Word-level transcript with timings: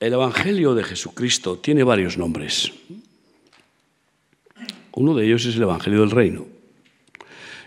el 0.00 0.12
Evangelio 0.12 0.74
de 0.74 0.84
Jesucristo 0.84 1.58
tiene 1.58 1.82
varios 1.82 2.18
nombres. 2.18 2.72
Uno 4.92 5.14
de 5.14 5.26
ellos 5.26 5.44
es 5.46 5.56
el 5.56 5.62
Evangelio 5.62 6.00
del 6.00 6.10
Reino. 6.10 6.46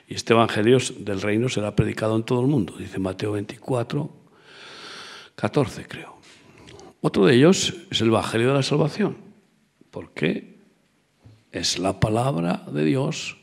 Y 0.07 0.15
este 0.15 0.33
Evangelio 0.33 0.79
del 0.97 1.21
Reino 1.21 1.49
será 1.49 1.75
predicado 1.75 2.15
en 2.15 2.23
todo 2.23 2.41
el 2.41 2.47
mundo, 2.47 2.75
dice 2.77 2.97
Mateo 2.99 3.33
24, 3.33 4.09
14 5.35 5.87
creo. 5.87 6.17
Otro 7.01 7.25
de 7.25 7.35
ellos 7.35 7.75
es 7.89 8.01
el 8.01 8.07
Evangelio 8.07 8.47
de 8.49 8.53
la 8.55 8.63
Salvación, 8.63 9.17
porque 9.91 10.57
es 11.51 11.79
la 11.79 11.99
palabra 11.99 12.63
de 12.71 12.83
Dios 12.83 13.37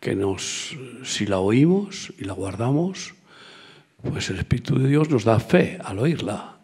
que 0.00 0.14
nos, 0.14 0.76
si 1.04 1.26
la 1.26 1.38
oímos 1.38 2.12
y 2.18 2.24
la 2.24 2.32
guardamos, 2.32 3.14
pues 4.02 4.30
el 4.30 4.38
Espíritu 4.38 4.78
de 4.78 4.88
Dios 4.88 5.10
nos 5.10 5.24
da 5.24 5.38
fe 5.38 5.78
al 5.84 5.98
oírla. 5.98 6.59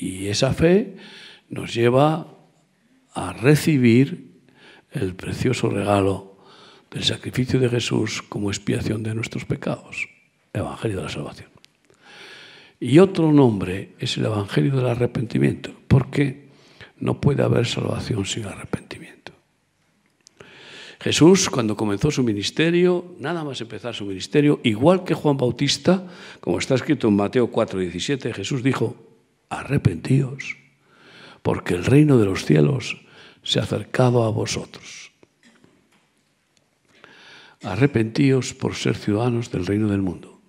Y 0.00 0.28
esa 0.28 0.54
fe 0.54 0.96
nos 1.50 1.74
lleva 1.74 2.26
a 3.12 3.32
recibir 3.34 4.30
el 4.92 5.14
precioso 5.14 5.68
regalo 5.68 6.38
del 6.90 7.04
sacrificio 7.04 7.60
de 7.60 7.68
Jesús 7.68 8.22
como 8.22 8.50
expiación 8.50 9.02
de 9.02 9.14
nuestros 9.14 9.44
pecados, 9.44 10.08
Evangelio 10.54 10.96
de 10.96 11.02
la 11.02 11.10
Salvación. 11.10 11.50
Y 12.80 12.98
otro 12.98 13.30
nombre 13.30 13.92
es 13.98 14.16
el 14.16 14.24
Evangelio 14.24 14.74
del 14.74 14.86
Arrepentimiento, 14.86 15.70
porque 15.86 16.48
no 16.98 17.20
puede 17.20 17.42
haber 17.42 17.66
salvación 17.66 18.24
sin 18.24 18.46
arrepentimiento. 18.46 19.32
Jesús, 20.98 21.50
cuando 21.50 21.76
comenzó 21.76 22.10
su 22.10 22.22
ministerio, 22.22 23.16
nada 23.18 23.44
más 23.44 23.60
empezar 23.60 23.94
su 23.94 24.06
ministerio, 24.06 24.60
igual 24.64 25.04
que 25.04 25.12
Juan 25.12 25.36
Bautista, 25.36 26.06
como 26.40 26.58
está 26.58 26.74
escrito 26.74 27.08
en 27.08 27.16
Mateo 27.16 27.50
4:17, 27.52 28.32
Jesús 28.32 28.62
dijo, 28.62 29.09
arrepentíos, 29.50 30.56
porque 31.42 31.74
el 31.74 31.84
reino 31.84 32.16
de 32.16 32.24
los 32.24 32.46
cielos 32.46 32.96
se 33.42 33.58
ha 33.58 33.64
acercado 33.64 34.24
a 34.24 34.30
vosotros. 34.30 35.10
Arrepentíos 37.62 38.54
por 38.54 38.74
ser 38.74 38.96
ciudadanos 38.96 39.50
del 39.50 39.66
reino 39.66 39.88
del 39.88 40.00
mundo, 40.00 40.40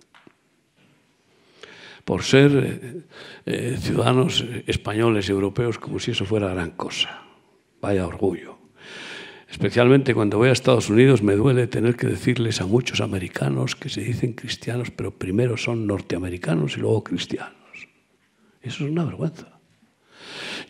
por 2.06 2.22
ser 2.22 2.50
eh, 2.54 3.02
eh, 3.44 3.76
ciudadanos 3.78 4.44
españoles 4.66 5.28
y 5.28 5.32
europeos 5.32 5.78
como 5.78 5.98
si 5.98 6.12
eso 6.12 6.24
fuera 6.24 6.48
gran 6.48 6.70
cosa. 6.70 7.22
Vaya 7.82 8.06
orgullo. 8.06 8.56
Especialmente 9.50 10.14
cuando 10.14 10.38
voy 10.38 10.48
a 10.48 10.52
Estados 10.52 10.88
Unidos 10.88 11.22
me 11.22 11.34
duele 11.34 11.66
tener 11.66 11.96
que 11.96 12.06
decirles 12.06 12.62
a 12.62 12.66
muchos 12.66 13.02
americanos 13.02 13.76
que 13.76 13.90
se 13.90 14.00
dicen 14.00 14.32
cristianos, 14.32 14.90
pero 14.90 15.10
primero 15.10 15.58
son 15.58 15.86
norteamericanos 15.86 16.78
y 16.78 16.80
luego 16.80 17.04
cristianos. 17.04 17.61
Eso 18.62 18.84
es 18.84 18.90
una 18.90 19.04
vergüenza. 19.04 19.48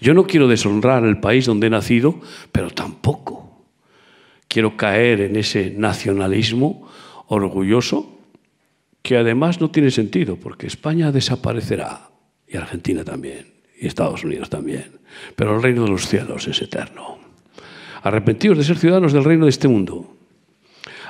Yo 0.01 0.15
no 0.15 0.27
quiero 0.27 0.49
deshonrar 0.49 1.05
el 1.05 1.21
país 1.21 1.47
donde 1.47 1.69
he 1.69 1.71
nacido, 1.71 2.21
pero 2.51 2.71
tampoco 2.71 3.67
quiero 4.49 4.77
caer 4.77 5.21
en 5.21 5.37
ese 5.37 5.71
nacionalismo 5.71 6.89
orgulloso 7.29 8.19
que 9.03 9.17
además 9.17 9.61
no 9.61 9.71
tiene 9.71 9.91
sentido, 9.91 10.37
porque 10.37 10.67
España 10.67 11.11
desaparecerá, 11.13 12.11
y 12.47 12.57
Argentina 12.57 13.05
también, 13.05 13.47
y 13.81 13.87
Estados 13.87 14.25
Unidos 14.25 14.51
también, 14.51 15.01
pero 15.35 15.57
el 15.57 15.63
reino 15.63 15.85
de 15.85 15.91
los 15.91 16.07
cielos 16.07 16.47
es 16.47 16.61
eterno. 16.63 17.19
Arrepentíos 18.03 18.59
de 18.59 18.65
ser 18.65 18.79
ciudadanos 18.79 19.13
del 19.13 19.25
reino 19.25 19.45
de 19.45 19.51
este 19.51 19.69
mundo. 19.69 20.17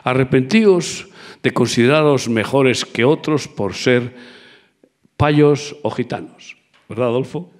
Arrepentíos 0.04 1.08
de 1.42 1.52
consideraros 1.52 2.28
mejores 2.28 2.84
que 2.84 3.04
otros 3.04 3.48
por 3.48 3.74
ser 3.74 4.14
payos 5.16 5.76
o 5.82 5.90
gitanos. 5.90 6.61
¿Verdad, 6.92 7.08
Adolfo? 7.08 7.50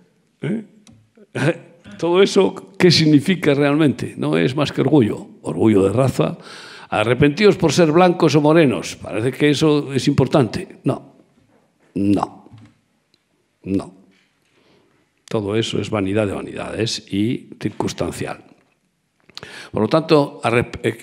¿Eh? 0.42 0.62
Todo 1.98 2.20
eso, 2.20 2.74
¿qué 2.78 2.90
significa 2.90 3.54
realmente? 3.54 4.12
No 4.18 4.36
es 4.36 4.54
más 4.54 4.72
que 4.72 4.82
orgullo, 4.82 5.26
orgullo 5.40 5.84
de 5.84 5.92
raza. 5.94 6.36
Arrepentidos 6.90 7.56
por 7.56 7.72
ser 7.72 7.92
blancos 7.92 8.34
o 8.34 8.42
morenos. 8.42 8.96
Parece 8.96 9.32
que 9.32 9.48
eso 9.48 9.90
es 9.94 10.06
importante. 10.06 10.80
No, 10.84 11.16
no, 11.94 12.50
no. 13.62 13.94
Todo 15.30 15.56
eso 15.56 15.80
es 15.80 15.88
vanidad 15.88 16.26
de 16.26 16.34
vanidades 16.34 17.10
y 17.10 17.48
circunstancial. 17.58 18.44
Por 19.72 19.80
lo 19.80 19.88
tanto, 19.88 20.42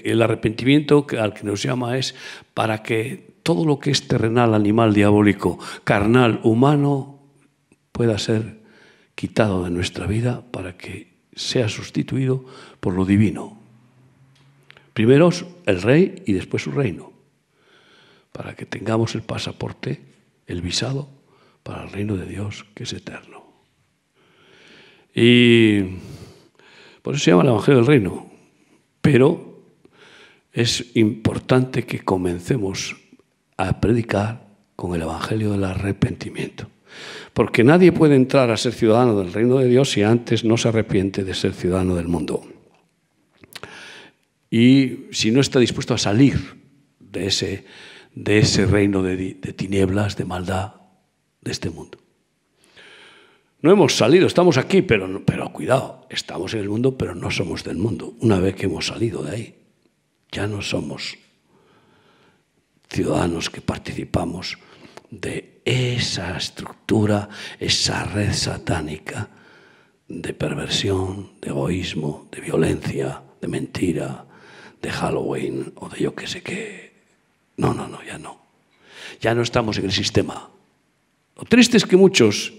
el 0.04 0.22
arrepentimiento 0.22 1.08
al 1.20 1.34
que 1.34 1.46
nos 1.46 1.64
llama 1.64 1.98
es 1.98 2.14
para 2.54 2.84
que 2.84 3.40
todo 3.42 3.66
lo 3.66 3.80
que 3.80 3.90
es 3.90 4.08
terrenal, 4.08 4.54
animal, 4.54 4.94
diabólico, 4.94 5.58
carnal, 5.84 6.40
humano, 6.44 7.19
pueda 7.92 8.18
ser 8.18 8.60
quitado 9.16 9.64
de 9.64 9.70
nuestra 9.70 10.08
vida 10.08 10.44
para 10.52 10.78
que 10.78 11.14
sea 11.34 11.70
sustituido 11.70 12.46
por 12.80 12.94
lo 12.94 13.06
divino. 13.06 13.60
Primero 14.94 15.30
el 15.66 15.82
rey 15.82 16.24
y 16.26 16.34
después 16.34 16.64
su 16.64 16.72
reino, 16.72 17.14
para 18.32 18.56
que 18.56 18.66
tengamos 18.66 19.16
el 19.16 19.22
pasaporte, 19.22 20.02
el 20.48 20.62
visado 20.62 21.10
para 21.64 21.84
el 21.84 21.92
reino 21.92 22.18
de 22.18 22.26
Dios 22.26 22.66
que 22.74 22.84
es 22.84 22.94
eterno. 22.94 23.44
Y 25.14 25.82
por 27.02 27.16
eso 27.16 27.24
se 27.24 27.32
llama 27.32 27.44
el 27.44 27.50
Evangelio 27.50 27.78
del 27.78 27.88
Reino. 27.88 28.32
Pero 29.02 29.64
es 30.52 30.96
importante 30.96 31.86
que 31.86 32.00
comencemos 32.00 32.96
a 33.58 33.80
predicar 33.80 34.48
con 34.76 34.96
el 34.96 35.02
Evangelio 35.02 35.52
del 35.52 35.64
arrepentimiento. 35.64 36.70
Porque 37.40 37.64
nadie 37.64 37.94
puede 37.94 38.18
entrar 38.18 38.52
a 38.52 38.58
ser 38.58 38.74
ciudadano 38.74 39.18
del 39.18 39.32
reino 39.32 39.60
de 39.60 39.70
Dios 39.70 39.92
si 39.92 40.04
antes 40.04 40.44
no 40.44 40.58
se 40.58 40.68
arrepiente 40.68 41.24
de 41.24 41.34
ser 41.34 41.54
ciudadano 41.54 41.96
del 41.96 42.10
mundo. 42.10 42.46
Y 44.52 45.06
si 45.12 45.32
no 45.32 45.40
está 45.40 45.58
dispuesto 45.58 45.94
a 45.94 45.98
salir 45.98 46.38
de 47.00 47.28
ese, 47.28 47.64
de 48.14 48.40
ese 48.40 48.66
reino 48.66 49.02
de, 49.02 49.36
tinieblas, 49.56 50.18
de 50.18 50.26
maldad, 50.26 50.74
de 51.40 51.52
este 51.52 51.70
mundo. 51.70 51.98
No 53.62 53.72
hemos 53.72 53.96
salido, 53.96 54.28
estamos 54.28 54.58
aquí, 54.58 54.82
pero, 54.82 55.24
pero 55.24 55.54
cuidado, 55.54 56.08
estamos 56.10 56.54
en 56.56 56.60
el 56.60 56.68
mundo, 56.68 56.98
pero 56.98 57.16
no 57.16 57.32
somos 57.32 57.64
del 57.64 57.78
mundo. 57.78 58.16
Una 58.20 58.42
vez 58.42 58.54
que 58.56 58.66
hemos 58.66 58.88
salido 58.88 59.24
de 59.24 59.32
ahí, 59.32 59.56
ya 60.30 60.46
no 60.46 60.62
somos 60.62 61.18
ciudadanos 62.90 63.50
que 63.50 63.62
participamos 63.62 64.58
de 65.12 65.62
esa 65.66 66.38
estructura, 66.38 67.30
esa 67.60 68.04
red 68.06 68.34
satánica 68.34 69.30
de 70.08 70.34
perversión, 70.34 71.32
de 71.42 71.50
egoísmo, 71.50 72.28
de 72.32 72.42
violencia, 72.42 73.22
de 73.40 73.48
mentira, 73.48 74.26
de 74.82 74.92
Halloween 74.92 75.74
o 75.76 75.90
de 75.90 76.00
yo 76.00 76.16
qué 76.16 76.28
sé 76.28 76.42
qué. 76.42 76.94
No, 77.58 77.74
no, 77.74 77.88
no, 77.88 78.04
ya 78.04 78.18
no. 78.18 78.40
Ya 79.22 79.36
no 79.36 79.42
estamos 79.42 79.78
en 79.78 79.86
el 79.86 79.92
sistema. 79.92 80.50
Lo 81.36 81.44
triste 81.44 81.78
es 81.78 81.86
que 81.86 81.98
muchos 81.98 82.54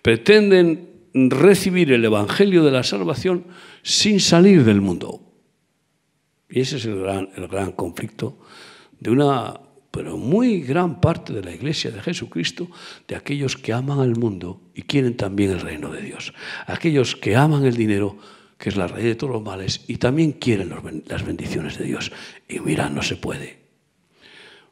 pretenden 0.00 0.90
recibir 1.14 1.92
el 1.92 2.04
Evangelio 2.04 2.64
de 2.64 2.70
la 2.70 2.82
salvación 2.82 3.46
sin 3.82 4.20
salir 4.20 4.64
del 4.64 4.80
mundo. 4.80 5.20
Y 6.48 6.60
ese 6.60 6.76
es 6.76 6.84
el 6.86 7.00
gran, 7.00 7.30
el 7.36 7.48
gran 7.48 7.72
conflicto 7.72 8.38
de 8.98 9.10
una 9.10 9.60
pero 9.92 10.16
muy 10.16 10.62
gran 10.62 11.00
parte 11.00 11.34
de 11.34 11.42
la 11.42 11.52
iglesia 11.52 11.90
de 11.90 12.00
Jesucristo, 12.00 12.68
de 13.06 13.14
aquellos 13.14 13.58
que 13.58 13.74
aman 13.74 14.00
al 14.00 14.16
mundo 14.16 14.62
y 14.74 14.82
quieren 14.82 15.18
también 15.18 15.50
el 15.50 15.60
reino 15.60 15.90
de 15.92 16.00
Dios. 16.00 16.32
Aquellos 16.66 17.14
que 17.14 17.36
aman 17.36 17.66
el 17.66 17.76
dinero, 17.76 18.16
que 18.56 18.70
es 18.70 18.76
la 18.76 18.88
raíz 18.88 19.04
de 19.04 19.14
todos 19.16 19.34
los 19.34 19.42
males, 19.42 19.84
y 19.86 19.98
también 19.98 20.32
quieren 20.32 20.72
las 21.06 21.26
bendiciones 21.26 21.78
de 21.78 21.84
Dios. 21.84 22.10
Y 22.48 22.60
mira, 22.60 22.88
no 22.88 23.02
se 23.02 23.16
puede. 23.16 23.60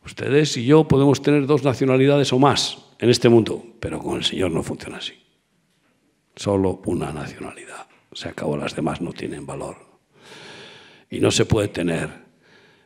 Ustedes 0.06 0.56
y 0.56 0.64
yo 0.64 0.88
podemos 0.88 1.20
tener 1.20 1.47
dos 1.47 1.62
nacionalidades 1.64 2.32
o 2.32 2.38
más 2.38 2.78
en 2.98 3.10
este 3.10 3.28
mundo, 3.28 3.62
pero 3.78 3.98
con 3.98 4.16
el 4.16 4.25
Señor 4.25 4.50
no 4.50 4.62
funciona 4.62 4.97
así. 4.97 5.12
Solo 6.34 6.81
una 6.87 7.12
nacionalidad. 7.12 7.87
Se 8.14 8.31
acabó, 8.31 8.56
las 8.56 8.75
demás 8.75 9.02
no 9.02 9.12
tienen 9.12 9.44
valor. 9.44 9.76
Y 11.11 11.20
no 11.20 11.31
se 11.31 11.44
puede 11.44 11.69
tener, 11.69 12.08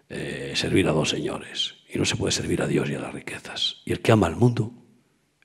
eh, 0.09 0.53
servir 0.57 0.89
a 0.89 0.93
dos 0.93 1.11
señores. 1.11 1.84
Y 1.95 1.99
no 1.99 2.05
se 2.05 2.17
puede 2.17 2.33
servir 2.33 2.61
a 2.61 2.67
Dios 2.67 2.91
y 2.91 2.95
a 2.97 3.01
las 3.01 3.15
riquezas. 3.15 3.77
Y 3.85 3.93
el 3.93 4.01
que 4.01 4.11
ama 4.11 4.27
al 4.27 4.35
mundo, 4.35 4.73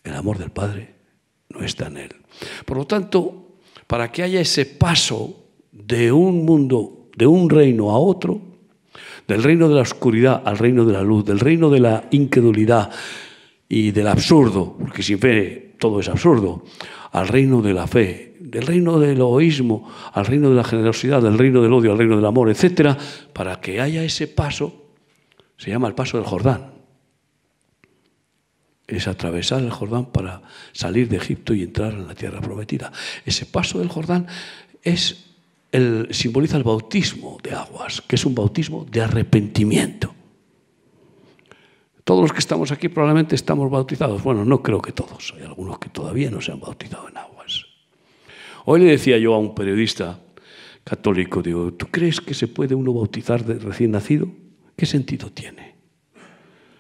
el 0.04 0.16
amor 0.16 0.40
del 0.40 0.50
Padre, 0.50 0.96
no 1.50 1.63
está 1.63 1.88
en 1.88 1.98
él. 1.98 2.16
Por 2.66 2.78
lo 2.78 2.88
tanto, 2.88 3.60
para 3.86 4.12
que 4.12 4.24
haya 4.24 4.42
ese 4.42 4.66
paso 4.66 5.46
de 5.72 6.12
un 6.12 6.46
mundo, 6.46 7.10
de 7.16 7.28
un 7.28 7.51
reino 7.51 7.92
a 7.92 8.00
otro, 8.00 8.42
del 9.28 9.44
reino 9.44 9.69
de 9.69 9.75
la 9.75 9.81
oscuridad 9.81 10.42
al 10.44 10.57
reino 10.57 10.86
de 10.86 10.94
la 10.94 11.04
luz, 11.04 11.24
del 11.24 11.40
reino 11.40 11.69
de 11.69 11.81
la 11.81 12.06
incredulidad 12.10 12.90
y 13.68 13.92
del 13.92 14.07
absurdo, 14.07 14.75
porque 14.80 15.04
sin 15.04 15.19
fe 15.19 15.75
todo 15.78 16.00
es 16.00 16.10
absurdo, 16.10 16.63
al 17.12 17.28
reino 17.28 17.62
de 17.62 17.74
la 17.75 17.86
fe, 17.86 18.38
del 18.40 18.66
reino 18.66 19.00
del 19.00 19.18
egoísmo, 19.18 19.88
al 20.13 20.25
reino 20.25 20.50
de 20.50 20.56
la 20.56 20.63
generosidad, 20.63 21.22
del 21.22 21.38
reino 21.38 21.62
del 21.62 21.74
odio, 21.74 21.92
al 21.92 22.00
reino 22.00 22.16
del 22.16 22.25
amor, 22.25 22.50
etcétera, 22.50 22.98
para 23.34 23.62
que 23.62 23.80
haya 23.80 24.04
ese 24.04 24.28
paso 24.28 24.88
se 25.59 25.69
llama 25.69 25.89
el 25.89 25.94
paso 25.94 26.17
del 26.17 26.25
Jordán. 26.25 26.71
es 28.88 29.07
atravesar 29.07 29.61
el 29.61 29.69
Jordán 29.69 30.06
para 30.06 30.41
salir 30.71 31.09
de 31.09 31.17
Egipto 31.17 31.53
y 31.53 31.61
entrar 31.61 31.94
en 31.94 32.07
la 32.07 32.15
tierra 32.15 32.41
prometida. 32.41 32.91
Ese 33.23 33.45
paso 33.45 33.77
del 33.77 33.89
Jordán 33.89 34.25
es 34.81 35.25
el, 35.71 36.07
simboliza 36.11 36.57
el 36.57 36.63
bautismo 36.63 37.38
de 37.44 37.51
aguas, 37.51 38.01
que 38.01 38.15
es 38.15 38.25
un 38.25 38.33
bautismo 38.33 38.85
de 38.89 39.01
arrepentimiento. 39.01 40.15
Todos 42.03 42.21
los 42.21 42.31
que 42.31 42.39
estamos 42.39 42.71
aquí 42.71 42.88
probablemente 42.88 43.35
estamos 43.35 43.69
bautizados. 43.69 44.23
Bueno, 44.23 44.44
no 44.45 44.63
creo 44.63 44.81
que 44.81 44.94
todos. 44.94 45.35
Hay 45.38 45.44
algunos 45.44 45.77
que 45.77 45.89
todavía 45.89 46.31
no 46.31 46.41
se 46.41 46.53
han 46.53 46.61
bautizado 46.61 47.09
en 47.09 47.17
aguas. 47.17 47.65
Hoy 48.65 48.79
le 48.79 48.85
decía 48.88 49.17
yo 49.19 49.35
a 49.35 49.38
un 49.38 49.53
periodista 49.53 50.19
católico, 50.85 51.44
digo, 51.44 51.73
¿tú 51.73 51.88
crees 51.91 52.21
que 52.21 52.33
se 52.33 52.47
puede 52.47 52.73
uno 52.73 52.94
bautizar 52.94 53.44
de 53.44 53.59
recién 53.59 53.91
nacido? 53.91 54.29
¿Qué 54.80 54.86
sentido 54.86 55.30
tiene? 55.30 55.76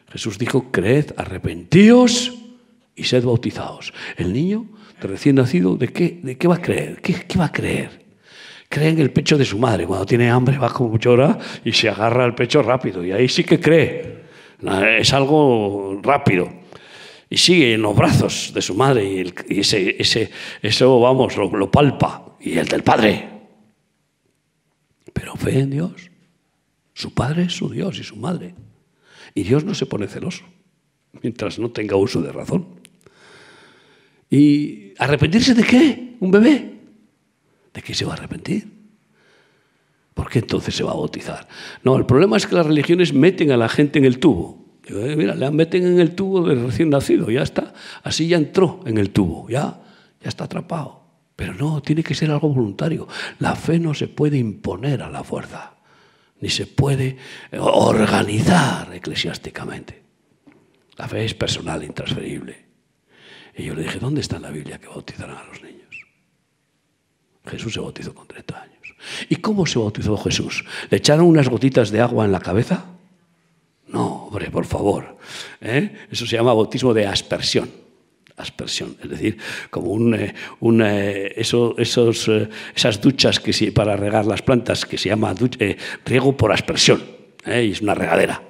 Jesús 0.09 0.37
dijo, 0.37 0.71
creed, 0.71 1.11
arrepentíos 1.17 2.33
y 2.95 3.03
sed 3.03 3.25
bautizados. 3.25 3.93
El 4.15 4.31
niño 4.31 4.67
de 5.01 5.07
recién 5.09 5.35
nacido, 5.35 5.75
¿de 5.75 5.89
qué, 5.89 6.17
de 6.23 6.37
qué 6.37 6.47
va 6.47 6.55
a 6.55 6.61
creer? 6.61 7.01
¿Qué, 7.01 7.13
¿Qué, 7.27 7.37
va 7.37 7.47
a 7.47 7.51
creer? 7.51 8.05
Cree 8.69 8.87
en 8.87 8.99
el 8.99 9.11
pecho 9.11 9.37
de 9.37 9.43
su 9.43 9.59
madre. 9.59 9.85
Cuando 9.85 10.05
tiene 10.05 10.29
hambre 10.29 10.57
va 10.57 10.71
como 10.71 10.97
llora 10.97 11.37
y 11.65 11.73
se 11.73 11.89
agarra 11.89 12.23
al 12.23 12.35
pecho 12.35 12.63
rápido. 12.63 13.03
Y 13.03 13.11
ahí 13.11 13.27
sí 13.27 13.43
que 13.43 13.59
cree. 13.59 14.23
Es 14.97 15.11
algo 15.11 15.99
rápido. 16.01 16.49
Y 17.29 17.35
sigue 17.35 17.73
en 17.73 17.81
los 17.81 17.97
brazos 17.97 18.53
de 18.53 18.61
su 18.61 18.75
madre 18.75 19.33
y, 19.49 19.59
ese, 19.59 19.97
ese, 19.99 20.31
eso, 20.61 21.01
vamos, 21.01 21.35
lo, 21.35 21.53
lo 21.53 21.69
palpa. 21.69 22.37
Y 22.39 22.57
el 22.59 22.67
del 22.69 22.81
padre. 22.81 23.27
Pero 25.11 25.35
fe 25.35 25.59
en 25.59 25.71
Dios. 25.71 26.09
Su 26.99 27.13
padre 27.13 27.43
es 27.43 27.53
su 27.53 27.69
Dios 27.69 27.97
y 27.97 28.03
su 28.03 28.17
madre. 28.17 28.53
Y 29.33 29.43
Dios 29.43 29.63
no 29.63 29.73
se 29.73 29.85
pone 29.85 30.09
celoso 30.09 30.43
mientras 31.21 31.57
no 31.57 31.71
tenga 31.71 31.95
uso 31.95 32.21
de 32.21 32.29
razón. 32.29 32.65
¿Y 34.29 34.91
arrepentirse 34.97 35.53
de 35.53 35.63
qué? 35.63 36.17
¿Un 36.19 36.29
bebé? 36.29 36.73
¿De 37.73 37.81
qué 37.81 37.93
se 37.93 38.03
va 38.03 38.11
a 38.11 38.17
arrepentir? 38.17 38.67
¿Por 40.13 40.29
qué 40.29 40.39
entonces 40.39 40.75
se 40.75 40.83
va 40.83 40.91
a 40.91 40.95
bautizar? 40.95 41.47
No, 41.85 41.95
el 41.95 42.05
problema 42.05 42.35
es 42.35 42.45
que 42.45 42.55
las 42.55 42.65
religiones 42.65 43.13
meten 43.13 43.53
a 43.53 43.57
la 43.57 43.69
gente 43.69 43.97
en 43.97 44.03
el 44.03 44.19
tubo. 44.19 44.65
Eh, 44.83 45.15
mira, 45.17 45.35
le 45.35 45.49
meten 45.51 45.87
en 45.87 46.01
el 46.01 46.15
tubo 46.15 46.45
de 46.45 46.55
recién 46.55 46.89
nacido, 46.89 47.31
ya 47.31 47.43
está. 47.43 47.73
Así 48.03 48.27
ya 48.27 48.35
entró 48.35 48.81
en 48.85 48.97
el 48.97 49.11
tubo, 49.11 49.47
ya, 49.47 49.81
ya 50.21 50.27
está 50.27 50.43
atrapado. 50.43 50.99
Pero 51.37 51.53
no, 51.53 51.81
tiene 51.81 52.03
que 52.03 52.13
ser 52.13 52.29
algo 52.29 52.49
voluntario. 52.49 53.07
La 53.39 53.55
fe 53.55 53.79
no 53.79 53.93
se 53.93 54.09
puede 54.09 54.37
imponer 54.37 55.01
a 55.01 55.09
la 55.09 55.23
fuerza, 55.23 55.78
ni 56.41 56.49
se 56.49 56.67
puede 56.67 57.17
organizar 57.51 58.93
eclesiásticamente. 58.93 60.01
La 60.97 61.07
fe 61.07 61.25
es 61.25 61.33
personal, 61.33 61.83
intransferible. 61.83 62.65
Y 63.55 63.63
yo 63.63 63.75
le 63.75 63.83
dije, 63.83 63.99
¿dónde 63.99 64.21
está 64.21 64.37
en 64.37 64.43
la 64.43 64.51
Biblia 64.51 64.79
que 64.79 64.87
bautizarán 64.87 65.37
a 65.37 65.43
los 65.43 65.61
niños? 65.61 66.05
Jesús 67.45 67.73
se 67.73 67.79
bautizó 67.79 68.13
con 68.13 68.27
30 68.27 68.61
años. 68.61 68.95
¿Y 69.29 69.37
cómo 69.37 69.65
se 69.65 69.79
bautizó 69.79 70.17
Jesús? 70.17 70.65
¿Le 70.89 70.97
echaron 70.97 71.25
unas 71.25 71.49
gotitas 71.49 71.89
de 71.89 72.01
agua 72.01 72.25
en 72.25 72.31
la 72.31 72.39
cabeza? 72.39 72.85
No, 73.87 74.25
hombre, 74.25 74.51
por 74.51 74.65
favor. 74.65 75.17
¿eh? 75.61 76.07
Eso 76.11 76.25
se 76.25 76.35
llama 76.35 76.53
bautismo 76.53 76.93
de 76.93 77.07
aspersión. 77.07 77.69
Aspersión, 78.39 78.95
es 79.03 79.09
decir, 79.09 79.37
como 79.69 79.91
un, 79.91 80.15
eh, 80.15 80.33
eh, 80.81 81.33
eso, 81.35 81.75
esos, 81.77 82.29
esas 82.75 83.01
duchas 83.01 83.39
que 83.39 83.71
para 83.71 83.95
regar 83.95 84.25
las 84.25 84.41
plantas 84.41 84.85
que 84.85 84.97
se 84.97 85.09
llama 85.09 85.35
riego 86.05 86.37
por 86.37 86.51
aspersión. 86.51 87.03
Y 87.45 87.71
es 87.71 87.81
una 87.81 87.95
regadera. 87.95 88.41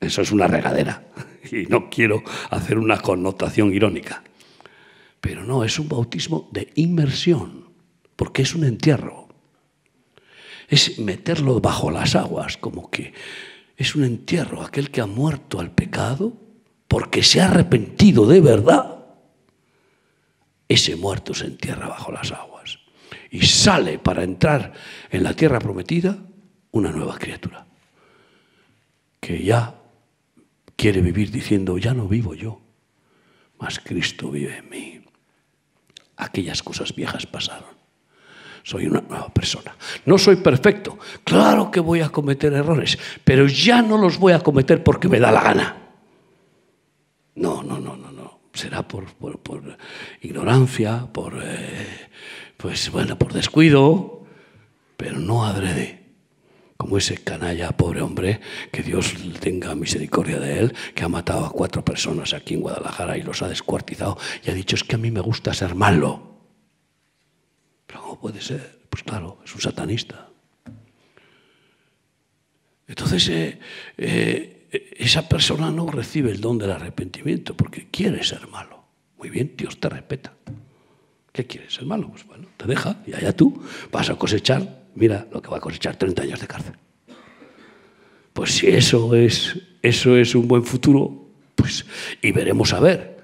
Eso 0.00 0.22
es 0.22 0.32
una 0.32 0.46
regadera. 0.46 1.04
Y 1.50 1.64
no 1.64 1.88
quiero 1.88 2.22
hacer 2.50 2.76
una 2.76 2.98
connotación 3.00 3.72
irónica. 3.72 4.22
Pero 5.20 5.44
no, 5.44 5.64
es 5.64 5.78
un 5.78 5.88
bautismo 5.88 6.50
de 6.52 6.70
inmersión 6.74 7.68
porque 8.16 8.42
es 8.42 8.54
un 8.54 8.64
entierro. 8.64 9.28
Es 10.68 10.98
meterlo 10.98 11.60
bajo 11.60 11.90
las 11.90 12.16
aguas, 12.16 12.58
como 12.58 12.90
que 12.90 13.14
es 13.76 13.94
un 13.94 14.04
entierro, 14.04 14.62
aquel 14.62 14.90
que 14.90 15.00
ha 15.00 15.06
muerto 15.06 15.60
al 15.60 15.70
pecado 15.70 16.34
porque 16.88 17.22
se 17.22 17.40
ha 17.40 17.46
arrepentido 17.46 18.26
de 18.26 18.40
verdad. 18.40 19.04
Ese 20.66 20.96
muerto 20.96 21.34
se 21.34 21.46
entierra 21.46 21.88
bajo 21.88 22.10
las 22.10 22.32
aguas 22.32 22.78
y 23.30 23.46
sale 23.46 23.98
para 23.98 24.24
entrar 24.24 24.72
en 25.10 25.22
la 25.22 25.34
tierra 25.34 25.58
prometida 25.58 26.18
una 26.72 26.90
nueva 26.90 27.18
criatura 27.18 27.66
que 29.20 29.42
ya 29.42 29.74
quiere 30.76 31.00
vivir 31.00 31.30
diciendo, 31.30 31.76
ya 31.78 31.92
no 31.92 32.08
vivo 32.08 32.34
yo, 32.34 32.60
mas 33.58 33.78
Cristo 33.78 34.30
vive 34.30 34.58
en 34.58 34.68
mí. 34.68 35.04
Aquellas 36.16 36.62
cosas 36.62 36.94
viejas 36.94 37.26
pasaron 37.26 37.78
soy 38.68 38.86
una 38.86 39.00
nueva 39.00 39.30
persona. 39.30 39.74
No 40.04 40.18
soy 40.18 40.36
perfecto. 40.36 40.98
Claro 41.24 41.70
que 41.70 41.80
voy 41.80 42.02
a 42.02 42.10
cometer 42.10 42.52
errores, 42.52 42.98
pero 43.24 43.46
ya 43.46 43.80
no 43.80 43.96
los 43.96 44.18
voy 44.18 44.34
a 44.34 44.40
cometer 44.40 44.84
porque 44.84 45.08
me 45.08 45.18
da 45.18 45.32
la 45.32 45.42
gana. 45.42 45.87
No, 47.38 47.62
no, 47.62 47.78
no, 47.78 47.96
no, 47.96 48.10
no. 48.10 48.40
Será 48.52 48.86
por, 48.86 49.06
ignorancia, 50.20 51.06
por, 51.12 51.40
eh, 51.40 52.10
pues, 52.56 52.90
bueno, 52.90 53.16
por 53.16 53.32
descuido, 53.32 54.26
pero 54.96 55.18
no 55.18 55.44
adrede. 55.44 55.98
Como 56.76 56.98
ese 56.98 57.18
canalla, 57.18 57.72
pobre 57.72 58.02
hombre, 58.02 58.40
que 58.72 58.82
Dios 58.82 59.14
tenga 59.40 59.74
misericordia 59.74 60.40
de 60.40 60.60
él, 60.60 60.74
que 60.94 61.04
ha 61.04 61.08
matado 61.08 61.44
a 61.44 61.50
cuatro 61.50 61.84
personas 61.84 62.34
aquí 62.34 62.54
en 62.54 62.60
Guadalajara 62.60 63.16
y 63.16 63.22
los 63.22 63.42
ha 63.42 63.48
descuartizado 63.48 64.18
y 64.44 64.50
ha 64.50 64.54
dicho, 64.54 64.74
es 64.74 64.84
que 64.84 64.96
a 64.96 64.98
mí 64.98 65.10
me 65.10 65.20
gusta 65.20 65.54
ser 65.54 65.74
malo. 65.74 66.38
Pero 67.86 68.02
¿cómo 68.02 68.20
puede 68.20 68.40
ser? 68.40 68.80
Pues 68.90 69.02
claro, 69.02 69.38
es 69.44 69.54
un 69.54 69.60
satanista. 69.60 70.28
Entonces, 72.86 73.28
eh, 73.28 73.58
eh, 73.96 74.57
esa 74.70 75.28
persona 75.28 75.70
no 75.70 75.90
recibe 75.90 76.30
el 76.30 76.40
don 76.40 76.58
del 76.58 76.70
arrepentimiento 76.70 77.56
porque 77.56 77.88
quiere 77.90 78.22
ser 78.22 78.46
malo. 78.48 78.84
Muy 79.16 79.30
bien, 79.30 79.54
Dios 79.56 79.80
te 79.80 79.88
respeta. 79.88 80.34
¿Qué 81.32 81.46
quieres? 81.46 81.74
¿Ser 81.74 81.86
malo? 81.86 82.08
Pues 82.10 82.26
bueno, 82.26 82.48
te 82.56 82.66
deja 82.66 82.96
y 83.06 83.14
allá 83.14 83.34
tú 83.34 83.62
vas 83.92 84.10
a 84.10 84.16
cosechar, 84.16 84.86
mira 84.94 85.26
lo 85.32 85.40
que 85.40 85.48
va 85.48 85.58
a 85.58 85.60
cosechar 85.60 85.96
30 85.96 86.22
años 86.22 86.40
de 86.40 86.46
cárcel. 86.46 86.74
Pues 88.32 88.52
si 88.52 88.68
eso 88.68 89.14
es, 89.14 89.58
eso 89.82 90.16
es 90.16 90.34
un 90.34 90.46
buen 90.48 90.64
futuro, 90.64 91.30
pues 91.54 91.84
y 92.22 92.32
veremos 92.32 92.72
a 92.72 92.80
ver. 92.80 93.18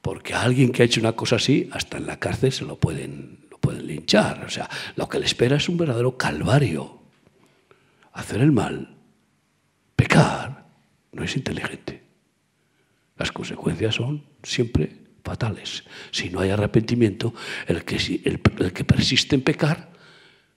Porque 0.00 0.34
a 0.34 0.42
alguien 0.42 0.72
que 0.72 0.82
ha 0.82 0.84
hecho 0.84 1.00
una 1.00 1.12
cosa 1.12 1.36
así, 1.36 1.68
hasta 1.72 1.96
en 1.96 2.06
la 2.06 2.18
cárcel 2.18 2.50
se 2.50 2.64
lo 2.64 2.76
pueden 2.76 3.42
pueden 3.62 3.86
linchar. 3.86 4.44
O 4.44 4.50
sea, 4.50 4.68
lo 4.96 5.08
que 5.08 5.18
le 5.18 5.24
espera 5.24 5.56
es 5.56 5.70
un 5.70 5.78
verdadero 5.78 6.18
calvario. 6.18 6.98
Hacer 8.12 8.42
el 8.42 8.52
mal, 8.52 8.94
pecar, 9.96 10.61
no 11.12 11.22
es 11.22 11.36
inteligente. 11.36 12.02
Las 13.16 13.30
consecuencias 13.30 13.94
son 13.94 14.24
siempre 14.42 14.90
fatales. 15.22 15.84
Si 16.10 16.30
no 16.30 16.40
hay 16.40 16.50
arrepentimiento, 16.50 17.34
el 17.66 17.84
que, 17.84 17.96
el 18.24 18.72
que 18.72 18.84
persiste 18.84 19.36
en 19.36 19.42
pecar 19.42 19.92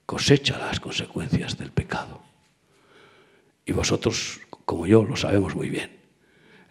cosecha 0.06 0.58
las 0.58 0.80
consecuencias 0.80 1.58
del 1.58 1.72
pecado. 1.72 2.24
Y 3.66 3.74
vosotros, 3.74 4.40
como 4.66 4.86
yo, 4.88 5.04
lo 5.04 5.16
sabemos 5.16 5.56
muy 5.56 5.70
bien. 5.70 5.92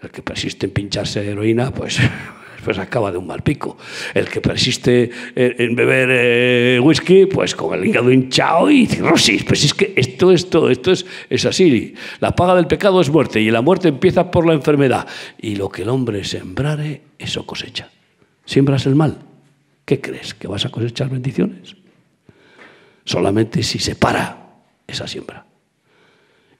El 0.00 0.10
que 0.10 0.22
persiste 0.22 0.66
en 0.66 0.72
pincharse 0.72 1.28
heroína, 1.28 1.72
pues 1.72 1.98
pues 2.64 2.78
acaba 2.78 3.12
de 3.12 3.18
un 3.18 3.26
mal 3.26 3.42
pico. 3.42 3.76
El 4.14 4.28
que 4.28 4.40
persiste 4.40 5.10
en 5.34 5.76
beber 5.76 6.08
eh, 6.10 6.80
whisky, 6.82 7.26
pues 7.26 7.54
con 7.54 7.78
el 7.78 7.86
hígado 7.86 8.10
hinchado 8.10 8.70
y 8.70 8.86
cirrosis. 8.86 9.44
Pues 9.44 9.64
es 9.64 9.74
que 9.74 9.92
esto, 9.96 10.32
esto, 10.32 10.70
esto 10.70 10.92
es, 10.92 11.06
es 11.30 11.44
así. 11.44 11.94
La 12.20 12.34
paga 12.34 12.54
del 12.54 12.66
pecado 12.66 13.00
es 13.00 13.10
muerte 13.10 13.40
y 13.40 13.50
la 13.50 13.60
muerte 13.60 13.88
empieza 13.88 14.30
por 14.30 14.46
la 14.46 14.54
enfermedad. 14.54 15.06
Y 15.38 15.56
lo 15.56 15.68
que 15.68 15.82
el 15.82 15.88
hombre 15.88 16.24
sembrare, 16.24 17.02
eso 17.18 17.46
cosecha. 17.46 17.90
Siembras 18.44 18.86
el 18.86 18.94
mal. 18.94 19.18
¿Qué 19.84 20.00
crees? 20.00 20.34
¿Que 20.34 20.48
vas 20.48 20.64
a 20.64 20.70
cosechar 20.70 21.10
bendiciones? 21.10 21.76
Solamente 23.04 23.62
si 23.62 23.78
se 23.78 23.96
para 23.96 24.44
esa 24.86 25.06
siembra. 25.06 25.46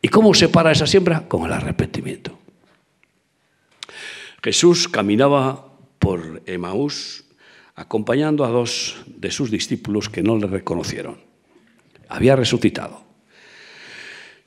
¿Y 0.03 0.09
cómo 0.09 0.35
se 0.35 0.49
para 0.49 0.71
esa 0.71 0.87
siembra? 0.87 1.27
Con 1.27 1.47
el 1.47 1.53
arrepentimiento. 1.53 2.39
Jesús 4.43 4.89
caminaba 4.89 5.74
por 6.05 6.43
Emaús 6.45 7.25
acompañando 7.75 8.45
a 8.45 8.49
dos 8.53 9.01
de 9.07 9.31
sus 9.31 9.51
discípulos 9.51 10.11
que 10.11 10.23
no 10.23 10.37
le 10.37 10.47
reconocieron. 10.47 11.17
Había 12.09 12.37
resucitado. 12.37 13.03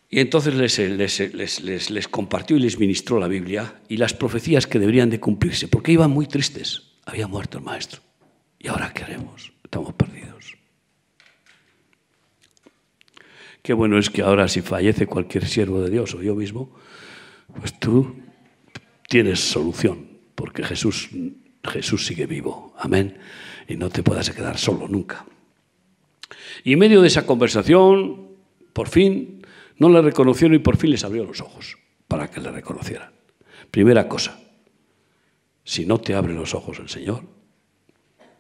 Y 0.08 0.20
entonces 0.20 0.54
les, 0.54 1.90
les, 1.90 2.08
compartió 2.08 2.56
y 2.58 2.60
les 2.60 2.78
ministró 2.78 3.20
la 3.20 3.28
Biblia 3.28 3.82
y 3.90 3.98
las 3.98 4.14
profecías 4.14 4.68
que 4.68 4.78
deberían 4.78 5.10
de 5.10 5.20
cumplirse, 5.20 5.68
porque 5.68 5.92
iban 5.92 6.12
muy 6.12 6.28
tristes. 6.28 6.92
Había 7.06 7.28
muerto 7.28 7.58
el 7.58 7.64
maestro. 7.64 8.02
¿Y 8.60 8.68
ahora 8.68 8.94
qué 8.94 9.04
haremos? 9.04 9.52
Estamos 9.64 9.94
perdidos. 9.96 10.56
Qué 13.64 13.74
bueno 13.74 13.98
es 13.98 14.12
que 14.12 14.22
ahora 14.22 14.48
si 14.48 14.62
fallece 14.62 15.08
cualquier 15.08 15.48
siervo 15.48 15.82
de 15.82 15.90
Dios 15.90 16.14
o 16.14 16.22
yo 16.22 16.36
mismo, 16.36 16.72
pues 17.60 17.78
tú 17.80 18.16
tienes 19.10 19.40
solución, 19.40 20.08
porque 20.36 20.64
Jesús, 20.64 21.10
Jesús 21.64 22.06
sigue 22.06 22.26
vivo. 22.26 22.74
Amén. 22.78 23.18
Y 23.68 23.76
no 23.76 23.90
te 23.90 24.04
puedas 24.04 24.30
quedar 24.30 24.58
solo 24.58 24.88
nunca. 24.88 25.26
Y 26.64 26.74
en 26.74 26.80
medio 26.80 27.02
de 27.02 27.08
esa 27.08 27.26
conversación, 27.26 28.28
por 28.74 28.90
fin, 28.90 29.46
no 29.78 29.90
le 29.90 30.02
reconocieron 30.02 30.56
y 30.56 30.60
por 30.60 30.78
fin 30.78 30.92
les 30.92 31.04
abrió 31.04 31.24
los 31.24 31.42
ojos 31.42 31.78
para 32.08 32.30
que 32.30 32.42
le 32.42 32.52
reconocieran. 32.52 33.12
Primera 33.72 34.08
cosa, 34.08 34.40
si 35.64 35.86
no 35.86 36.00
te 36.00 36.16
abre 36.16 36.34
los 36.34 36.54
ojos 36.54 36.80
el 36.80 36.90
Señor, 36.90 37.24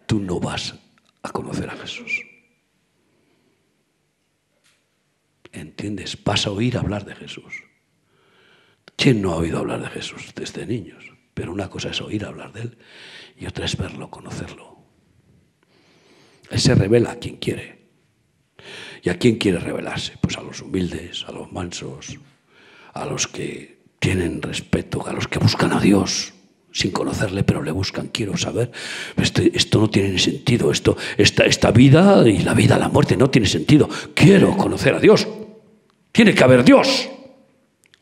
tú 0.05 0.19
no 0.19 0.39
vas 0.39 0.75
a 1.21 1.31
conocer 1.31 1.69
a 1.69 1.75
Jesús. 1.75 2.23
¿Entiendes? 5.51 6.23
Vas 6.23 6.47
a 6.47 6.51
oír 6.51 6.77
hablar 6.77 7.05
de 7.05 7.15
Jesús. 7.15 7.63
¿Quién 8.95 9.21
no 9.21 9.33
ha 9.33 9.37
oído 9.37 9.59
hablar 9.59 9.81
de 9.81 9.89
Jesús 9.89 10.33
desde 10.35 10.65
niños? 10.65 11.06
Pero 11.37 11.51
una 11.51 11.69
cosa 11.69 11.89
es 11.89 12.01
oír 12.01 12.25
hablar 12.25 12.51
de 12.51 12.61
Él 12.61 12.77
y 13.37 13.45
otra 13.45 13.65
es 13.65 13.77
verlo, 13.77 14.09
conocerlo. 14.09 14.79
Él 16.49 16.59
se 16.59 16.73
revela 16.73 17.11
a 17.11 17.15
quien 17.17 17.37
quiere. 17.37 17.89
¿Y 19.03 19.09
a 19.09 19.19
quién 19.19 19.35
quiere 19.35 19.59
revelarse? 19.59 20.13
Pues 20.19 20.35
a 20.35 20.41
los 20.41 20.63
humildes, 20.63 21.25
a 21.27 21.31
los 21.31 21.51
mansos, 21.51 22.17
a 22.91 23.05
los 23.05 23.27
que 23.27 23.83
tienen 23.99 24.41
respeto, 24.41 25.05
a 25.05 25.13
los 25.13 25.27
que 25.27 25.37
buscan 25.37 25.73
a 25.73 25.79
Dios 25.79 26.33
sin 26.71 26.89
conocerle, 26.89 27.43
pero 27.43 27.61
le 27.61 27.71
buscan, 27.71 28.07
quiero 28.07 28.35
saber, 28.35 28.71
este, 29.15 29.55
esto 29.55 29.79
no 29.79 29.91
tiene 29.91 30.17
sentido, 30.17 30.71
esto, 30.71 30.97
esta, 31.17 31.45
esta 31.45 31.69
vida 31.69 32.27
y 32.27 32.39
la 32.39 32.55
vida, 32.55 32.79
la 32.79 32.89
muerte 32.89 33.15
no 33.15 33.29
tiene 33.29 33.47
sentido, 33.47 33.87
quiero 34.15 34.57
conocer 34.57 34.95
a 34.95 34.99
Dios, 34.99 35.27
tiene 36.11 36.33
que 36.33 36.43
haber 36.43 36.63
Dios 36.63 37.09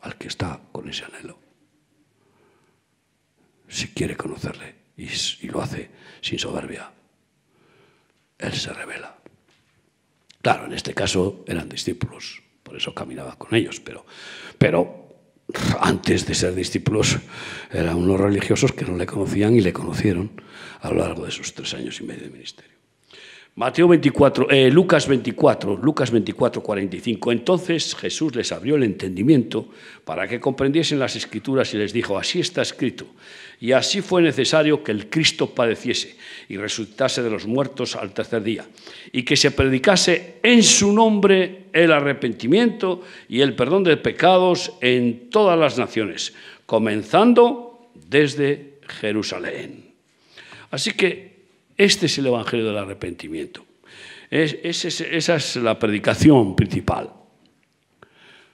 al 0.00 0.16
que 0.16 0.28
está 0.28 0.58
con 0.72 0.88
ese 0.88 1.04
anhelo. 1.04 1.45
Si 3.68 3.88
quiere 3.88 4.16
conocerle 4.16 4.74
y, 4.96 5.08
lo 5.48 5.60
hace 5.60 5.90
sin 6.20 6.38
soberbia, 6.38 6.90
Él 8.38 8.52
se 8.52 8.72
revela. 8.72 9.16
Claro, 10.40 10.66
en 10.66 10.72
este 10.72 10.94
caso 10.94 11.44
eran 11.46 11.68
discípulos, 11.68 12.42
por 12.62 12.76
eso 12.76 12.94
caminaba 12.94 13.36
con 13.36 13.54
ellos, 13.54 13.80
pero, 13.80 14.06
pero 14.58 15.08
antes 15.80 16.26
de 16.26 16.34
ser 16.34 16.54
discípulos, 16.54 17.18
eran 17.70 17.96
unos 17.96 18.20
religiosos 18.20 18.72
que 18.72 18.84
no 18.84 18.96
le 18.96 19.06
conocían 19.06 19.54
y 19.54 19.60
le 19.60 19.72
conocieron 19.72 20.40
a 20.80 20.90
lo 20.90 20.96
largo 20.96 21.24
de 21.24 21.32
sus 21.32 21.54
tres 21.54 21.74
años 21.74 22.00
y 22.00 22.04
medio 22.04 22.24
de 22.24 22.30
ministerio. 22.30 22.75
Mateo 23.58 23.88
24, 23.88 24.50
eh, 24.50 24.70
Lucas 24.70 25.08
24, 25.08 25.78
Lucas 25.78 26.10
24, 26.10 26.62
45. 26.62 27.32
Entonces 27.32 27.94
Jesús 27.94 28.36
les 28.36 28.52
abrió 28.52 28.76
el 28.76 28.82
entendimiento 28.82 29.70
para 30.04 30.28
que 30.28 30.38
comprendiesen 30.38 30.98
las 30.98 31.16
escrituras 31.16 31.72
y 31.72 31.78
les 31.78 31.94
dijo, 31.94 32.18
así 32.18 32.38
está 32.38 32.60
escrito. 32.60 33.06
Y 33.58 33.72
así 33.72 34.02
fue 34.02 34.20
necesario 34.20 34.84
que 34.84 34.92
el 34.92 35.08
Cristo 35.08 35.54
padeciese 35.54 36.18
y 36.50 36.58
resucitase 36.58 37.22
de 37.22 37.30
los 37.30 37.46
muertos 37.46 37.96
al 37.96 38.12
tercer 38.12 38.42
día, 38.42 38.66
y 39.10 39.22
que 39.22 39.36
se 39.36 39.50
predicase 39.50 40.34
en 40.42 40.62
su 40.62 40.92
nombre 40.92 41.64
el 41.72 41.92
arrepentimiento 41.92 43.04
y 43.26 43.40
el 43.40 43.56
perdón 43.56 43.84
de 43.84 43.96
pecados 43.96 44.74
en 44.82 45.30
todas 45.30 45.58
las 45.58 45.78
naciones, 45.78 46.34
comenzando 46.66 47.88
desde 47.94 48.80
Jerusalén. 48.86 49.94
Así 50.70 50.92
que 50.92 51.35
este 51.76 52.06
es 52.06 52.18
el 52.18 52.26
Evangelio 52.26 52.66
del 52.66 52.78
arrepentimiento. 52.78 53.64
esa 54.30 55.36
es 55.36 55.56
la 55.56 55.78
predicación 55.78 56.56
principal. 56.56 57.12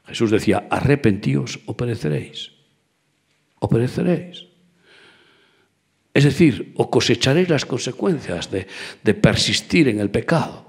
Jesús 0.07 0.31
decía, 0.31 0.67
arrepentíos 0.69 1.61
o 1.67 1.77
pereceréis. 1.77 2.51
O 3.61 3.69
pereceréis. 3.69 4.47
Es 6.13 6.25
decir, 6.25 6.75
o 6.77 6.91
cosecharéis 6.91 7.49
las 7.49 7.65
consecuencias 7.65 8.51
de, 8.51 8.67
persistir 9.15 9.89
en 9.89 10.01
el 10.01 10.11
pecado. 10.11 10.67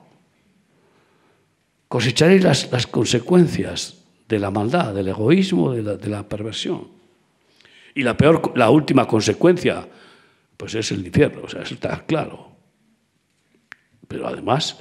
Cosecharéis 1.90 2.44
las, 2.44 2.88
consecuencias 2.88 3.98
de 4.30 4.40
la 4.40 4.52
maldad, 4.52 4.94
del 4.94 5.10
egoísmo, 5.10 5.74
de 5.74 5.84
la, 5.84 5.96
de 5.98 6.10
la, 6.10 6.28
perversión. 6.28 6.88
Y 7.94 8.04
la 8.04 8.16
peor, 8.16 8.54
la 8.56 8.70
última 8.70 9.06
consecuencia, 9.06 9.86
pues 10.58 10.76
es 10.76 10.92
el 10.92 11.06
infierno, 11.06 11.42
o 11.44 11.50
sea, 11.50 11.62
eso 11.62 11.74
está 11.74 12.06
claro. 12.06 12.52
Pero 14.08 14.28
además, 14.28 14.80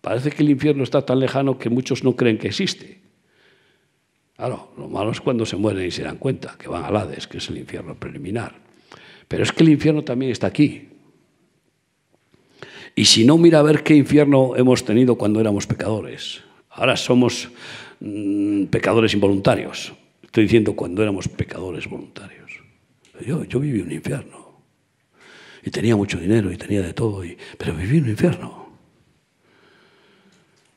parece 0.00 0.30
que 0.30 0.42
el 0.42 0.50
infierno 0.50 0.82
está 0.82 1.04
tan 1.04 1.20
lejano 1.20 1.58
que 1.58 1.70
muchos 1.70 2.04
no 2.04 2.16
creen 2.16 2.38
que 2.38 2.48
existe. 2.48 3.00
Claro, 4.36 4.72
lo 4.76 4.88
malo 4.88 5.12
es 5.12 5.20
cuando 5.20 5.46
se 5.46 5.56
mueren 5.56 5.86
y 5.86 5.90
se 5.90 6.02
dan 6.02 6.16
cuenta 6.16 6.56
que 6.58 6.68
van 6.68 6.84
al 6.84 6.96
Hades, 6.96 7.26
que 7.28 7.38
es 7.38 7.48
el 7.48 7.58
infierno 7.58 7.94
preliminar. 7.94 8.54
Pero 9.28 9.44
es 9.44 9.52
que 9.52 9.62
el 9.62 9.68
infierno 9.68 10.02
también 10.02 10.32
está 10.32 10.48
aquí. 10.48 10.88
Y 12.94 13.04
si 13.04 13.24
no, 13.24 13.38
mira 13.38 13.60
a 13.60 13.62
ver 13.62 13.82
qué 13.82 13.94
infierno 13.94 14.56
hemos 14.56 14.84
tenido 14.84 15.16
cuando 15.16 15.40
éramos 15.40 15.66
pecadores. 15.66 16.42
Ahora 16.70 16.96
somos 16.96 17.50
mm, 18.00 18.64
pecadores 18.64 19.14
involuntarios. 19.14 19.92
Estoy 20.22 20.44
diciendo 20.44 20.74
cuando 20.74 21.02
éramos 21.02 21.28
pecadores 21.28 21.88
voluntarios. 21.88 22.41
Yo, 23.20 23.44
yo 23.44 23.60
viví 23.60 23.80
un 23.80 23.92
infierno. 23.92 24.62
Y 25.62 25.70
tenía 25.70 25.94
mucho 25.94 26.18
dinero 26.18 26.50
y 26.50 26.56
tenía 26.56 26.82
de 26.82 26.92
todo, 26.92 27.22
pero 27.58 27.74
viví 27.74 27.98
un 27.98 28.08
infierno. 28.08 28.78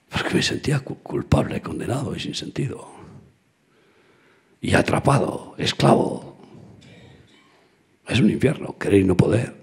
Porque 0.09 0.35
me 0.35 0.43
sentía 0.43 0.79
culpable, 0.79 1.61
condenado 1.61 2.15
y 2.15 2.19
sin 2.19 2.35
sentido. 2.35 2.87
Y 4.61 4.73
atrapado, 4.73 5.55
esclavo 5.57 6.35
es 8.07 8.19
un 8.19 8.29
infierno, 8.29 8.77
querer 8.77 9.01
y 9.01 9.03
no 9.03 9.17
poder. 9.17 9.53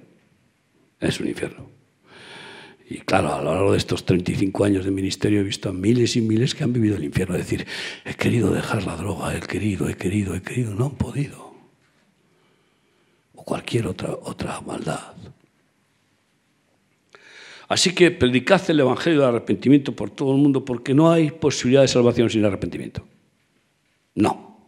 Es 1.00 1.20
un 1.20 1.28
infierno. 1.28 1.70
Y 2.88 2.98
claro, 2.98 3.34
a 3.34 3.42
lo 3.42 3.54
largo 3.54 3.72
de 3.72 3.78
estos 3.78 4.04
35 4.04 4.64
años 4.64 4.84
de 4.84 4.90
ministerio 4.90 5.40
he 5.40 5.44
visto 5.44 5.68
a 5.68 5.72
miles 5.72 6.16
y 6.16 6.20
miles 6.20 6.54
que 6.54 6.64
han 6.64 6.72
vivido 6.72 6.96
el 6.96 7.04
infierno. 7.04 7.36
Decir, 7.36 7.66
he 8.04 8.14
querido 8.14 8.52
dejar 8.52 8.84
la 8.84 8.96
droga, 8.96 9.34
he 9.36 9.40
querido, 9.40 9.88
he 9.88 9.94
querido, 9.94 10.34
he 10.34 10.42
querido, 10.42 10.74
no 10.74 10.86
han 10.86 10.96
podido. 10.96 11.41
O 13.42 13.44
cualquier 13.44 13.88
otra, 13.88 14.14
otra 14.22 14.60
maldad. 14.60 15.14
Así 17.66 17.92
que 17.92 18.12
predicad 18.12 18.62
el 18.70 18.80
Evangelio 18.80 19.20
del 19.20 19.30
arrepentimiento 19.30 19.96
por 19.96 20.10
todo 20.10 20.32
el 20.32 20.40
mundo 20.40 20.64
porque 20.64 20.94
no 20.94 21.10
hay 21.10 21.32
posibilidad 21.32 21.82
de 21.82 21.88
salvación 21.88 22.30
sin 22.30 22.44
arrepentimiento. 22.44 23.04
No. 24.14 24.60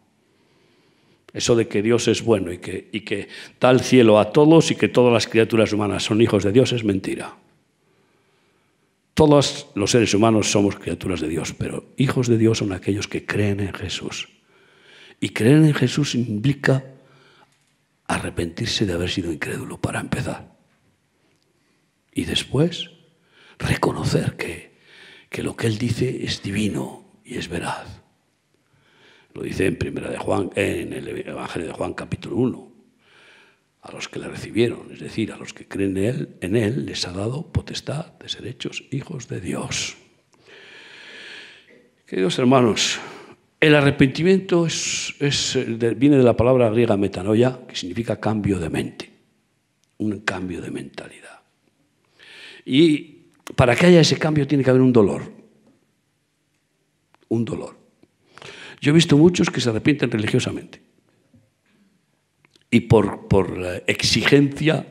Eso 1.32 1.54
de 1.54 1.68
que 1.68 1.82
Dios 1.82 2.08
es 2.08 2.24
bueno 2.24 2.52
y 2.52 2.58
que, 2.58 2.88
y 2.90 3.02
que 3.02 3.28
da 3.60 3.70
el 3.70 3.80
cielo 3.80 4.18
a 4.18 4.32
todos 4.32 4.72
y 4.72 4.74
que 4.74 4.88
todas 4.88 5.12
las 5.12 5.28
criaturas 5.28 5.72
humanas 5.72 6.02
son 6.02 6.20
hijos 6.20 6.42
de 6.42 6.50
Dios 6.50 6.72
es 6.72 6.82
mentira. 6.82 7.36
Todos 9.14 9.68
los 9.76 9.92
seres 9.92 10.12
humanos 10.14 10.50
somos 10.50 10.74
criaturas 10.74 11.20
de 11.20 11.28
Dios, 11.28 11.54
pero 11.56 11.84
hijos 11.96 12.26
de 12.26 12.38
Dios 12.38 12.58
son 12.58 12.72
aquellos 12.72 13.06
que 13.06 13.24
creen 13.24 13.60
en 13.60 13.72
Jesús. 13.72 14.30
Y 15.20 15.28
creer 15.28 15.58
en 15.58 15.74
Jesús 15.74 16.16
implica 16.16 16.84
arrepentirse 18.06 18.86
de 18.86 18.92
haber 18.92 19.10
sido 19.10 19.32
incrédulo, 19.32 19.80
para 19.80 20.00
empezar. 20.00 20.54
Y 22.12 22.24
después 22.24 22.90
reconocer 23.58 24.36
que, 24.36 24.78
que 25.30 25.42
lo 25.42 25.56
que 25.56 25.66
Él 25.66 25.78
dice 25.78 26.24
es 26.24 26.42
divino 26.42 27.20
y 27.24 27.38
es 27.38 27.48
veraz. 27.48 28.02
Lo 29.32 29.42
dice 29.42 29.66
en, 29.66 29.76
primera 29.76 30.10
de 30.10 30.18
Juan, 30.18 30.50
en 30.54 30.92
el 30.92 31.08
Evangelio 31.26 31.68
de 31.68 31.74
Juan 31.74 31.94
capítulo 31.94 32.36
1. 32.36 32.72
A 33.82 33.92
los 33.92 34.08
que 34.08 34.18
le 34.18 34.28
recibieron, 34.28 34.92
es 34.92 35.00
decir, 35.00 35.32
a 35.32 35.36
los 35.36 35.52
que 35.52 35.66
creen 35.66 35.96
en 35.96 36.04
él, 36.04 36.36
en 36.40 36.56
él 36.56 36.86
les 36.86 37.06
ha 37.06 37.12
dado 37.12 37.52
potestad 37.52 38.12
de 38.14 38.28
ser 38.28 38.46
hechos 38.46 38.84
hijos 38.90 39.28
de 39.28 39.40
Dios. 39.40 39.96
Queridos 42.06 42.38
hermanos, 42.38 43.00
el 43.60 43.74
arrepentimiento 43.74 44.66
viene 45.96 46.16
de 46.16 46.22
la 46.22 46.36
palabra 46.36 46.70
griega 46.70 46.96
metanoia, 46.96 47.60
que 47.66 47.76
significa 47.76 48.20
cambio 48.20 48.58
de 48.58 48.68
mente, 48.68 49.10
un 49.98 50.20
cambio 50.20 50.60
de 50.60 50.70
mentalidad. 50.70 51.40
Y 52.64 53.30
para 53.56 53.74
que 53.74 53.86
haya 53.86 54.00
ese 54.00 54.18
cambio 54.18 54.46
tiene 54.46 54.64
que 54.64 54.70
haber 54.70 54.82
un 54.82 54.92
dolor, 54.92 55.32
un 57.28 57.44
dolor. 57.44 57.78
Yo 58.80 58.90
he 58.90 58.94
visto 58.94 59.16
muchos 59.16 59.48
que 59.48 59.60
se 59.60 59.70
arrepienten 59.70 60.10
religiosamente. 60.10 60.82
Y 62.70 62.80
por 62.80 63.26
exigencia, 63.86 64.86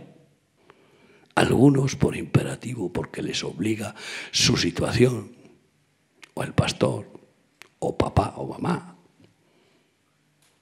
algunos 1.36 1.96
por 1.96 2.16
imperativo, 2.16 2.92
porque 2.92 3.22
les 3.22 3.44
obliga 3.44 3.94
su 4.32 4.58
situación, 4.58 5.36
o 6.34 6.44
el 6.44 6.54
pastor, 6.54 7.13
o 7.84 7.98
papá 7.98 8.34
o 8.40 8.48
mamá, 8.48 8.96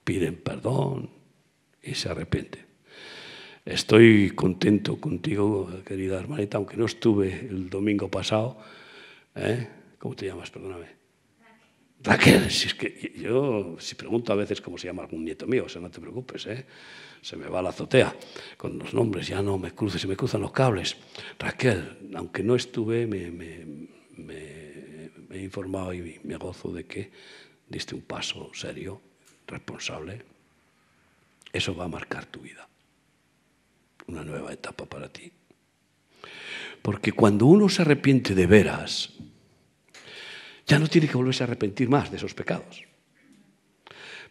piden 0.04 0.36
perdón 0.42 1.10
y 1.82 1.94
se 1.94 2.10
arrepienten. 2.10 2.66
Estoy 3.64 4.32
contento 4.32 5.00
contigo, 5.00 5.70
querida 5.86 6.20
hermanita, 6.20 6.58
aunque 6.58 6.78
no 6.78 6.86
estuve 6.86 7.46
el 7.48 7.70
domingo 7.70 8.10
pasado. 8.10 8.58
¿eh? 9.36 9.68
¿Cómo 10.00 10.16
te 10.16 10.26
llamas? 10.26 10.50
Perdóname. 10.50 11.02
Raquel, 12.04 12.50
si 12.50 12.68
es 12.68 12.74
que 12.74 13.14
yo 13.16 13.76
si 13.78 13.94
pregunto 13.94 14.34
a 14.34 14.36
veces 14.36 14.60
cómo 14.60 14.80
se 14.80 14.88
llama 14.88 15.04
algún 15.04 15.24
nieto 15.24 15.46
mío, 15.46 15.66
o 15.66 15.70
sea, 15.70 15.80
no 15.80 15.92
te 15.92 16.02
preocupes, 16.02 16.48
¿eh? 16.48 16.66
se 17.22 17.38
me 17.38 17.48
va 17.48 17.62
la 17.62 17.70
azotea 17.70 18.16
con 18.58 18.80
los 18.80 18.96
nombres, 18.96 19.28
ya 19.28 19.44
no 19.44 19.60
me 19.60 19.72
cruces, 19.72 20.02
se 20.02 20.08
me 20.08 20.18
cruzan 20.18 20.42
los 20.42 20.52
cables. 20.52 20.98
Raquel, 21.38 22.10
aunque 22.16 22.42
no 22.42 22.56
estuve, 22.56 23.06
me, 23.06 23.22
he 25.32 25.42
informado 25.42 25.94
y 25.94 26.20
me 26.24 26.38
gozo 26.38 26.72
de 26.72 26.86
que 26.86 27.12
diste 27.68 27.96
un 27.96 28.02
paso 28.02 28.52
serio, 28.54 29.02
responsable. 29.48 30.22
Eso 31.52 31.76
va 31.76 31.86
a 31.86 31.88
marcar 31.88 32.26
tu 32.26 32.42
vida. 32.42 32.68
Una 34.08 34.24
nueva 34.24 34.52
etapa 34.54 34.86
para 34.86 35.10
ti. 35.10 35.32
Porque 36.82 37.12
cuando 37.12 37.46
uno 37.46 37.70
se 37.70 37.82
arrepiente 37.82 38.34
de 38.34 38.48
veras, 38.48 39.14
ya 40.66 40.80
no 40.80 40.88
tiene 40.88 41.08
que 41.08 41.18
volverse 41.18 41.44
a 41.44 41.48
arrepentir 41.48 41.90
más 41.90 42.10
de 42.10 42.18
esos 42.18 42.34
pecados. 42.34 42.84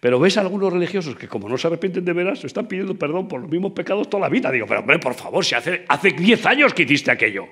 Pero 0.00 0.18
ves 0.18 0.38
a 0.38 0.40
algunos 0.40 0.72
religiosos 0.72 1.14
que 1.14 1.28
como 1.28 1.48
no 1.48 1.58
se 1.58 1.66
arrepienten 1.66 2.04
de 2.04 2.12
veras, 2.14 2.42
están 2.42 2.66
pidiendo 2.66 2.98
perdón 2.98 3.28
por 3.28 3.42
los 3.42 3.50
mismos 3.50 3.72
pecados 3.72 4.08
toda 4.08 4.22
la 4.22 4.28
vida. 4.30 4.50
Digo, 4.50 4.66
pero 4.66 4.80
hombre, 4.80 4.98
por 4.98 5.14
favor, 5.14 5.44
si 5.44 5.54
hace, 5.54 5.84
hace 5.88 6.12
10 6.12 6.46
años 6.46 6.74
que 6.74 6.84
hiciste 6.84 7.10
aquello, 7.10 7.46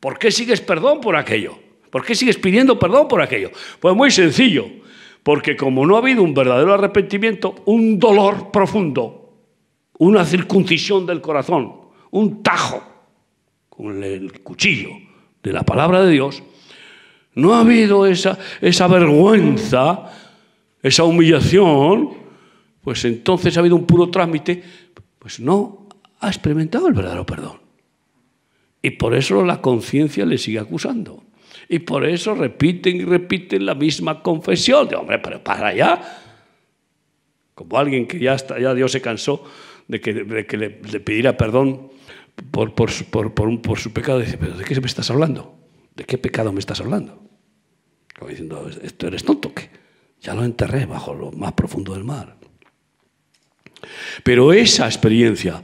¿por 0.00 0.18
qué 0.18 0.30
sigues 0.30 0.62
perdón 0.62 1.00
por 1.02 1.14
aquello? 1.16 1.67
¿Por 1.90 2.04
qué 2.04 2.14
sigues 2.14 2.36
pidiendo 2.36 2.78
perdón 2.78 3.08
por 3.08 3.22
aquello? 3.22 3.50
Pues 3.80 3.94
muy 3.94 4.10
sencillo, 4.10 4.66
porque 5.22 5.56
como 5.56 5.86
no 5.86 5.96
ha 5.96 5.98
habido 5.98 6.22
un 6.22 6.34
verdadero 6.34 6.74
arrepentimiento, 6.74 7.56
un 7.66 7.98
dolor 7.98 8.50
profundo, 8.50 9.32
una 9.98 10.24
circuncisión 10.24 11.06
del 11.06 11.20
corazón, 11.20 11.72
un 12.10 12.42
tajo 12.42 12.82
con 13.68 14.02
el 14.02 14.40
cuchillo 14.40 14.90
de 15.42 15.52
la 15.52 15.62
palabra 15.62 16.02
de 16.02 16.12
Dios, 16.12 16.42
no 17.34 17.54
ha 17.54 17.60
habido 17.60 18.06
esa, 18.06 18.38
esa 18.60 18.88
vergüenza, 18.88 20.12
esa 20.82 21.04
humillación, 21.04 22.10
pues 22.82 23.04
entonces 23.04 23.56
ha 23.56 23.60
habido 23.60 23.76
un 23.76 23.86
puro 23.86 24.10
trámite, 24.10 24.62
pues 25.18 25.40
no 25.40 25.88
ha 26.20 26.28
experimentado 26.28 26.88
el 26.88 26.94
verdadero 26.94 27.24
perdón. 27.24 27.60
Y 28.82 28.90
por 28.90 29.14
eso 29.14 29.44
la 29.44 29.60
conciencia 29.60 30.24
le 30.24 30.38
sigue 30.38 30.58
acusando. 30.58 31.22
Y 31.68 31.80
por 31.80 32.06
eso 32.06 32.34
repiten 32.34 32.96
y 32.96 33.04
repiten 33.04 33.66
la 33.66 33.74
misma 33.74 34.22
confesión. 34.22 34.88
De 34.88 34.96
hombre, 34.96 35.18
pero 35.18 35.42
para 35.44 35.68
allá. 35.68 36.00
Como 37.54 37.76
alguien 37.76 38.06
que 38.06 38.18
ya, 38.18 38.34
está, 38.34 38.58
ya 38.58 38.72
Dios 38.72 38.92
se 38.92 39.00
cansó 39.00 39.44
de 39.86 40.00
que, 40.00 40.12
le, 40.14 40.70
pidiera 40.70 41.36
perdón 41.36 41.90
por, 42.50 42.72
por, 42.74 43.34
por, 43.34 43.78
su 43.78 43.92
pecado. 43.92 44.20
Dice, 44.20 44.38
¿pero 44.38 44.54
de 44.54 44.64
qué 44.64 44.80
me 44.80 44.86
estás 44.86 45.10
hablando? 45.10 45.58
¿De 45.94 46.04
qué 46.04 46.16
pecado 46.16 46.52
me 46.52 46.60
estás 46.60 46.80
hablando? 46.80 47.22
Como 48.16 48.30
diciendo, 48.30 48.70
¿esto 48.82 49.06
eres 49.06 49.24
tonto? 49.24 49.52
que 49.52 49.68
Ya 50.22 50.34
lo 50.34 50.44
enterré 50.44 50.86
bajo 50.86 51.14
lo 51.14 51.32
más 51.32 51.52
profundo 51.52 51.94
del 51.94 52.04
mar. 52.04 52.36
Pero 54.22 54.52
esa 54.52 54.86
experiencia 54.86 55.62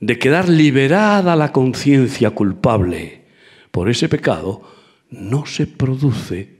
de 0.00 0.18
quedar 0.18 0.48
liberada 0.48 1.34
la 1.36 1.52
conciencia 1.52 2.30
culpable 2.30 3.24
por 3.70 3.88
ese 3.88 4.08
pecado 4.08 4.73
no 5.14 5.46
se 5.46 5.66
produce 5.66 6.54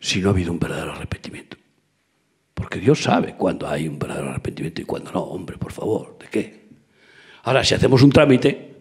si 0.00 0.20
no 0.20 0.28
ha 0.28 0.32
habido 0.32 0.52
un 0.52 0.58
verdadero 0.58 0.92
arrepentimiento. 0.92 1.56
Porque 2.54 2.78
Dios 2.78 3.02
sabe 3.02 3.34
cuándo 3.34 3.68
hay 3.68 3.88
un 3.88 3.98
verdadero 3.98 4.30
arrepentimiento 4.30 4.82
y 4.82 4.84
cuándo 4.84 5.12
no. 5.12 5.20
Hombre, 5.20 5.58
por 5.58 5.72
favor, 5.72 6.18
¿de 6.18 6.26
qué? 6.28 6.62
Ahora, 7.44 7.64
si 7.64 7.74
hacemos 7.74 8.02
un 8.02 8.10
trámite, 8.10 8.74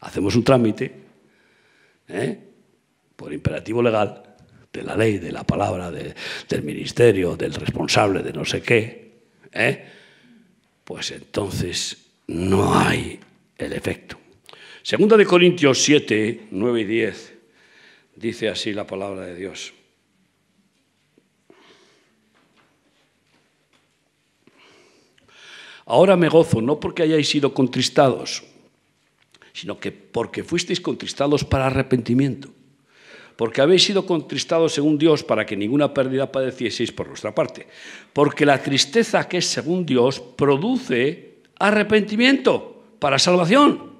hacemos 0.00 0.34
un 0.36 0.44
trámite, 0.44 0.94
¿eh? 2.08 2.38
por 3.16 3.32
imperativo 3.32 3.82
legal, 3.82 4.22
de 4.72 4.82
la 4.82 4.96
ley, 4.96 5.18
de 5.18 5.30
la 5.30 5.44
palabra, 5.44 5.90
del 5.90 6.62
ministerio, 6.62 7.36
del 7.36 7.54
responsable, 7.54 8.22
de 8.22 8.32
no 8.32 8.44
sé 8.44 8.60
qué, 8.60 9.22
¿eh? 9.52 9.84
pues 10.82 11.12
entonces 11.12 12.10
no 12.26 12.76
hay 12.76 13.20
el 13.56 13.72
efecto. 13.72 14.18
Segunda 14.82 15.16
de 15.16 15.24
Corintios 15.24 15.80
7, 15.82 16.48
9 16.50 16.80
y 16.80 16.84
10 16.84 17.33
Dice 18.16 18.48
así 18.48 18.72
la 18.72 18.86
palabra 18.86 19.22
de 19.22 19.34
Dios. 19.34 19.72
Ahora 25.86 26.16
me 26.16 26.28
gozo, 26.28 26.62
no 26.62 26.80
porque 26.80 27.02
hayáis 27.02 27.28
sido 27.28 27.52
contristados, 27.52 28.42
sino 29.52 29.78
que 29.78 29.92
porque 29.92 30.42
fuisteis 30.42 30.80
contristados 30.80 31.44
para 31.44 31.66
arrepentimiento. 31.66 32.48
Porque 33.36 33.60
habéis 33.60 33.82
sido 33.82 34.06
contristados 34.06 34.72
según 34.72 34.96
Dios 34.96 35.24
para 35.24 35.44
que 35.44 35.56
ninguna 35.56 35.92
pérdida 35.92 36.30
padecieseis 36.30 36.92
por 36.92 37.08
nuestra 37.08 37.34
parte. 37.34 37.66
Porque 38.12 38.46
la 38.46 38.62
tristeza 38.62 39.28
que 39.28 39.38
es 39.38 39.46
según 39.46 39.84
Dios 39.84 40.20
produce 40.20 41.40
arrepentimiento 41.58 42.84
para 43.00 43.18
salvación. 43.18 43.92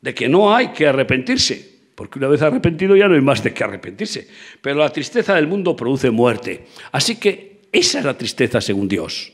De 0.00 0.14
que 0.14 0.28
no 0.28 0.54
hay 0.54 0.68
que 0.68 0.88
arrepentirse, 0.88 1.71
porque 2.02 2.18
una 2.18 2.26
vez 2.26 2.42
arrepentido 2.42 2.96
ya 2.96 3.06
no 3.06 3.14
hay 3.14 3.20
más 3.20 3.44
de 3.44 3.54
qué 3.54 3.62
arrepentirse. 3.62 4.26
Pero 4.60 4.80
la 4.80 4.90
tristeza 4.90 5.36
del 5.36 5.46
mundo 5.46 5.76
produce 5.76 6.10
muerte. 6.10 6.66
Así 6.90 7.14
que 7.14 7.60
esa 7.70 8.00
es 8.00 8.04
la 8.04 8.18
tristeza 8.18 8.60
según 8.60 8.88
Dios. 8.88 9.32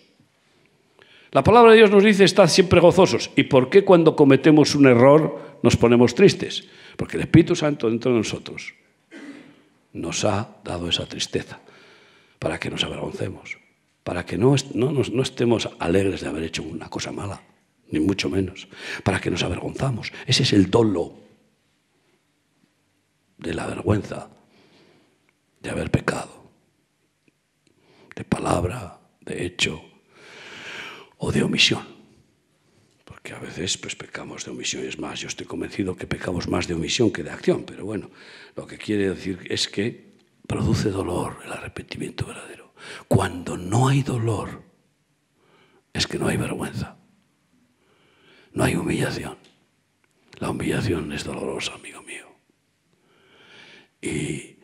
La 1.31 1.43
palabra 1.43 1.71
de 1.71 1.79
Dios 1.79 1.91
nos 1.91 2.05
dice, 2.05 2.25
estad 2.25 2.47
siempre 2.47 2.79
gozosos. 2.81 3.31
¿Y 3.37 3.45
por 3.45 3.71
qué 3.71 3.85
cuando 3.85 4.15
cometemos 4.15 4.75
un 4.75 4.85
error 4.85 5.61
nos 5.63 5.79
ponemos 5.79 6.15
tristes? 6.15 6.69
Porque 6.99 7.17
el 7.17 7.23
Espíritu 7.23 7.57
Santo 7.57 7.89
dentro 7.89 8.13
de 8.13 8.19
nosotros 8.19 8.75
nos 9.95 10.27
ha 10.27 10.59
dado 10.63 10.91
esa 10.91 11.07
tristeza 11.07 11.61
para 12.39 12.61
que 12.61 12.69
nos 12.69 12.85
avergoncemos, 12.85 13.57
para 14.05 14.27
que 14.27 14.37
no, 14.37 14.55
estemos 14.55 15.71
alegres 15.79 16.21
de 16.21 16.29
haber 16.29 16.43
hecho 16.43 16.63
una 16.65 16.91
cosa 16.91 17.13
mala, 17.13 17.41
ni 17.91 17.99
mucho 17.99 18.29
menos, 18.29 18.69
para 19.05 19.21
que 19.21 19.31
nos 19.31 19.43
avergonzamos. 19.43 20.13
Ese 20.27 20.43
es 20.43 20.53
el 20.53 20.71
dolo 20.71 21.28
de 23.39 23.55
la 23.55 23.67
vergüenza 23.67 24.31
de 25.61 25.71
haber 25.71 25.91
pecado, 25.91 26.51
de 28.15 28.25
palabra, 28.25 29.01
de 29.21 29.45
hecho 29.47 29.83
o 31.19 31.33
de 31.33 31.43
omisión. 31.43 31.85
Porque 33.05 33.33
a 33.33 33.39
veces 33.39 33.79
pues 33.79 33.97
pecamos 33.97 34.45
de 34.45 34.51
omisión, 34.51 34.85
es 34.85 34.99
más, 34.99 35.21
yo 35.21 35.29
estoy 35.29 35.47
convencido 35.47 35.97
que 35.97 36.07
pecamos 36.07 36.49
más 36.49 36.69
de 36.69 36.75
omisión 36.75 37.11
que 37.11 37.23
de 37.23 37.31
acción, 37.31 37.65
pero 37.65 37.85
bueno, 37.85 38.11
lo 38.55 38.67
que 38.67 38.79
quiere 38.79 39.09
decir 39.09 39.41
es 39.49 39.69
que 39.69 40.17
produce 40.47 40.91
dolor 40.91 41.39
el 41.45 41.53
arrepentimiento 41.53 42.27
verdadero. 42.27 42.73
Cuando 43.09 43.57
no 43.57 43.89
hay 43.89 44.03
dolor, 44.03 44.63
es 45.93 46.07
que 46.07 46.19
no 46.19 46.29
hay 46.29 46.37
vergüenza, 46.37 46.97
no 48.53 48.65
hay 48.65 48.77
humillación. 48.77 49.37
La 50.39 50.51
humillación 50.51 51.13
es 51.13 51.25
dolorosa, 51.25 51.75
amigo 51.75 51.98
mío. 51.98 51.98
Y 54.01 54.59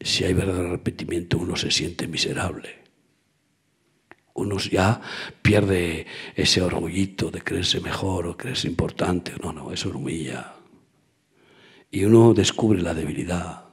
si 0.00 0.24
hay 0.24 0.34
verdadero 0.34 0.68
arrepentimiento, 0.68 1.38
uno 1.38 1.56
se 1.56 1.70
siente 1.70 2.08
miserable. 2.08 2.82
Uno 4.34 4.58
ya 4.58 5.00
pierde 5.42 6.06
ese 6.34 6.62
orgullito 6.62 7.30
de 7.30 7.42
creerse 7.42 7.80
mejor 7.80 8.26
o 8.26 8.36
creerse 8.36 8.66
importante. 8.66 9.32
No, 9.42 9.52
no, 9.52 9.72
eso 9.72 9.90
humilla. 9.90 10.54
Y 11.90 12.04
uno 12.04 12.32
descubre 12.32 12.80
la 12.80 12.94
debilidad. 12.94 13.64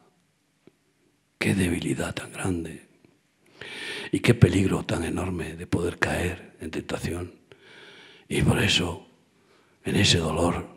Qué 1.38 1.56
debilidad 1.56 2.14
tan 2.14 2.32
grande. 2.34 2.88
Y 4.12 4.20
qué 4.20 4.34
peligro 4.34 4.84
tan 4.84 5.06
enorme 5.06 5.56
de 5.56 5.66
poder 5.66 5.98
caer 5.98 6.58
en 6.60 6.72
tentación. 6.72 7.34
Y 8.28 8.42
por 8.42 8.62
eso, 8.62 9.08
en 9.86 9.96
ese 9.96 10.18
dolor, 10.18 10.68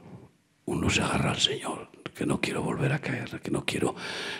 uno 0.65 0.89
se 0.89 1.03
agarra 1.03 1.33
al 1.33 1.41
Señor 1.41 1.92
que 2.15 2.27
no 2.27 2.41
quiero 2.41 2.63
volver 2.63 2.93
a 2.93 2.99
caer, 2.99 3.41
que 3.41 3.51
no 3.51 3.65
quiero, 3.65 3.95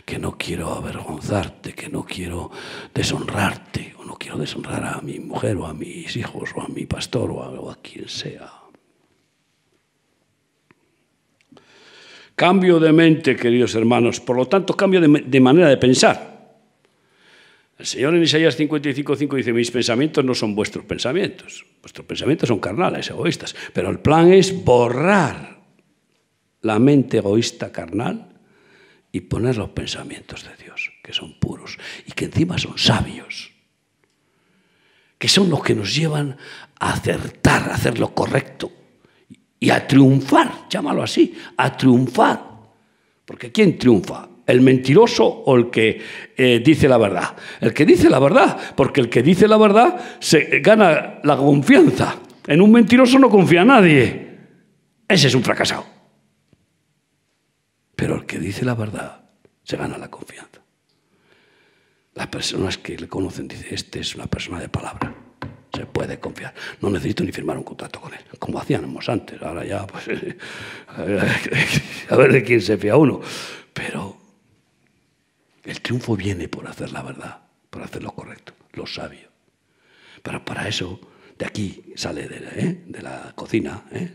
que 0.05 0.19
no 0.19 0.37
quiero 0.37 0.73
avergonzarte, 0.73 1.73
que 1.73 1.89
no 1.89 2.05
quiero 2.05 2.51
deshonrarte, 2.95 3.95
o 3.99 4.05
no 4.05 4.17
quiero 4.17 4.39
deshonrar 4.39 4.85
a 4.85 5.01
mi 5.01 5.19
mujer 5.19 5.57
o 5.57 5.67
a 5.67 5.75
mis 5.75 6.17
hijos 6.17 6.51
o 6.55 6.63
a 6.63 6.69
mi 6.69 6.87
pastor 6.87 7.31
o 7.31 7.71
a, 7.71 7.77
quien 7.77 8.09
sea. 8.09 8.51
Cambio 12.37 12.81
de 12.81 12.93
mente, 12.93 13.37
queridos 13.37 13.75
hermanos, 13.75 14.21
por 14.21 14.37
lo 14.37 14.47
tanto, 14.47 14.77
cambio 14.77 15.01
de, 15.01 15.41
manera 15.41 15.69
de 15.69 15.77
pensar. 15.77 16.33
El 17.79 17.87
Señor 17.87 18.15
en 18.15 18.23
Isaías 18.23 18.59
55.5 18.59 19.37
dice, 19.37 19.53
mis 19.53 19.71
pensamientos 19.71 20.25
no 20.25 20.35
son 20.35 20.55
vuestros 20.55 20.85
pensamientos, 20.85 21.65
vuestros 21.81 22.07
pensamientos 22.07 22.49
son 22.49 22.61
carnales, 22.61 23.11
egoístas, 23.11 23.57
pero 23.73 23.91
el 23.91 23.99
plan 23.99 24.33
es 24.33 24.65
borrar 24.65 25.62
la 26.63 26.79
mente 26.79 27.19
egoísta 27.19 27.71
carnal 27.71 28.29
y 29.11 29.21
poner 29.21 29.57
los 29.57 29.71
pensamientos 29.71 30.45
de 30.45 30.65
Dios, 30.65 30.91
que 31.03 31.13
son 31.13 31.39
puros 31.39 31.79
y 32.07 32.13
que 32.13 32.25
encima 32.27 32.59
son 32.59 32.79
sabios, 32.79 33.53
que 35.19 35.29
son 35.29 35.51
los 35.51 35.63
que 35.63 35.75
nos 35.75 35.95
llevan 35.95 36.37
a 36.81 36.93
acertar, 36.93 37.71
a 37.71 37.75
hacer 37.75 37.99
lo 37.99 38.15
correcto 38.15 38.73
y 39.61 39.71
a 39.71 39.87
triunfar, 39.87 40.69
llámalo 40.69 41.03
así, 41.03 41.37
a 41.57 41.77
triunfar. 41.77 42.53
Porque 43.25 43.53
¿quién 43.53 43.79
triunfa 43.79 44.29
¿El 44.45 44.61
mentiroso 44.61 45.25
o 45.25 45.57
el 45.57 45.71
que 45.71 46.01
eh, 46.37 46.61
dice 46.65 46.89
la 46.89 46.99
verdad? 46.99 47.37
El 47.61 47.73
que 47.73 47.87
dice 47.87 48.11
la 48.11 48.19
verdad, 48.19 48.59
porque 48.75 49.01
el 49.01 49.09
que 49.09 49.23
dice 49.23 49.47
la 49.47 49.57
verdad 49.57 50.19
se 50.19 50.61
gana 50.61 51.21
la 51.23 51.37
confianza. 51.37 52.17
En 52.47 52.61
un 52.61 52.73
mentiroso 52.73 53.19
no 53.19 53.31
confía 53.31 53.65
nadie. 53.65 54.31
Ese 55.07 55.29
es 55.29 55.35
un 55.35 55.45
fracasado. 55.45 55.92
Pero 58.03 58.17
el 58.17 58.27
que 58.27 58.41
dice 58.41 58.65
la 58.65 58.75
verdad 58.75 59.23
se 59.63 59.77
gana 59.77 59.97
la 59.97 60.11
confianza. 60.11 60.61
Las 62.15 62.27
personas 62.27 62.77
que 62.77 62.99
le 62.99 63.07
conocen 63.07 63.47
dicen, 63.47 63.69
este 63.71 64.01
es 64.01 64.17
una 64.17 64.27
persona 64.27 64.59
de 64.59 64.69
palabra. 64.69 65.15
Se 65.73 65.87
puede 65.87 66.19
confiar. 66.19 66.53
No 66.81 66.91
necesito 66.91 67.23
ni 67.23 67.31
firmar 67.31 67.57
un 67.57 67.63
contrato 67.63 68.01
con 68.01 68.13
él, 68.13 68.25
como 68.41 68.59
hacíamos 68.59 69.09
antes. 69.09 69.41
Ahora 69.41 69.65
ya, 69.65 69.87
pues, 69.87 70.09
a 72.09 72.17
ver 72.17 72.33
de 72.33 72.43
quién 72.43 72.61
se 72.61 72.77
fía 72.77 72.97
uno. 72.97 73.21
Pero 73.73 74.17
el 75.63 75.81
triunfo 75.81 76.17
viene 76.17 76.49
por 76.49 76.67
hacer 76.67 76.91
la 76.91 77.03
verdad, 77.03 77.43
por 77.71 77.85
hacer 77.85 78.03
lo 78.03 78.11
correcto, 78.11 78.53
lo 78.73 78.85
sabio. 78.85 79.29
Pero 80.25 80.45
para 80.45 80.67
eso, 80.67 80.99
de 81.39 81.47
aquí 81.47 81.93
sale 81.95 82.27
de, 82.27 82.49
¿eh? 82.57 82.83
la 83.01 83.33
cocina, 83.37 83.85
¿eh? 83.93 84.11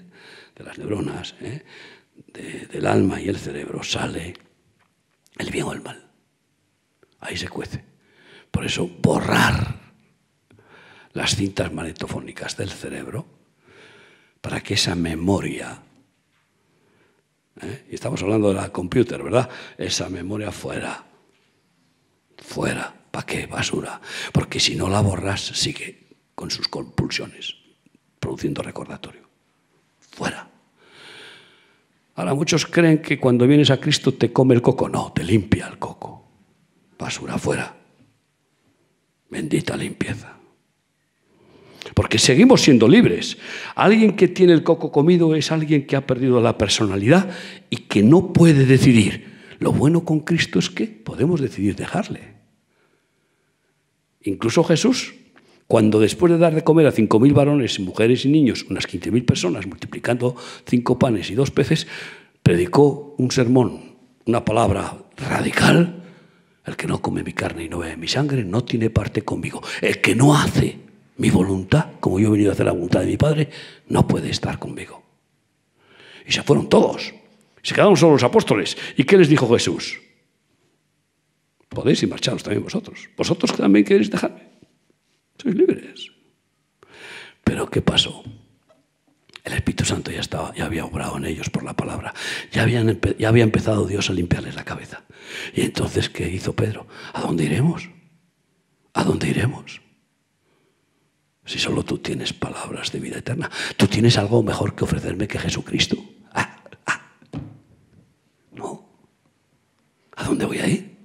de 0.57 0.63
las 0.65 0.77
neuronas, 0.77 1.35
¿eh? 1.39 1.63
Del 2.33 2.85
alma 2.85 3.21
y 3.21 3.29
el 3.29 3.37
cerebro, 3.37 3.83
sale 3.83 4.33
el 5.37 5.51
bien 5.51 5.65
o 5.65 5.73
el 5.73 5.81
mal. 5.81 6.09
Ahí 7.19 7.37
se 7.37 7.49
cuece. 7.49 7.83
Por 8.51 8.65
eso, 8.65 8.87
borrar 8.87 9.75
las 11.13 11.35
cintas 11.35 11.73
magnetofónicas 11.73 12.57
del 12.57 12.69
cerebro 12.69 13.25
para 14.41 14.61
que 14.61 14.75
esa 14.75 14.95
memoria, 14.95 15.81
y 17.89 17.95
estamos 17.95 18.21
hablando 18.21 18.49
de 18.49 18.55
la 18.55 18.69
computer, 18.69 19.23
¿verdad? 19.23 19.49
Esa 19.77 20.09
memoria 20.09 20.51
fuera 20.51 21.07
fuera. 22.37 22.93
¿Para 23.11 23.25
qué? 23.25 23.45
Basura. 23.45 23.99
Porque 24.31 24.59
si 24.59 24.75
no 24.75 24.89
la 24.89 25.01
borras, 25.01 25.41
sigue 25.41 26.17
con 26.35 26.51
sus 26.51 26.67
compulsiones, 26.67 27.55
produciendo 28.19 28.61
recordatorio. 28.61 29.27
Fuera. 29.99 30.46
Ahora 32.17 32.33
muchos 32.33 32.65
creen 32.65 32.97
que 32.97 33.19
cuando 33.19 33.45
vienes 33.45 33.69
a 33.69 33.79
Cristo 33.79 34.11
te 34.15 34.33
come 34.33 34.55
el 34.55 34.61
coco. 34.61 34.89
No, 34.89 35.13
te 35.13 35.23
limpia 35.23 35.67
el 35.67 35.77
coco. 35.77 36.25
Basura 36.97 37.37
fuera. 37.37 37.77
Bendita 39.29 39.77
limpieza. 39.77 40.35
Porque 41.93 42.17
seguimos 42.17 42.63
siendo 42.63 42.87
libres. 42.87 43.37
Alguien 43.75 44.15
que 44.15 44.27
tiene 44.27 44.53
el 44.53 44.63
coco 44.63 44.91
comido 44.91 45.35
es 45.35 45.51
alguien 45.51 45.85
que 45.85 45.95
ha 45.95 46.07
perdido 46.07 46.41
la 46.41 46.57
personalidad 46.57 47.29
y 47.69 47.77
que 47.77 48.01
no 48.01 48.33
puede 48.33 48.65
decidir. 48.65 49.37
Lo 49.59 49.71
bueno 49.71 50.03
con 50.03 50.21
Cristo 50.21 50.57
es 50.57 50.71
que 50.71 50.87
podemos 50.87 51.39
decidir 51.39 51.75
dejarle. 51.75 52.33
Incluso 54.23 54.63
Jesús, 54.63 55.13
cuando 55.67 55.99
después 55.99 56.31
de 56.31 56.37
dar 56.37 56.55
de 56.55 56.63
comer 56.63 56.87
a 56.87 56.93
5.000 56.93 57.33
varones, 57.33 57.79
mujeres 57.81 58.23
y 58.25 58.29
niños, 58.29 58.65
unas 58.69 58.87
15.000 58.87 59.25
personas, 59.25 59.67
multiplicando 59.67 60.35
cinco 60.65 60.97
panes 60.97 61.29
y 61.29 61.35
dos 61.35 61.51
peces, 61.51 61.87
predicó 62.41 63.15
un 63.17 63.31
sermón, 63.31 63.95
una 64.25 64.45
palabra 64.45 64.97
radical. 65.17 66.03
El 66.65 66.75
que 66.77 66.87
no 66.87 67.01
come 67.01 67.23
mi 67.23 67.33
carne 67.33 67.65
y 67.65 67.69
no 67.69 67.79
bebe 67.79 67.97
mi 67.97 68.07
sangre 68.07 68.43
no 68.43 68.63
tiene 68.63 68.89
parte 68.89 69.23
conmigo. 69.23 69.61
El 69.81 69.99
que 69.99 70.15
no 70.15 70.35
hace 70.35 70.77
mi 71.17 71.29
voluntad, 71.29 71.91
como 71.99 72.19
yo 72.19 72.29
he 72.29 72.31
venido 72.31 72.51
a 72.51 72.53
hacer 72.53 72.65
la 72.65 72.71
voluntad 72.71 73.01
de 73.01 73.07
mi 73.07 73.17
Padre, 73.17 73.49
no 73.87 74.07
puede 74.07 74.29
estar 74.29 74.59
conmigo. 74.59 75.03
Y 76.25 76.31
se 76.31 76.43
fueron 76.43 76.69
todos. 76.69 77.13
Se 77.61 77.73
quedaron 77.73 77.97
solo 77.97 78.13
los 78.13 78.23
apóstoles. 78.23 78.77
¿Y 78.95 79.03
qué 79.03 79.17
les 79.17 79.27
dijo 79.27 79.49
Jesús? 79.49 79.99
Podéis 81.67 82.03
ir 82.03 82.09
marcharos 82.09 82.43
también 82.43 82.63
vosotros. 82.63 83.09
Vosotros 83.17 83.53
también 83.53 83.83
queréis 83.83 84.09
dejarme. 84.09 84.46
Libres. 85.53 86.11
Pero 87.43 87.69
¿qué 87.69 87.81
pasó? 87.81 88.23
El 89.43 89.53
Espíritu 89.53 89.85
Santo 89.85 90.11
ya, 90.11 90.19
estaba, 90.19 90.53
ya 90.53 90.65
había 90.65 90.83
obrado 90.83 91.17
en 91.17 91.25
ellos 91.25 91.49
por 91.49 91.63
la 91.63 91.73
palabra. 91.73 92.13
Ya, 92.51 92.67
ya 92.67 93.29
había 93.29 93.43
empezado 93.43 93.87
Dios 93.87 94.09
a 94.09 94.13
limpiarles 94.13 94.55
la 94.55 94.65
cabeza. 94.65 95.03
Y 95.53 95.61
entonces, 95.61 96.09
¿qué 96.09 96.29
hizo 96.29 96.53
Pedro? 96.53 96.87
¿A 97.13 97.21
dónde 97.21 97.45
iremos? 97.45 97.89
¿A 98.93 99.03
dónde 99.05 99.29
iremos? 99.29 99.81
Si 101.45 101.59
solo 101.59 101.83
tú 101.83 101.99
tienes 101.99 102.33
palabras 102.33 102.91
de 102.91 102.99
vida 102.99 103.19
eterna, 103.19 103.49
tú 103.77 103.87
tienes 103.87 104.17
algo 104.17 104.43
mejor 104.43 104.75
que 104.75 104.83
ofrecerme 104.83 105.29
que 105.29 105.39
Jesucristo. 105.39 105.95
Ah, 106.33 106.61
ah. 106.85 107.09
No. 108.51 108.89
¿A 110.17 110.25
dónde 110.25 110.45
voy 110.45 110.59
a 110.59 110.67
ir? 110.67 110.97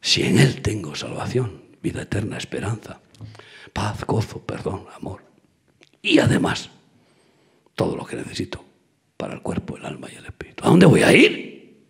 Si 0.00 0.22
en 0.22 0.38
Él 0.38 0.62
tengo 0.62 0.94
salvación, 0.94 1.63
vida 1.84 2.00
eterna, 2.00 2.38
esperanza, 2.38 2.98
paz, 3.74 4.04
gozo, 4.06 4.40
perdón, 4.40 4.86
amor. 4.96 5.22
Y 6.00 6.18
además, 6.18 6.70
todo 7.74 7.94
lo 7.94 8.06
que 8.06 8.16
necesito 8.16 8.64
para 9.18 9.34
el 9.34 9.42
cuerpo, 9.42 9.76
el 9.76 9.84
alma 9.84 10.08
y 10.10 10.16
el 10.16 10.24
espíritu. 10.24 10.64
¿A 10.64 10.70
dónde 10.70 10.86
voy 10.86 11.02
a 11.02 11.12
ir? 11.12 11.84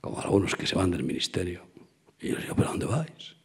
Como 0.00 0.18
algunos 0.20 0.56
que 0.56 0.66
se 0.66 0.74
van 0.74 0.90
del 0.90 1.04
ministerio. 1.04 1.66
Y 2.18 2.28
yo 2.28 2.36
les 2.36 2.44
digo, 2.44 2.56
¿pero 2.56 2.68
a 2.68 2.70
dónde 2.70 2.86
vais? 2.86 3.36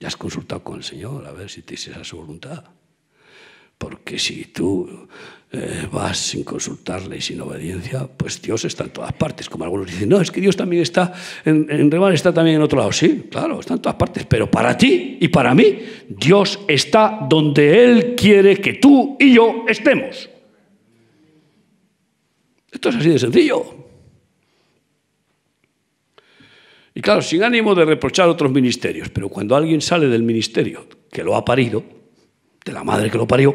¿Ya 0.00 0.08
has 0.08 0.16
consultado 0.16 0.64
con 0.64 0.76
el 0.78 0.84
Señor 0.84 1.26
a 1.26 1.32
ver 1.32 1.50
si 1.50 1.60
te 1.60 1.74
esa 1.74 2.02
su 2.02 2.16
voluntad? 2.16 2.64
Porque 3.78 4.18
si 4.18 4.46
tú 4.46 5.08
eh, 5.52 5.86
vas 5.92 6.18
sin 6.18 6.42
consultarle 6.42 7.18
y 7.18 7.20
sin 7.20 7.40
obediencia, 7.40 8.08
pues 8.16 8.42
Dios 8.42 8.64
está 8.64 8.84
en 8.84 8.90
todas 8.90 9.12
partes. 9.12 9.48
Como 9.48 9.64
algunos 9.64 9.86
dicen, 9.86 10.08
no, 10.08 10.20
es 10.20 10.30
que 10.30 10.40
Dios 10.40 10.56
también 10.56 10.82
está 10.82 11.12
en, 11.44 11.66
en 11.70 11.92
está 12.12 12.32
también 12.34 12.56
en 12.56 12.62
otro 12.62 12.78
lado. 12.78 12.90
Sí, 12.90 13.26
claro, 13.30 13.60
está 13.60 13.74
en 13.74 13.80
todas 13.80 13.96
partes. 13.96 14.26
Pero 14.26 14.50
para 14.50 14.76
ti 14.76 15.18
y 15.20 15.28
para 15.28 15.54
mí, 15.54 15.78
Dios 16.08 16.58
está 16.66 17.26
donde 17.28 17.84
Él 17.84 18.14
quiere 18.16 18.56
que 18.56 18.74
tú 18.74 19.16
y 19.20 19.34
yo 19.34 19.64
estemos. 19.68 20.28
Esto 22.72 22.88
es 22.88 22.96
así 22.96 23.10
de 23.10 23.18
sencillo. 23.20 23.64
Y 26.94 27.00
claro, 27.00 27.22
sin 27.22 27.42
ánimo 27.42 27.74
de 27.74 27.84
reprochar 27.84 28.28
otros 28.28 28.50
ministerios, 28.50 29.08
pero 29.08 29.28
cuando 29.28 29.54
alguien 29.54 29.80
sale 29.80 30.08
del 30.08 30.22
ministerio 30.22 30.86
que 31.10 31.22
lo 31.22 31.36
ha 31.36 31.44
parido, 31.44 31.82
de 32.64 32.72
la 32.72 32.84
madre 32.84 33.10
que 33.10 33.18
lo 33.18 33.26
parió, 33.26 33.54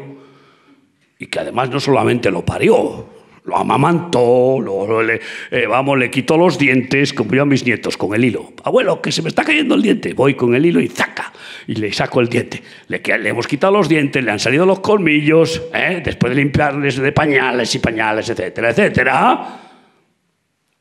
y 1.18 1.26
que 1.26 1.40
además 1.40 1.68
no 1.70 1.80
solamente 1.80 2.30
lo 2.30 2.44
parió, 2.44 3.06
lo 3.44 3.56
amamantó, 3.56 4.60
lo, 4.60 5.02
le, 5.02 5.20
eh, 5.50 5.66
vamos, 5.66 5.98
le 5.98 6.10
quitó 6.10 6.36
los 6.36 6.58
dientes, 6.58 7.12
como 7.12 7.32
yo 7.32 7.42
a 7.42 7.46
mis 7.46 7.64
nietos, 7.64 7.96
con 7.96 8.14
el 8.14 8.24
hilo. 8.24 8.52
Abuelo, 8.64 9.02
que 9.02 9.12
se 9.12 9.22
me 9.22 9.28
está 9.28 9.44
cayendo 9.44 9.74
el 9.74 9.82
diente. 9.82 10.14
Voy 10.14 10.34
con 10.34 10.54
el 10.54 10.64
hilo 10.64 10.80
y 10.80 10.88
¡zaca! 10.88 11.32
Y 11.66 11.74
le 11.74 11.92
saco 11.92 12.20
el 12.20 12.28
diente. 12.28 12.62
Le, 12.88 13.00
hemos 13.28 13.46
quitado 13.46 13.72
los 13.72 13.88
dientes, 13.88 14.22
le 14.24 14.30
han 14.30 14.38
salido 14.38 14.66
los 14.66 14.80
colmillos, 14.80 15.62
¿eh? 15.74 16.00
después 16.04 16.30
de 16.34 16.36
limpiarles 16.36 16.96
de 16.96 17.12
pañales 17.12 17.74
y 17.74 17.78
pañales, 17.78 18.28
etcétera, 18.28 18.70
etcétera. 18.70 19.60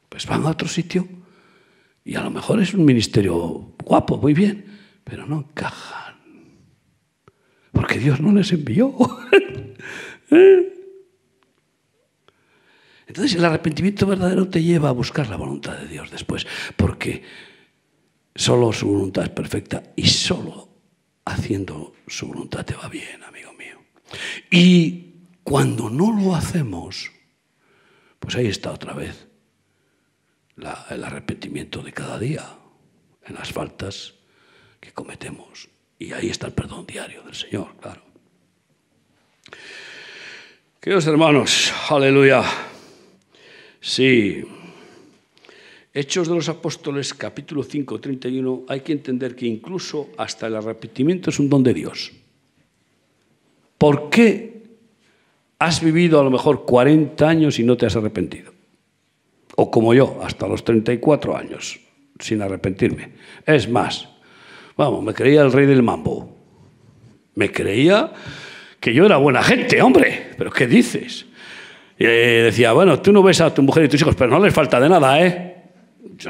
Pues 0.07 0.25
van 0.27 0.45
a 0.45 0.49
otro 0.49 0.67
sitio. 0.67 1.07
Y 2.05 2.15
a 2.15 2.21
lo 2.21 2.29
mejor 2.29 2.61
es 2.61 2.73
un 2.73 2.85
ministerio 2.85 3.73
guapo, 3.83 4.17
muy 4.17 4.33
bien, 4.33 4.65
pero 5.03 5.25
no 5.25 5.39
encaja 5.39 5.98
porque 7.79 7.97
Dios 7.97 8.19
no 8.19 8.33
les 8.33 8.51
envió. 8.51 8.93
Entonces 13.07 13.35
el 13.35 13.45
arrepentimiento 13.45 14.05
verdadero 14.05 14.49
te 14.49 14.61
lleva 14.61 14.89
a 14.89 14.91
buscar 14.91 15.29
la 15.29 15.37
voluntad 15.37 15.77
de 15.77 15.87
Dios 15.87 16.11
después, 16.11 16.45
porque 16.75 17.23
solo 18.35 18.73
su 18.73 18.89
voluntad 18.89 19.23
es 19.23 19.29
perfecta 19.29 19.81
y 19.95 20.07
solo 20.07 20.67
haciendo 21.23 21.93
su 22.05 22.27
voluntad 22.27 22.65
te 22.65 22.75
va 22.75 22.89
bien, 22.89 23.23
amigo 23.23 23.53
mío. 23.53 23.79
Y 24.51 25.13
cuando 25.43 25.89
no 25.89 26.11
lo 26.11 26.35
hacemos, 26.35 27.13
pues 28.19 28.35
ahí 28.35 28.47
está 28.47 28.73
otra 28.73 28.91
vez 28.91 29.29
el 30.89 31.05
arrepentimiento 31.05 31.81
de 31.81 31.93
cada 31.93 32.19
día 32.19 32.57
en 33.23 33.35
las 33.35 33.53
faltas 33.53 34.15
que 34.81 34.91
cometemos. 34.91 35.69
Y 35.99 36.13
ahí 36.13 36.29
está 36.29 36.47
el 36.47 36.53
perdón 36.53 36.85
diario 36.87 37.21
del 37.23 37.35
Señor, 37.35 37.75
claro. 37.81 38.01
Queridos 40.79 41.05
hermanos, 41.07 41.73
aleluya. 41.89 42.41
Sí. 43.81 44.41
Hechos 45.93 46.29
de 46.29 46.35
los 46.35 46.47
Apóstoles, 46.47 47.13
capítulo 47.13 47.63
5, 47.63 47.99
31, 47.99 48.63
hay 48.69 48.79
que 48.79 48.93
entender 48.93 49.35
que 49.35 49.45
incluso 49.45 50.09
hasta 50.17 50.47
el 50.47 50.55
arrepentimiento 50.55 51.31
es 51.31 51.39
un 51.39 51.49
don 51.49 51.63
de 51.63 51.73
Dios. 51.73 52.13
¿Por 53.77 54.09
qué 54.09 54.63
has 55.59 55.83
vivido 55.83 56.21
a 56.21 56.23
lo 56.23 56.31
mejor 56.31 56.63
40 56.63 57.27
años 57.27 57.59
y 57.59 57.63
no 57.63 57.75
te 57.75 57.85
has 57.85 57.97
arrepentido? 57.97 58.53
O 59.57 59.69
como 59.69 59.93
yo, 59.93 60.19
hasta 60.23 60.47
los 60.47 60.63
34 60.63 61.35
años, 61.35 61.81
sin 62.19 62.41
arrepentirme. 62.41 63.11
Es 63.45 63.67
más, 63.67 64.07
Vamos, 64.79 65.03
me 65.03 65.13
creía 65.13 65.41
el 65.41 65.51
rey 65.51 65.65
del 65.65 65.83
mambo. 65.83 66.33
Me 67.35 67.51
creía 67.51 68.13
que 68.79 68.93
yo 68.93 69.05
era 69.05 69.17
buena 69.17 69.43
gente, 69.43 69.81
hombre. 69.81 70.29
Pero 70.37 70.49
¿qué 70.51 70.67
dices? 70.67 71.25
Y 71.97 72.05
decía, 72.05 72.71
bueno, 72.71 73.01
tú 73.01 73.11
no 73.11 73.21
ves 73.21 73.41
a 73.41 73.53
tu 73.53 73.61
mujer 73.61 73.83
y 73.83 73.89
tus 73.89 73.99
hijos, 73.99 74.15
pero 74.15 74.31
no 74.31 74.39
les 74.39 74.53
falta 74.53 74.79
de 74.79 74.87
nada, 74.87 75.21
¿eh? 75.21 75.63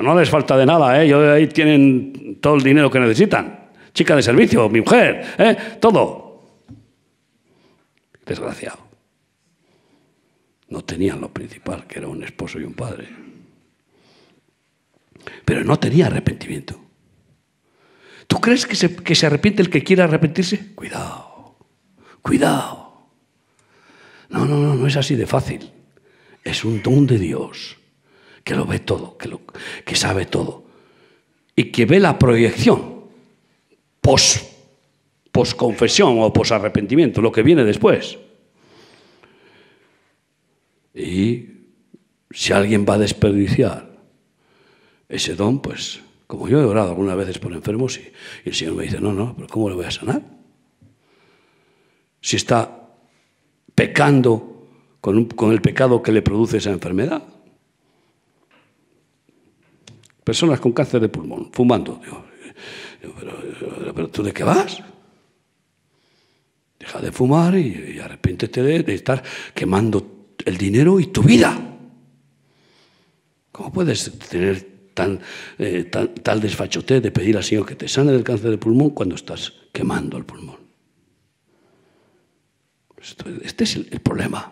No 0.01 0.19
les 0.19 0.31
falta 0.31 0.57
de 0.57 0.65
nada, 0.65 1.05
¿eh? 1.05 1.13
ahí 1.31 1.45
tienen 1.45 2.39
todo 2.41 2.55
el 2.55 2.63
dinero 2.63 2.89
que 2.89 2.99
necesitan. 2.99 3.69
Chica 3.93 4.15
de 4.15 4.23
servicio, 4.23 4.67
mi 4.67 4.79
mujer, 4.79 5.25
¿eh? 5.38 5.55
Todo. 5.79 6.41
Desgraciado. 8.25 8.79
No 10.69 10.83
tenían 10.83 11.21
lo 11.21 11.29
principal, 11.29 11.85
que 11.85 11.99
era 11.99 12.07
un 12.07 12.23
esposo 12.23 12.59
y 12.59 12.63
un 12.63 12.73
padre. 12.73 13.09
Pero 15.45 15.63
no 15.63 15.77
tenía 15.77 16.07
arrepentimiento. 16.07 16.88
¿Tú 18.29 18.39
crees 18.39 18.67
que 18.67 18.75
se, 19.15 19.25
arrepiente 19.25 19.63
el 19.63 19.71
que 19.71 19.83
quiera 19.83 20.03
arrepentirse? 20.03 20.75
Cuidado, 20.75 21.55
cuidado. 22.21 23.09
No, 24.29 24.45
no, 24.45 24.55
no, 24.57 24.75
no 24.75 24.85
es 24.85 24.95
así 24.97 25.15
de 25.15 25.25
fácil. 25.25 25.71
Es 26.43 26.63
un 26.63 26.83
don 26.83 27.07
de 27.07 27.17
Dios 27.17 27.77
que 28.43 28.53
lo 28.53 28.67
ve 28.67 28.77
todo, 28.77 29.17
que, 29.17 29.29
lo, 29.29 29.41
que 29.83 29.95
sabe 29.95 30.27
todo 30.27 30.63
y 31.55 31.71
que 31.71 31.87
ve 31.87 31.99
la 31.99 32.19
proyección 32.19 33.05
pos, 33.99 34.45
pos 35.31 35.55
confesión 35.55 36.19
o 36.19 36.31
pos 36.31 36.51
arrepentimiento, 36.51 37.23
lo 37.23 37.31
que 37.31 37.41
viene 37.41 37.63
después. 37.63 38.19
Y 40.93 41.49
si 42.29 42.53
alguien 42.53 42.85
va 42.87 42.93
a 42.93 42.99
desperdiciar 42.99 43.89
ese 45.09 45.33
don, 45.33 45.63
pues 45.63 46.01
como 46.29 46.47
yo 46.47 46.61
he 46.61 46.63
orado 46.63 46.89
algunas 46.89 47.17
veces 47.17 47.39
por 47.39 47.51
enfermos 47.53 47.97
y, 47.97 48.13
el 48.45 48.53
Señor 48.53 48.75
me 48.75 48.83
dice, 48.83 49.01
no, 49.01 49.11
no, 49.13 49.35
pero 49.35 49.47
¿cómo 49.47 49.67
le 49.67 49.73
voy 49.73 49.85
a 49.85 49.89
sanar? 49.89 50.21
Si 52.21 52.35
está 52.35 52.87
pecando 53.73 54.67
con, 55.01 55.25
con 55.25 55.51
el 55.51 55.59
pecado 55.59 56.03
que 56.03 56.11
le 56.11 56.21
produce 56.21 56.57
esa 56.57 56.69
enfermedad. 56.69 57.23
Personas 60.23 60.59
con 60.59 60.71
cáncer 60.71 61.01
de 61.01 61.09
pulmón, 61.09 61.49
fumando. 61.51 61.99
Digo, 62.05 62.23
pero, 63.95 64.09
tú 64.09 64.21
de 64.21 64.31
qué 64.31 64.43
vas? 64.43 64.83
Deja 66.77 67.01
de 67.01 67.11
fumar 67.11 67.57
y, 67.57 67.97
arrepiéntete 67.99 68.61
de, 68.61 68.93
estar 68.93 69.23
quemando 69.55 70.35
el 70.45 70.59
dinero 70.59 70.99
y 70.99 71.07
tu 71.07 71.23
vida. 71.23 71.59
¿Cómo 73.51 73.73
puedes 73.73 74.11
tener 74.29 74.78
eh, 75.57 75.85
tal 75.85 76.41
desfachote 76.41 77.01
de 77.01 77.12
pedir 77.12 77.38
al 77.38 77.43
Señor 77.43 77.65
que 77.65 77.75
te 77.75 77.88
sane 77.88 78.12
del 78.12 78.23
cáncer 78.23 78.51
de 78.51 78.57
pulmón 78.57 78.91
cuando 78.91 79.15
estás 79.15 79.53
quemando 79.71 80.17
el 80.17 80.25
pulmón? 80.25 80.57
Este 83.43 83.63
es 83.63 83.75
el 83.75 83.99
problema. 84.01 84.51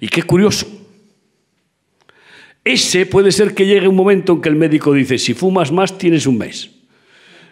Y 0.00 0.08
qué 0.08 0.22
curioso. 0.22 0.66
Ese 2.64 3.06
puede 3.06 3.32
ser 3.32 3.54
que 3.54 3.66
llegue 3.66 3.88
un 3.88 3.96
momento 3.96 4.34
en 4.34 4.42
que 4.42 4.48
el 4.48 4.56
médico 4.56 4.92
dice, 4.92 5.18
si 5.18 5.34
fumas 5.34 5.72
más 5.72 5.96
tienes 5.96 6.26
un 6.26 6.38
mes. 6.38 6.70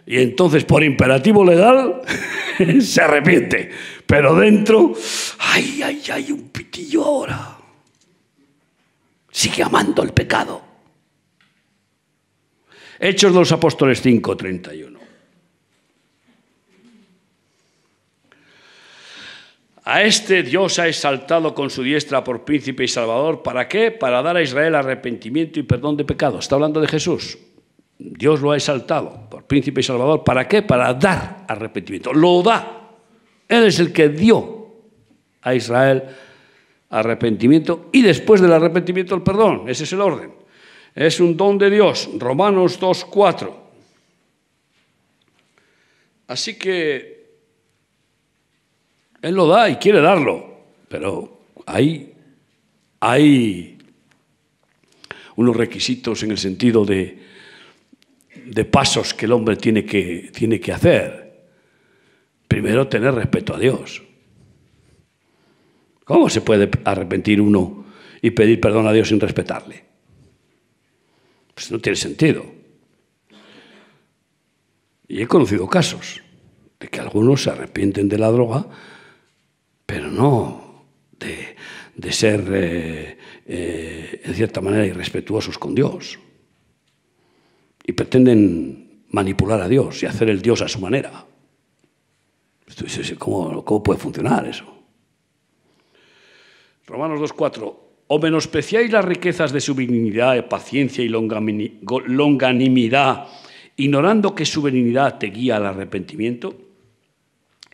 Y 0.07 0.19
entonces, 0.19 0.65
por 0.65 0.85
imperativo 0.85 1.45
legal, 1.45 2.03
se 2.81 3.01
arrepiente. 3.01 3.71
Pero 4.07 4.37
dentro, 4.37 4.93
ay, 5.39 5.81
ay, 5.83 6.03
ay, 6.13 6.33
un 6.33 6.51
pitillo 6.51 7.05
ahora. 7.05 7.59
Sigue 9.31 9.63
amando 9.63 10.03
el 10.03 10.13
pecado. 10.13 10.63
Hechos 12.99 13.33
de 13.33 13.39
los 13.39 13.53
Apóstoles 13.53 14.03
5:31. 14.03 14.97
A 19.85 20.03
este 20.03 20.43
Dios 20.43 20.81
ha 20.81 20.89
exaltado 20.89 21.55
con 21.55 21.71
su 21.71 21.83
diestra 21.85 22.25
por 22.25 22.45
príncipe 22.45 22.85
y 22.85 22.89
salvador. 22.89 23.45
¿Para 23.45 23.69
qué? 23.69 23.93
Para 23.93 24.21
dar 24.21 24.37
a 24.37 24.43
Israel 24.43 24.75
arrepentimiento 24.75 25.61
y 25.61 25.63
perdón 25.63 25.97
de 25.97 26.05
pecados. 26.05 26.45
Está 26.45 26.57
hablando 26.57 26.81
de 26.81 26.89
Jesús. 26.89 27.39
Dios 27.97 28.41
lo 28.41 28.51
ha 28.51 28.57
exaltado 28.57 29.29
por 29.31 29.45
príncipe 29.45 29.81
y 29.81 29.85
salvador. 29.85 30.25
¿Para 30.25 30.49
qué? 30.49 30.63
Para 30.63 30.93
dar 30.93 31.45
arrepentimiento. 31.47 32.13
Lo 32.13 32.43
da. 32.43 32.91
Él 33.49 33.65
es 33.65 33.79
el 33.79 33.93
que 33.93 34.09
dio 34.09 34.75
a 35.43 35.55
Israel 35.55 36.03
arrepentimiento 36.91 37.89
y 37.93 38.03
después 38.03 38.41
del 38.41 38.53
arrepentimiento 38.53 39.15
el 39.15 39.23
perdón. 39.23 39.69
Ese 39.69 39.85
es 39.85 39.93
el 39.93 40.01
orden. 40.01 40.46
Es 40.97 41.21
un 41.21 41.37
don 41.37 41.59
de 41.59 41.69
Dios. 41.69 42.09
Romanos 42.19 42.81
2.4. 42.81 43.55
Así 46.29 46.55
que 46.59 47.27
él 49.21 49.35
lo 49.35 49.47
da 49.47 49.69
y 49.69 49.77
quiere 49.77 50.01
darlo, 50.01 50.59
pero 50.89 51.43
hay, 51.67 52.15
hay 52.99 53.79
unos 55.37 55.55
requisitos 55.55 56.23
en 56.23 56.31
el 56.31 56.39
sentido 56.39 56.85
de, 56.87 57.19
de 58.47 58.65
pasos 58.65 59.13
que 59.13 59.27
el 59.27 59.33
hombre 59.33 59.57
tiene 59.57 59.85
que, 59.85 60.31
tiene 60.33 60.59
que 60.59 60.73
hacer. 60.73 61.45
Primero, 62.49 62.89
tener 62.89 63.15
respeto 63.15 63.55
a 63.55 63.59
Dios. 63.59 64.03
¿Cómo 66.05 66.31
se 66.31 66.41
puede 66.41 66.71
arrepentir 66.85 67.41
uno 67.41 67.85
y 68.23 68.31
pedir 68.31 68.61
perdón 68.61 68.87
a 68.87 68.93
Dios 68.93 69.09
sin 69.09 69.21
respetarle? 69.21 69.96
Pues 71.57 71.73
no 71.73 71.81
tiene 71.81 71.97
sentido. 71.97 72.45
Y 75.09 75.23
he 75.23 75.27
conocido 75.27 75.67
casos 75.67 76.23
de 76.79 76.89
que 76.89 77.01
algunos 77.01 77.43
se 77.43 77.51
arrepienten 77.51 78.09
de 78.09 78.19
la 78.19 78.31
droga 78.31 78.69
pero 79.87 80.11
no 80.11 80.85
de, 81.19 82.13
ser, 82.13 82.45
eh, 82.53 83.19
eh, 83.47 84.21
en 84.25 84.35
cierta 84.35 84.61
manera, 84.61 84.85
irrespetuosos 84.85 85.57
con 85.59 85.75
Dios. 85.75 86.19
Y 87.85 87.93
pretenden 87.93 89.05
manipular 89.11 89.61
a 89.63 89.69
Dios 89.69 90.03
y 90.03 90.07
hacer 90.07 90.29
el 90.29 90.43
Dios 90.43 90.61
a 90.61 90.69
su 90.69 90.81
manera. 90.81 91.25
¿Cómo, 93.19 93.65
cómo 93.65 93.83
puede 93.83 94.01
funcionar 94.01 94.47
eso? 94.47 94.67
Romanos 96.87 97.21
2.4. 97.21 97.86
O 98.09 98.19
menospreciáis 98.19 98.93
las 98.93 99.05
riquezas 99.05 99.53
de 99.53 99.61
su 99.61 99.75
benignidad, 99.75 100.49
paciencia 100.49 101.03
y 101.03 101.09
longanimidad, 101.09 103.27
ignorando 103.77 104.35
que 104.35 104.47
su 104.47 104.63
benignidad 104.63 105.19
te 105.19 105.27
guía 105.27 105.57
al 105.57 105.67
arrepentimiento. 105.67 106.57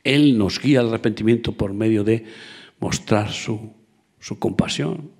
Él 0.02 0.38
nos 0.38 0.58
guía 0.58 0.80
al 0.80 0.88
arrepentimiento 0.88 1.52
por 1.52 1.74
medio 1.74 2.02
de 2.02 2.24
mostrar 2.80 3.30
su, 3.30 3.74
compasión, 4.38 5.10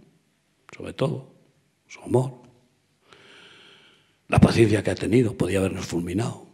sobre 0.75 0.95
todo, 0.95 1.35
su 1.87 2.01
amor. 2.01 2.41
La 4.29 4.41
paciencia 4.41 4.83
que 4.83 4.91
ha 4.91 4.95
tenido 4.95 5.37
podía 5.37 5.59
habernos 5.59 5.85
fulminado 5.85 6.47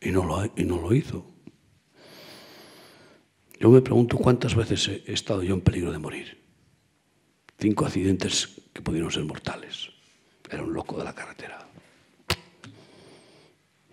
y 0.00 0.10
no 0.10 0.24
lo, 0.24 0.44
y 0.56 0.64
no 0.64 0.80
lo 0.80 0.92
hizo. 0.92 1.24
Yo 3.60 3.70
me 3.70 3.82
pregunto 3.82 4.18
cuántas 4.18 4.54
veces 4.54 5.02
he 5.06 5.12
estado 5.12 5.42
yo 5.42 5.54
en 5.54 5.60
peligro 5.60 5.92
de 5.92 5.98
morir. 5.98 6.47
Cinco 7.58 7.86
accidentes 7.86 8.48
que 8.72 8.82
pudieron 8.82 9.10
ser 9.10 9.24
mortales. 9.24 9.90
Era 10.48 10.62
un 10.62 10.72
loco 10.72 10.96
de 10.96 11.04
la 11.04 11.14
carretera. 11.14 11.58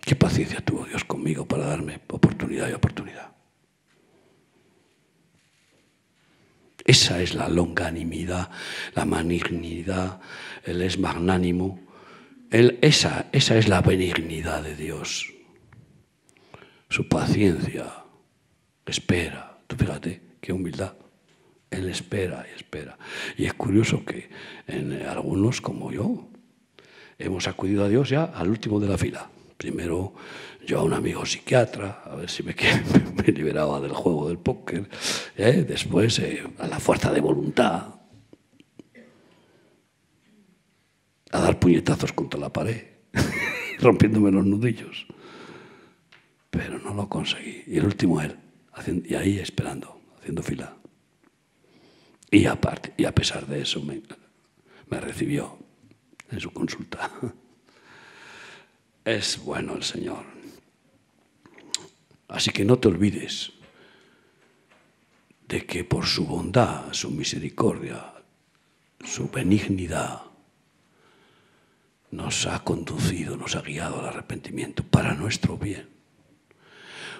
Qué 0.00 0.14
paciencia 0.14 0.60
tuvo 0.60 0.84
Dios 0.84 1.04
conmigo 1.04 1.46
para 1.46 1.66
darme 1.66 2.00
oportunidad 2.08 2.70
y 2.70 2.72
oportunidad. 2.74 3.32
Esa 6.84 7.20
es 7.20 7.34
la 7.34 7.48
longanimidad, 7.48 8.48
la 8.94 9.04
malignidad, 9.04 10.20
el 10.64 10.82
es 10.82 11.00
magnánimo. 11.00 11.80
esa, 12.52 13.26
esa 13.32 13.58
es 13.58 13.66
la 13.66 13.80
benignidad 13.80 14.62
de 14.62 14.76
Dios. 14.76 15.34
Su 16.88 17.08
paciencia, 17.08 18.04
espera. 18.86 19.58
Tú 19.66 19.74
fíjate, 19.74 20.22
qué 20.40 20.52
humildad. 20.52 20.94
Él 21.70 21.88
espera 21.88 22.46
y 22.50 22.56
espera. 22.56 22.98
Y 23.36 23.44
es 23.44 23.54
curioso 23.54 24.04
que 24.04 24.28
en 24.66 24.92
algunos, 25.02 25.60
como 25.60 25.90
yo, 25.90 26.28
hemos 27.18 27.48
acudido 27.48 27.84
a 27.84 27.88
Dios 27.88 28.08
ya 28.08 28.24
al 28.24 28.48
último 28.48 28.80
de 28.80 28.88
la 28.88 28.98
fila. 28.98 29.28
Primero 29.56 30.14
yo 30.66 30.80
a 30.80 30.82
un 30.82 30.92
amigo 30.92 31.24
psiquiatra, 31.24 32.02
a 32.04 32.14
ver 32.16 32.28
si 32.28 32.42
me, 32.42 32.54
me 33.16 33.32
liberaba 33.32 33.80
del 33.80 33.92
juego 33.92 34.28
del 34.28 34.38
póker. 34.38 34.88
¿eh? 35.36 35.64
Después 35.66 36.18
eh, 36.18 36.42
a 36.58 36.66
la 36.66 36.78
fuerza 36.78 37.12
de 37.12 37.20
voluntad. 37.20 37.94
A 41.32 41.40
dar 41.40 41.58
puñetazos 41.58 42.12
contra 42.12 42.38
la 42.38 42.52
pared, 42.52 42.82
rompiéndome 43.80 44.30
los 44.30 44.46
nudillos. 44.46 45.06
Pero 46.50 46.78
no 46.78 46.94
lo 46.94 47.08
conseguí. 47.08 47.64
Y 47.66 47.78
el 47.78 47.86
último 47.86 48.20
él, 48.20 48.36
y 49.04 49.14
ahí 49.14 49.38
esperando, 49.38 50.00
haciendo 50.18 50.42
fila. 50.42 50.76
Y, 52.30 52.46
aparte, 52.46 52.92
y 52.96 53.04
a 53.04 53.14
pesar 53.14 53.46
de 53.46 53.62
eso 53.62 53.80
me, 53.82 54.02
me 54.88 55.00
recibió 55.00 55.58
en 56.30 56.40
su 56.40 56.52
consulta. 56.52 57.10
Es 59.04 59.38
bueno 59.38 59.76
el 59.76 59.84
Señor. 59.84 60.24
Así 62.26 62.50
que 62.50 62.64
no 62.64 62.80
te 62.80 62.88
olvides 62.88 63.52
de 65.46 65.64
que 65.64 65.84
por 65.84 66.06
su 66.06 66.26
bondad, 66.26 66.92
su 66.92 67.12
misericordia, 67.12 68.14
su 69.04 69.30
benignidad, 69.30 70.22
nos 72.10 72.46
ha 72.46 72.64
conducido, 72.64 73.36
nos 73.36 73.54
ha 73.56 73.62
guiado 73.62 74.00
al 74.00 74.08
arrepentimiento 74.08 74.82
para 74.82 75.14
nuestro 75.14 75.56
bien. 75.56 75.88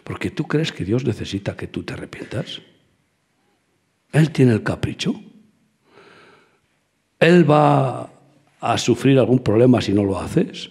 Porque 0.05 0.31
tú 0.31 0.45
crees 0.45 0.73
que 0.73 0.85
Dios 0.85 1.05
necesita 1.05 1.57
que 1.57 1.67
tú 1.67 1.83
te 1.83 1.95
arrepientas. 1.95 2.63
Él 4.17 4.31
tiene 4.31 4.53
el 4.53 4.63
capricho. 4.63 5.15
Él 7.21 7.51
va 7.51 8.11
a 8.61 8.79
sufrir 8.79 9.19
algún 9.19 9.41
problema 9.41 9.83
si 9.83 9.93
no 9.93 10.05
lo 10.05 10.19
haces. 10.19 10.71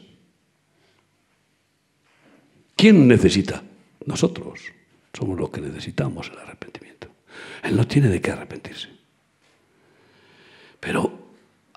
¿Quién 2.76 3.08
necesita? 3.08 3.62
Nosotros 4.08 4.62
somos 5.14 5.40
los 5.40 5.52
que 5.52 5.62
necesitamos 5.62 6.32
el 6.34 6.40
arrepentimiento. 6.40 7.10
Él 7.62 7.78
no 7.78 7.86
tiene 7.86 8.10
de 8.10 8.20
qué 8.20 8.32
arrepentirse. 8.32 8.90
Pero 10.80 11.30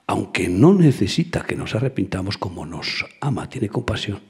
aunque 0.06 0.48
no 0.48 0.72
necesita 0.72 1.44
que 1.44 1.54
nos 1.54 1.74
arrepintamos 1.74 2.38
como 2.38 2.64
nos 2.64 3.04
ama, 3.20 3.46
tiene 3.50 3.68
compasión, 3.68 4.20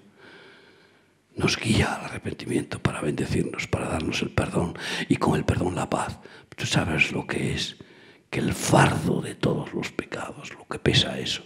nos 1.38 1.56
guía 1.56 1.94
al 1.94 2.04
arrepentimiento 2.06 2.80
para 2.80 3.00
bendecirnos, 3.00 3.66
para 3.66 3.88
darnos 3.88 4.20
el 4.22 4.30
perdón 4.30 4.76
y 5.08 5.16
con 5.16 5.36
el 5.36 5.44
perdón 5.44 5.74
la 5.74 5.88
paz. 5.88 6.18
Tú 6.56 6.66
sabes 6.66 7.12
lo 7.12 7.26
que 7.26 7.54
es 7.54 7.76
que 8.28 8.40
el 8.40 8.52
fardo 8.52 9.22
de 9.22 9.34
todos 9.34 9.72
los 9.72 9.90
pecados, 9.92 10.52
lo 10.54 10.66
que 10.66 10.78
pesa 10.78 11.18
eso, 11.18 11.42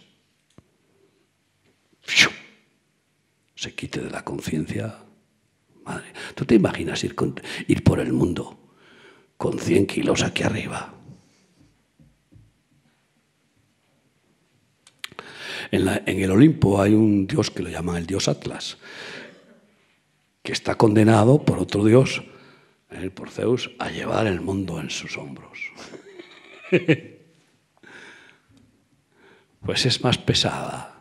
se 3.55 3.75
quite 3.75 4.01
de 4.01 4.11
la 4.11 4.25
conciencia. 4.25 4.99
Madre, 5.85 6.13
¿tú 6.35 6.45
te 6.45 6.55
imaginas 6.55 7.05
ir, 7.05 7.15
ir 7.69 7.85
por 7.85 8.01
el 8.01 8.13
mundo 8.13 8.59
con 9.37 9.59
100 9.59 9.87
kilos 9.87 10.23
aquí 10.23 10.43
arriba? 10.43 10.95
En, 15.71 15.89
el 16.07 16.31
Olimpo 16.31 16.81
hay 16.83 16.93
un 16.93 17.27
dios 17.27 17.51
que 17.51 17.63
lo 17.63 17.71
llaman 17.71 17.97
el 17.97 18.07
dios 18.07 18.29
Atlas, 18.29 18.77
que 20.43 20.53
está 20.53 20.75
condenado 20.77 21.45
por 21.45 21.59
otro 21.59 21.85
dios, 21.85 22.23
eh, 22.91 23.11
por 23.11 23.31
Zeus, 23.31 23.71
a 23.79 23.91
llevar 23.91 24.27
el 24.27 24.41
mundo 24.41 24.81
en 24.81 24.91
sus 24.91 25.17
hombros. 25.17 25.71
pues 29.65 29.87
es 29.87 30.03
más 30.03 30.19
pesada, 30.19 31.01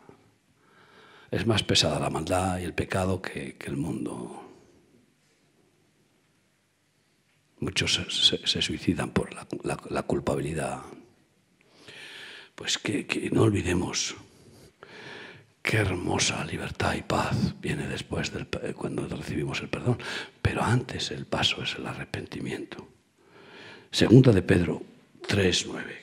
es 1.30 1.46
más 1.46 1.62
pesada 1.62 1.98
la 1.98 2.10
maldad 2.10 2.60
y 2.60 2.64
el 2.64 2.74
pecado 2.74 3.20
que, 3.20 3.56
el 3.64 3.76
mundo. 3.76 4.38
Muchos 7.58 7.94
se, 7.94 8.62
suicidan 8.62 9.10
por 9.10 9.30
la, 9.64 10.02
culpabilidad. 10.02 10.82
Pues 12.54 12.78
que 12.78 13.30
no 13.32 13.42
olvidemos 13.42 14.16
Qué 15.62 15.76
hermosa 15.76 16.44
libertad 16.44 16.94
y 16.94 17.02
paz 17.02 17.54
viene 17.60 17.86
después 17.86 18.32
del, 18.32 18.46
cuando 18.74 19.06
recibimos 19.06 19.60
el 19.60 19.68
perdón. 19.68 19.96
Pero 20.42 20.62
antes 20.62 21.12
el 21.12 21.24
paso 21.24 21.62
es 21.62 21.76
el 21.76 21.86
arrepentimiento. 21.86 22.88
Segunda 23.90 24.32
de 24.32 24.42
Pedro 24.42 24.82
3.9. 25.28 26.02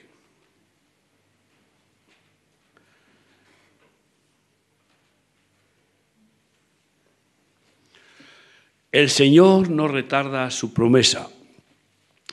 El 8.92 9.10
Señor 9.12 9.70
no 9.70 9.88
retarda 9.88 10.50
su 10.50 10.74
promesa, 10.74 11.30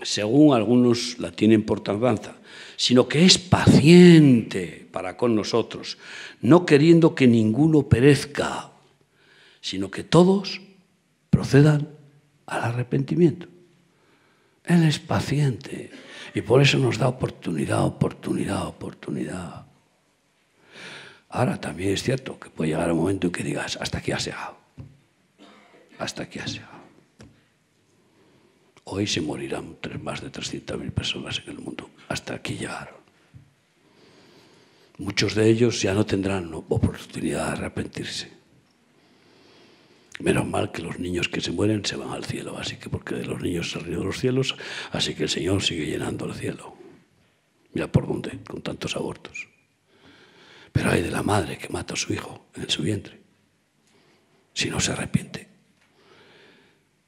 según 0.02 0.54
algunos 0.54 1.18
la 1.18 1.30
tienen 1.30 1.64
por 1.64 1.80
tardanza, 1.80 2.36
sino 2.76 3.08
que 3.08 3.26
es 3.26 3.36
paciente 3.36 4.85
para 4.96 5.18
con 5.18 5.34
nosotros, 5.34 5.98
no 6.40 6.64
queriendo 6.64 7.14
que 7.14 7.26
ninguno 7.26 7.82
perezca, 7.86 8.70
sino 9.60 9.90
que 9.90 10.04
todos 10.04 10.62
procedan 11.28 11.90
al 12.46 12.62
arrepentimiento. 12.62 13.46
Él 14.64 14.84
es 14.84 14.98
paciente 14.98 15.90
y 16.34 16.40
por 16.40 16.62
eso 16.62 16.78
nos 16.78 16.96
da 16.96 17.08
oportunidad, 17.08 17.84
oportunidad, 17.84 18.66
oportunidad. 18.68 19.66
Ahora 21.28 21.60
también 21.60 21.92
es 21.92 22.02
cierto 22.02 22.40
que 22.40 22.48
puede 22.48 22.70
llegar 22.70 22.90
un 22.90 23.00
momento 23.00 23.26
en 23.26 23.34
que 23.34 23.44
digas, 23.44 23.76
hasta 23.78 23.98
aquí 23.98 24.12
has 24.12 24.24
llegado, 24.24 24.56
hasta 25.98 26.22
aquí 26.22 26.38
has 26.38 26.54
llegado. 26.54 26.80
Hoy 28.84 29.06
se 29.06 29.20
morirán 29.20 29.76
más 30.02 30.22
de 30.22 30.32
300.000 30.32 30.90
personas 30.90 31.42
en 31.44 31.50
el 31.50 31.58
mundo. 31.58 31.90
Hasta 32.08 32.32
aquí 32.32 32.54
llegaron. 32.54 32.95
Muchos 34.98 35.34
de 35.34 35.48
ellos 35.48 35.82
ya 35.82 35.92
no 35.92 36.06
tendrán 36.06 36.52
oportunidad 36.54 37.46
de 37.46 37.52
arrepentirse. 37.52 38.30
Menos 40.20 40.46
mal 40.46 40.72
que 40.72 40.80
los 40.80 40.98
niños 40.98 41.28
que 41.28 41.42
se 41.42 41.52
mueren 41.52 41.84
se 41.84 41.96
van 41.96 42.10
al 42.10 42.24
cielo, 42.24 42.56
así 42.56 42.76
que 42.76 42.88
porque 42.88 43.16
de 43.16 43.26
los 43.26 43.42
niños 43.42 43.70
se 43.70 43.80
de 43.80 43.90
los 43.90 44.18
cielos, 44.18 44.56
así 44.92 45.14
que 45.14 45.24
el 45.24 45.28
Señor 45.28 45.62
sigue 45.62 45.84
llenando 45.84 46.24
el 46.24 46.34
cielo. 46.34 46.74
Mira 47.74 47.92
por 47.92 48.06
dónde, 48.06 48.38
con 48.48 48.62
tantos 48.62 48.96
abortos. 48.96 49.48
Pero 50.72 50.90
hay 50.90 51.02
de 51.02 51.10
la 51.10 51.22
madre 51.22 51.58
que 51.58 51.68
mata 51.68 51.92
a 51.92 51.96
su 51.98 52.14
hijo 52.14 52.46
en 52.54 52.70
su 52.70 52.82
vientre, 52.82 53.20
si 54.54 54.70
no 54.70 54.80
se 54.80 54.92
arrepiente. 54.92 55.48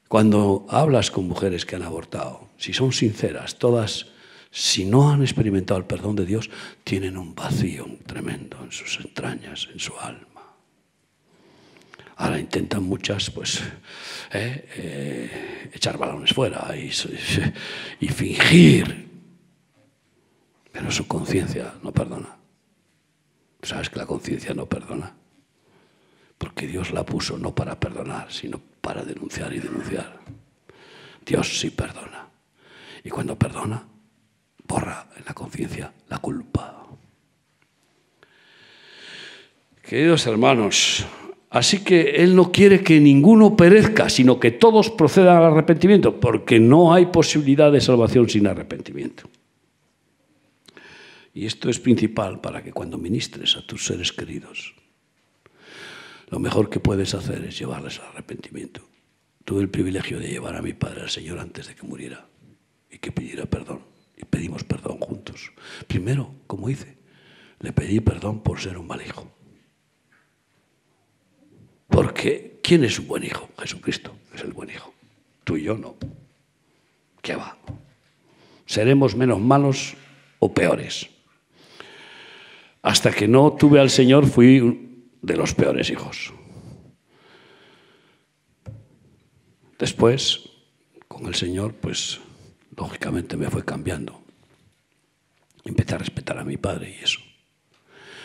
Cuando 0.07 0.67
hablas 0.69 1.09
con 1.09 1.27
mujeres 1.27 1.65
que 1.65 1.75
han 1.75 1.83
abortado, 1.83 2.49
si 2.57 2.73
son 2.73 2.93
sinceras, 2.93 3.57
todas, 3.57 4.07
si 4.51 4.85
no 4.85 5.11
han 5.11 5.21
experimentado 5.21 5.79
el 5.79 5.85
perdón 5.85 6.15
de 6.15 6.25
Dios, 6.25 6.49
tienen 6.83 7.17
un 7.17 7.35
vacío 7.35 7.87
tremendo 8.05 8.57
en 8.63 8.71
sus 8.71 8.99
entrañas, 8.99 9.69
en 9.71 9.79
su 9.79 9.97
alma. 9.99 10.27
Ahora 12.15 12.39
intentan 12.39 12.83
muchas, 12.83 13.29
pues, 13.29 13.61
eh, 14.33 14.69
eh, 14.75 15.71
echar 15.73 15.97
balones 15.97 16.33
fuera 16.33 16.75
y, 16.75 16.91
y 17.99 18.07
fingir, 18.09 19.09
pero 20.71 20.91
su 20.91 21.07
conciencia 21.07 21.75
no 21.81 21.93
perdona. 21.93 22.37
¿Sabes 23.61 23.89
que 23.89 23.99
la 23.99 24.05
conciencia 24.05 24.53
no 24.53 24.65
perdona? 24.65 25.15
Porque 26.37 26.67
Dios 26.67 26.91
la 26.91 27.05
puso 27.05 27.37
no 27.37 27.53
para 27.53 27.79
perdonar, 27.79 28.31
sino 28.31 28.59
para 28.81 29.03
denunciar 29.03 29.53
y 29.53 29.59
denunciar. 29.59 30.19
Dios 31.25 31.59
sí 31.59 31.69
perdona. 31.69 32.27
Y 33.03 33.09
cuando 33.09 33.37
perdona, 33.37 33.85
borra 34.69 35.07
en 35.17 35.25
la 35.25 35.33
conciencia 35.33 35.91
la 36.07 36.19
culpa. 36.19 36.87
Queridos 39.81 40.27
hermanos, 40.27 41.05
así 41.49 41.83
que 41.83 42.11
Él 42.11 42.35
no 42.35 42.51
quiere 42.51 42.83
que 42.83 42.99
ninguno 42.99 43.57
perezca, 43.57 44.07
sino 44.07 44.39
que 44.39 44.51
todos 44.51 44.91
procedan 44.91 45.37
al 45.37 45.45
arrepentimiento, 45.45 46.19
porque 46.19 46.59
no 46.59 46.93
hay 46.93 47.07
posibilidad 47.07 47.71
de 47.71 47.81
salvación 47.81 48.29
sin 48.29 48.45
arrepentimiento. 48.45 49.23
Y 51.33 51.47
esto 51.47 51.69
es 51.69 51.79
principal 51.79 52.39
para 52.39 52.63
que 52.63 52.71
cuando 52.71 52.99
ministres 52.99 53.55
a 53.55 53.65
tus 53.65 53.85
seres 53.85 54.13
queridos, 54.13 54.75
lo 56.29 56.39
mejor 56.39 56.69
que 56.69 56.79
puedes 56.79 57.15
hacer 57.15 57.43
es 57.45 57.57
llevarles 57.57 57.99
al 57.99 58.09
arrepentimiento. 58.09 58.81
Tuve 59.45 59.61
el 59.61 59.69
privilegio 59.69 60.19
de 60.19 60.27
llevar 60.27 60.55
a 60.55 60.61
mi 60.61 60.73
padre 60.73 61.01
al 61.01 61.09
Señor 61.09 61.39
antes 61.39 61.67
de 61.67 61.75
que 61.75 61.87
muriera 61.87 62.27
y 62.91 62.99
que 62.99 63.11
pidiera 63.11 63.47
perdón. 63.47 63.88
Y 64.19 64.25
pedimos 64.25 64.63
perdón 64.63 64.99
juntos. 64.99 65.51
Primero, 65.87 66.35
como 66.45 66.69
hice, 66.69 66.97
le 67.59 67.71
pedí 67.71 67.99
perdón 68.01 68.43
por 68.43 68.59
ser 68.59 68.77
un 68.77 68.85
mal 68.85 69.01
hijo. 69.01 69.31
Porque, 71.87 72.59
¿quién 72.61 72.83
es 72.83 72.99
un 72.99 73.07
buen 73.07 73.23
hijo? 73.23 73.49
Jesucristo 73.57 74.13
es 74.35 74.41
el 74.41 74.53
buen 74.53 74.69
hijo. 74.69 74.93
Tú 75.43 75.57
y 75.57 75.63
yo 75.63 75.77
no. 75.77 75.95
¿Qué 77.21 77.35
va? 77.35 77.57
Seremos 78.65 79.15
menos 79.15 79.39
malos 79.39 79.95
o 80.39 80.53
peores. 80.53 81.09
Hasta 82.81 83.11
que 83.11 83.27
no 83.27 83.53
tuve 83.53 83.79
al 83.79 83.89
Señor 83.89 84.27
fui 84.27 85.07
de 85.21 85.35
los 85.35 85.53
peores 85.53 85.89
hijos. 85.89 86.33
Después, 89.79 90.49
con 91.07 91.25
el 91.25 91.35
Señor, 91.35 91.73
pues 91.73 92.19
lógicamente 92.79 93.35
me 93.35 93.49
fue 93.49 93.65
cambiando. 93.65 94.23
Empecé 95.65 95.95
a 95.95 95.97
respetar 95.97 96.37
a 96.37 96.45
mi 96.45 96.55
padre 96.55 96.95
y 96.97 97.03
eso. 97.03 97.19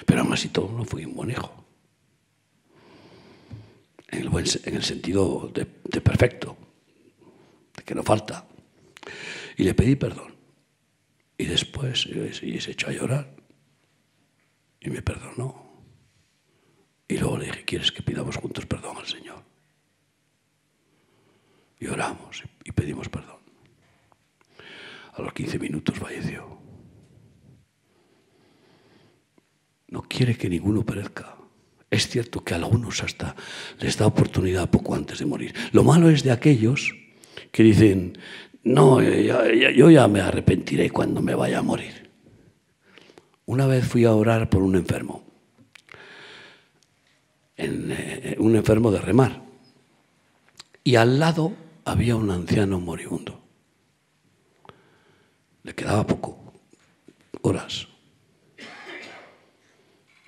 Pero 0.07 0.21
aún 0.21 0.33
así 0.33 0.49
todo 0.49 0.71
no 0.71 0.85
fui 0.85 1.05
un 1.05 1.15
buen 1.15 1.31
hijo. 1.31 1.53
En 4.09 4.21
el, 4.21 4.29
en 4.65 4.77
el 4.77 4.85
sentido 4.85 5.51
de, 5.53 5.67
perfecto, 6.01 6.57
de 7.77 7.83
que 7.83 7.97
no 7.97 8.05
falta. 8.05 8.47
Y 9.57 9.65
le 9.65 9.75
pedí 9.75 9.97
perdón. 9.97 10.37
Y 11.37 11.47
después 11.47 12.03
se 12.03 12.71
echó 12.71 12.89
a 12.89 12.93
llorar. 12.93 13.35
Y 14.81 14.91
me 14.91 15.03
perdonó. 15.03 15.83
Y 17.09 17.19
luego 17.19 17.39
le 17.39 17.47
dije, 17.47 17.65
¿quieres 17.65 17.91
que 17.91 18.03
pidamos 18.03 18.37
juntos 18.37 18.67
perdón 18.67 18.99
al 18.99 19.07
Señor? 19.07 19.43
Y 21.81 21.89
oramos 21.89 22.45
y 22.65 22.71
pedimos 22.71 23.09
perdón. 23.09 23.44
A 25.15 25.23
los 25.23 25.33
15 25.33 25.59
minutos 25.59 25.99
falleció. 25.99 26.59
No 29.89 30.03
quiere 30.03 30.37
que 30.37 30.49
ninguno 30.49 30.85
perezca. 30.85 31.37
Es 31.89 32.09
cierto 32.09 32.43
que 32.43 32.55
a 32.55 32.57
algunos 32.57 33.03
hasta 33.03 33.37
les 33.79 33.97
da 33.97 34.07
oportunidad 34.07 34.69
poco 34.69 34.95
antes 34.97 35.21
de 35.21 35.27
morir. 35.27 35.55
Lo 35.73 35.85
malo 35.85 36.11
es 36.11 36.25
de 36.25 36.33
aquellos 36.33 36.93
que 37.53 37.62
dicen, 37.62 38.19
no, 38.65 39.01
yo 39.01 39.91
ya 39.91 40.09
me 40.09 40.21
arrepentiré 40.21 40.91
cuando 40.91 41.23
me 41.23 41.37
vaya 41.37 41.61
a 41.61 41.62
morir. 41.62 42.11
Una 43.47 43.67
vez 43.67 43.87
fui 43.87 44.05
a 44.05 44.12
orar 44.12 44.51
por 44.51 44.62
un 44.62 44.75
enfermo, 44.75 45.23
en, 47.57 47.93
eh, 47.93 48.37
un 48.39 48.57
enfermo 48.57 48.91
de 48.91 49.01
remar, 49.01 49.43
y 50.83 50.97
al 50.97 51.19
lado 51.19 51.53
había 51.85 52.17
un 52.17 52.31
anciano 52.31 52.81
moribundo. 52.81 53.44
Le 55.65 55.75
quedaba 55.75 56.07
poco, 56.07 56.53
horas. 57.41 57.89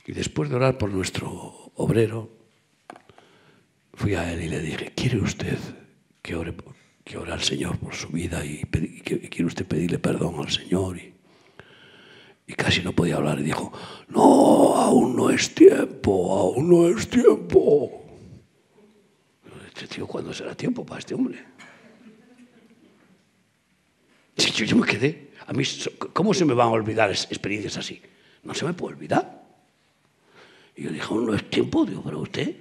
Y 0.07 0.13
después 0.13 0.49
de 0.49 0.57
orar 0.57 0.79
por 0.79 0.91
nuestro 0.91 1.73
obrero, 1.75 2.31
fui 3.93 4.15
a 4.15 4.33
él 4.33 4.43
y 4.43 4.49
le 4.49 4.61
dije, 4.61 4.93
¿quiere 4.97 5.19
usted 5.19 5.59
que 6.23 6.35
ore, 6.35 6.55
que 7.05 7.19
ore 7.19 7.33
al 7.33 7.43
Señor 7.43 7.79
por 7.79 7.95
su 7.95 8.09
vida 8.09 8.45
y, 8.45 8.63
quiere 8.63 9.45
usted 9.45 9.67
pedirle 9.67 9.99
perdón 9.99 10.37
al 10.39 10.51
Señor? 10.51 10.97
Y, 10.97 11.13
y 12.47 12.55
casi 12.55 12.83
no 12.83 12.93
podía 12.93 13.17
hablar 13.17 13.39
y 13.39 13.43
dijo, 13.43 13.73
no, 14.09 14.75
aún 14.75 15.17
no 15.17 15.29
es 15.29 15.55
tiempo, 15.55 16.39
aún 16.39 16.71
no 16.71 16.89
es 16.89 17.11
tiempo. 17.11 18.05
Este 19.67 19.87
tío, 19.87 20.07
¿cuándo 20.07 20.33
será 20.33 20.55
tiempo 20.55 20.87
para 20.87 21.01
este 21.01 21.15
hombre? 21.15 21.45
Yo, 24.37 24.65
yo 24.65 24.77
me 24.77 24.87
quedé. 24.87 25.26
A 25.47 25.53
mí, 25.53 25.63
¿cómo 26.13 26.35
se 26.35 26.45
me 26.45 26.55
van 26.55 26.69
a 26.69 26.73
olvidar 26.73 27.11
experiencias 27.11 27.77
así? 27.77 28.03
No 28.43 28.55
se 28.55 28.65
me 28.65 28.75
puede 28.75 28.97
olvidar. 28.97 29.45
Y 30.75 30.83
yo 30.83 30.91
dije, 30.91 31.15
no 31.15 31.35
es 31.35 31.49
tiempo, 31.49 31.87
digo, 31.87 32.03
pero 32.03 32.21
usted, 32.21 32.57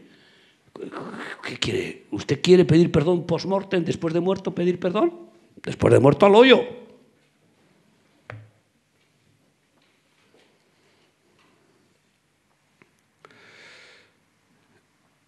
¿qué 1.43 1.57
quiere? 1.57 2.05
¿Usted 2.11 2.41
quiere 2.41 2.63
pedir 2.63 2.91
perdón 2.91 3.25
post-mortem, 3.25 3.83
después 3.83 4.13
de 4.13 4.19
muerto 4.19 4.53
pedir 4.53 4.79
perdón? 4.79 5.13
Después 5.63 5.93
de 5.93 5.99
muerto 5.99 6.25
al 6.27 6.36
hoyo. 6.36 6.61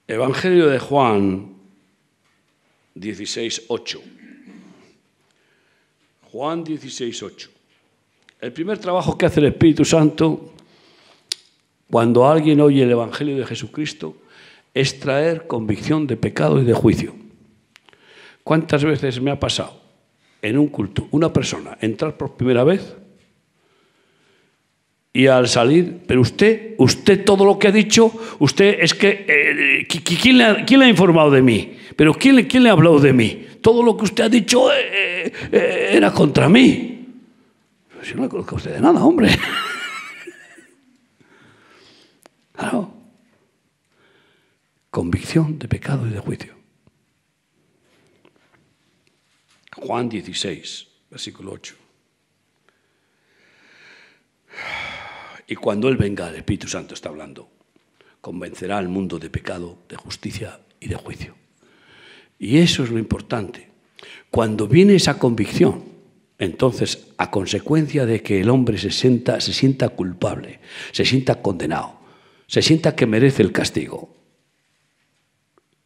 Evangelio 0.08 0.68
de 0.68 0.80
Juan 0.80 1.56
16, 2.96 3.64
8. 3.68 4.02
Juan 6.32 6.64
16, 6.64 7.24
8. 7.24 7.50
El 8.42 8.54
primer 8.54 8.78
trabajo 8.78 9.18
que 9.18 9.26
hace 9.26 9.40
el 9.40 9.48
Espíritu 9.48 9.86
Santo 9.86 10.54
cuando 11.90 12.28
alguien 12.28 12.62
oye 12.62 12.84
el 12.84 12.92
Evangelio 12.92 13.38
de 13.38 13.46
Jesucristo, 13.46 14.18
es 14.74 15.00
traer 15.00 15.48
convicción 15.48 16.06
de 16.06 16.18
pecado 16.18 16.62
y 16.62 16.66
de 16.66 16.74
juicio. 16.74 17.16
¿Cuántas 18.44 18.84
veces 18.84 19.22
me 19.22 19.32
ha 19.32 19.40
pasado 19.40 19.82
en 20.42 20.58
un 20.58 20.68
culto 20.68 21.08
una 21.12 21.34
persona 21.34 21.78
entrar 21.82 22.18
por 22.18 22.36
primera 22.36 22.64
vez 22.64 22.96
y 25.18 25.26
al 25.26 25.48
salir, 25.48 26.04
pero 26.06 26.22
usted, 26.22 26.76
usted 26.78 27.26
todo 27.26 27.44
lo 27.44 27.58
que 27.58 27.68
ha 27.68 27.72
dicho, 27.72 28.14
usted 28.38 28.78
es 28.80 28.94
que, 28.94 29.26
eh, 29.28 29.88
¿quién, 29.88 30.38
le 30.38 30.44
ha, 30.86 30.88
informado 30.88 31.32
de 31.32 31.42
mí? 31.42 31.76
Pero 31.96 32.14
¿quién, 32.14 32.36
le 32.36 32.70
ha 32.70 32.74
hablado 32.74 33.00
de 33.00 33.14
mí? 33.14 33.48
Todo 33.60 33.82
lo 33.82 33.98
que 33.98 34.04
usted 34.04 34.26
ha 34.26 34.30
dicho 34.30 34.72
eh, 34.72 35.34
eh, 35.52 35.90
era 35.94 36.14
contra 36.14 36.48
mí. 36.48 37.16
Si 38.04 38.14
no 38.14 38.22
le 38.22 38.30
conozco 38.30 38.54
a 38.54 38.58
usted 38.58 38.74
de 38.76 38.80
nada, 38.80 39.04
hombre. 39.04 39.30
Claro. 42.54 42.92
Convicción 44.92 45.58
de 45.58 45.68
pecado 45.68 46.08
y 46.08 46.12
de 46.12 46.20
juicio. 46.20 46.56
Juan 49.76 50.10
16, 50.10 50.88
versículo 51.10 51.54
8. 51.54 51.76
Y 55.48 55.56
cuando 55.56 55.88
Él 55.88 55.96
venga, 55.96 56.30
el 56.30 56.36
Espíritu 56.36 56.68
Santo 56.68 56.94
está 56.94 57.10
hablando, 57.10 57.50
convencerá 58.20 58.78
al 58.78 58.90
mundo 58.90 59.18
de 59.18 59.30
pecado, 59.30 59.78
de 59.88 59.96
justicia 59.96 60.60
y 60.80 60.90
de 60.90 60.96
juicio. 60.96 61.36
Y 62.38 62.58
eso 62.58 62.84
es 62.84 62.92
lo 62.92 63.00
importante. 63.00 63.70
Cuando 64.30 64.68
viene 64.68 64.96
esa 64.96 65.18
convicción, 65.18 65.86
entonces, 66.38 67.08
a 67.18 67.32
consecuencia 67.32 68.06
de 68.06 68.22
que 68.22 68.42
el 68.42 68.50
hombre 68.50 68.78
se 68.78 68.92
sienta, 68.92 69.42
se 69.42 69.54
sienta 69.54 69.90
culpable, 69.90 70.60
se 70.92 71.04
sienta 71.04 71.42
condenado, 71.42 72.00
se 72.46 72.62
sienta 72.62 72.96
que 72.96 73.08
merece 73.08 73.42
el 73.42 73.52
castigo, 73.52 74.14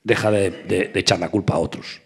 deja 0.03 0.31
de, 0.31 0.91
echar 0.95 1.19
la 1.19 1.29
culpa 1.29 1.53
a 1.53 1.59
otros. 1.59 2.01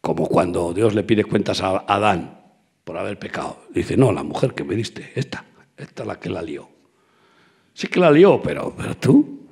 Como 0.00 0.28
cuando 0.28 0.72
Dios 0.72 0.94
le 0.94 1.02
pide 1.02 1.24
cuentas 1.24 1.62
a 1.62 1.84
Adán 1.88 2.39
por 2.84 2.96
haber 2.98 3.18
pecado. 3.18 3.64
Dice, 3.70 3.96
no, 3.96 4.12
la 4.12 4.22
mujer 4.22 4.54
que 4.54 4.64
me 4.64 4.74
diste, 4.74 5.12
esta, 5.14 5.44
esta 5.76 6.02
es 6.02 6.06
la 6.06 6.18
que 6.18 6.30
la 6.30 6.42
lió. 6.42 6.68
Sí 7.74 7.88
que 7.88 8.00
la 8.00 8.10
lió, 8.10 8.40
pero, 8.42 8.74
pero 8.76 8.96
tú. 8.96 9.48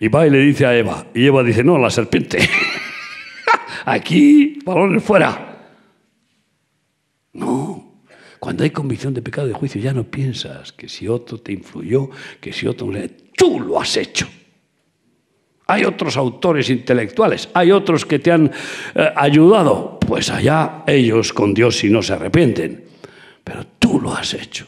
Y 0.00 0.08
va 0.08 0.26
y 0.26 0.30
le 0.30 0.38
dice 0.38 0.66
a 0.66 0.76
Eva, 0.76 1.06
y 1.14 1.26
Eva 1.26 1.42
dice, 1.42 1.64
no, 1.64 1.78
la 1.78 1.90
serpiente. 1.90 2.38
Aquí, 3.84 4.58
balones 4.64 5.02
fuera. 5.02 5.50
No, 7.32 7.84
cuando 8.44 8.62
hay 8.62 8.68
convicción 8.68 9.14
de 9.14 9.22
pecado 9.22 9.46
y 9.46 9.52
de 9.52 9.58
juicio, 9.58 9.80
ya 9.80 9.94
no 9.94 10.04
piensas 10.04 10.70
que 10.70 10.86
si 10.86 11.08
otro 11.08 11.38
te 11.38 11.52
influyó, 11.52 12.10
que 12.42 12.52
si 12.52 12.66
otro... 12.66 12.90
Tú 13.34 13.58
lo 13.58 13.80
has 13.80 13.96
hecho. 13.96 14.28
Hay 15.66 15.86
otros 15.86 16.18
autores 16.18 16.68
intelectuales, 16.68 17.48
hay 17.54 17.72
otros 17.72 18.04
que 18.04 18.18
te 18.18 18.30
han 18.30 18.52
eh, 18.94 19.12
ayudado. 19.16 19.93
Pues 20.06 20.30
allá 20.30 20.84
ellos 20.86 21.32
con 21.32 21.54
Dios 21.54 21.78
si 21.78 21.90
no 21.90 22.02
se 22.02 22.12
arrepienten. 22.12 22.84
Pero 23.42 23.66
tú 23.78 24.00
lo 24.00 24.12
has 24.14 24.34
hecho. 24.34 24.66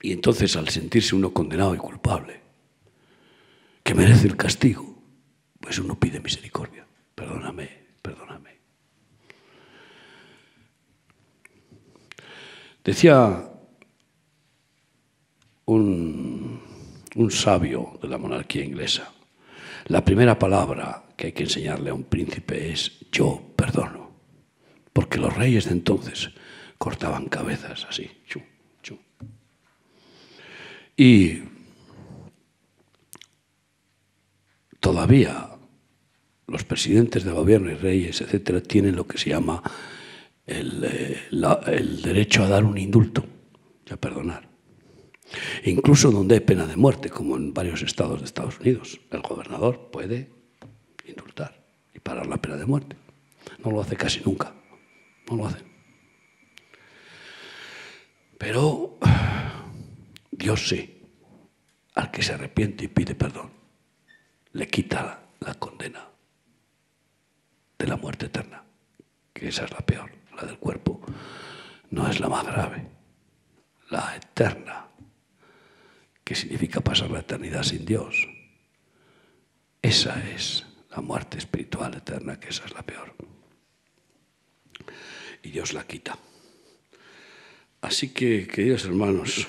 Y 0.00 0.12
entonces 0.12 0.56
al 0.56 0.68
sentirse 0.68 1.14
uno 1.14 1.32
condenado 1.32 1.74
y 1.74 1.78
culpable, 1.78 2.40
que 3.82 3.94
merece 3.94 4.28
el 4.28 4.36
castigo, 4.36 4.96
pues 5.60 5.78
uno 5.78 5.98
pide 5.98 6.20
misericordia. 6.20 6.86
Perdóname, 7.14 7.68
perdóname. 8.02 8.50
Decía 12.84 13.50
un, 15.64 16.60
sabio 17.30 17.98
de 18.00 18.08
la 18.08 18.18
monarquía 18.18 18.64
inglesa, 18.64 19.10
la 19.86 20.04
primera 20.04 20.38
palabra 20.38 21.05
que 21.16 21.28
hay 21.28 21.32
que 21.32 21.44
enseñarle 21.44 21.90
a 21.90 21.94
un 21.94 22.04
príncipe 22.04 22.70
es 22.70 22.92
yo 23.10 23.42
perdono, 23.56 24.10
porque 24.92 25.18
los 25.18 25.34
reyes 25.34 25.66
de 25.66 25.72
entonces 25.72 26.30
cortaban 26.78 27.26
cabezas 27.26 27.86
así. 27.88 28.10
Y 30.98 31.42
todavía 34.80 35.50
los 36.46 36.64
presidentes 36.64 37.24
de 37.24 37.32
gobierno 37.32 37.70
y 37.70 37.74
reyes, 37.74 38.20
etcétera, 38.20 38.62
tienen 38.62 38.96
lo 38.96 39.06
que 39.06 39.18
se 39.18 39.30
llama 39.30 39.62
eh, 40.46 41.20
el, 41.30 42.02
derecho 42.02 42.44
a 42.44 42.48
dar 42.48 42.64
un 42.64 42.78
indulto 42.78 43.24
a 43.90 43.96
perdonar. 43.96 44.48
Incluso 45.64 46.10
donde 46.10 46.36
hay 46.36 46.40
pena 46.40 46.66
de 46.66 46.76
muerte, 46.76 47.10
como 47.10 47.36
en 47.36 47.52
varios 47.52 47.82
estados 47.82 48.20
de 48.20 48.26
Estados 48.26 48.58
Unidos, 48.60 49.00
el 49.10 49.20
gobernador 49.20 49.90
puede 49.90 50.30
indultar 51.10 51.54
y 51.94 51.98
parar 51.98 52.26
la 52.26 52.36
pena 52.36 52.56
de 52.56 52.66
muerte. 52.66 52.96
No 53.64 53.70
lo 53.70 53.80
hace 53.80 53.96
casi 53.96 54.20
nunca, 54.24 54.52
no 55.30 55.36
lo 55.36 55.46
hace. 55.46 55.64
Pero 58.38 58.98
Dios 60.30 60.68
sí, 60.68 61.02
al 61.94 62.10
que 62.10 62.22
se 62.22 62.34
arrepiente 62.34 62.84
y 62.84 62.88
pide 62.88 63.14
perdón, 63.14 63.50
le 64.52 64.68
quita 64.68 65.22
la 65.40 65.54
condena 65.54 66.06
de 67.78 67.86
la 67.86 67.96
muerte 67.96 68.26
eterna, 68.26 68.62
que 69.32 69.48
esa 69.48 69.64
es 69.64 69.70
la 69.70 69.80
peor 69.80 70.16
la 70.36 70.44
del 70.46 70.58
cuerpo, 70.58 71.00
no 71.90 72.08
es 72.08 72.20
la 72.20 72.28
más 72.28 72.44
grave. 72.44 72.86
La 73.90 74.16
eterna, 74.16 74.88
que 76.24 76.34
significa 76.34 76.80
pasar 76.80 77.10
la 77.10 77.20
eternidad 77.20 77.62
sin 77.62 77.84
Dios. 77.84 78.28
Esa 79.80 80.20
es 80.30 80.65
la 80.96 81.02
muerte 81.02 81.36
espiritual 81.36 81.94
eterna, 81.94 82.40
que 82.40 82.48
esa 82.48 82.64
es 82.64 82.72
la 82.72 82.82
peor. 82.82 83.14
Y 85.42 85.50
Dios 85.50 85.74
la 85.74 85.86
quita. 85.86 86.18
Así 87.82 88.14
que, 88.14 88.46
queridos 88.46 88.86
hermanos, 88.86 89.46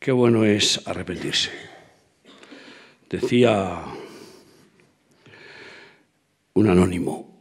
qué 0.00 0.10
bueno 0.10 0.44
es 0.44 0.86
arrepentirse. 0.88 1.52
Decía 3.08 3.84
un 6.54 6.68
anónimo, 6.68 7.32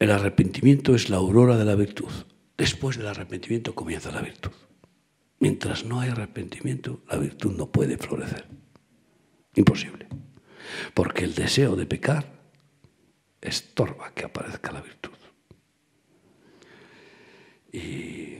El 0.00 0.12
arrepentimiento 0.12 0.94
es 0.94 1.10
la 1.10 1.16
aurora 1.16 1.56
de 1.56 1.64
la 1.64 1.74
virtud. 1.74 2.12
Después 2.56 2.96
del 2.96 3.08
arrepentimiento 3.08 3.74
comienza 3.74 4.12
la 4.12 4.22
virtud. 4.22 4.52
Mientras 5.40 5.84
no 5.84 6.00
hay 6.00 6.10
arrepentimiento, 6.10 7.02
la 7.10 7.18
virtud 7.18 7.56
no 7.56 7.72
puede 7.72 7.98
florecer. 7.98 8.46
Imposible. 9.56 10.06
Porque 10.94 11.24
el 11.24 11.34
deseo 11.34 11.74
de 11.74 11.86
pecar 11.86 12.37
estorba 13.40 14.12
que 14.14 14.24
aparezca 14.24 14.72
la 14.72 14.80
virtud. 14.80 15.16
Y 17.72 18.38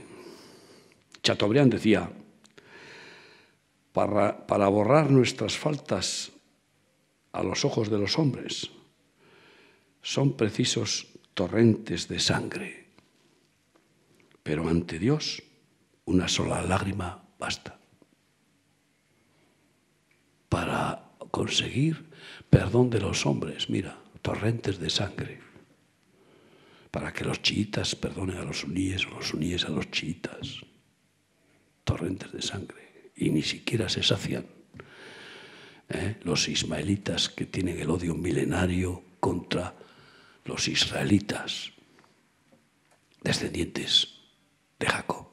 Chateaubriand 1.21 1.73
decía, 1.73 2.11
para, 3.93 4.47
para 4.47 4.67
borrar 4.67 5.11
nuestras 5.11 5.57
faltas 5.57 6.31
a 7.31 7.43
los 7.43 7.63
ojos 7.65 7.89
de 7.89 7.99
los 7.99 8.17
hombres, 8.17 8.71
son 10.01 10.35
precisos 10.35 11.07
torrentes 11.33 12.07
de 12.07 12.19
sangre, 12.19 12.87
pero 14.43 14.67
ante 14.67 14.97
Dios 14.97 15.43
una 16.05 16.27
sola 16.27 16.61
lágrima 16.63 17.23
basta 17.37 17.79
para 20.49 21.11
conseguir 21.31 22.09
perdón 22.49 22.89
de 22.89 22.99
los 22.99 23.25
hombres. 23.25 23.69
Mira, 23.69 23.97
torrentes 24.21 24.79
de 24.79 24.89
sangre. 24.89 25.39
Para 26.91 27.13
que 27.13 27.23
los 27.23 27.41
chiitas 27.41 27.95
perdonen 27.95 28.37
a 28.37 28.43
los 28.43 28.61
suníes 28.61 29.05
o 29.05 29.11
los 29.11 29.27
suníes 29.27 29.65
a 29.65 29.69
los 29.69 29.91
chiitas. 29.91 30.61
Torrentes 31.83 32.31
de 32.31 32.41
sangre. 32.41 33.11
Y 33.15 33.29
ni 33.29 33.43
siquiera 33.43 33.89
se 33.89 34.03
sacian. 34.03 34.45
¿eh? 35.89 36.17
Los 36.23 36.47
ismaelitas 36.47 37.29
que 37.29 37.45
tienen 37.45 37.79
el 37.79 37.89
odio 37.89 38.15
milenario 38.15 39.03
contra 39.19 39.75
los 40.45 40.67
israelitas, 40.67 41.71
descendientes 43.21 44.15
de 44.79 44.87
Jacob. 44.87 45.27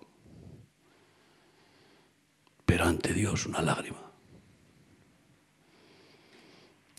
Pero 2.65 2.85
ante 2.85 3.15
Dios 3.15 3.47
una 3.47 3.63
lágrima. 3.63 4.03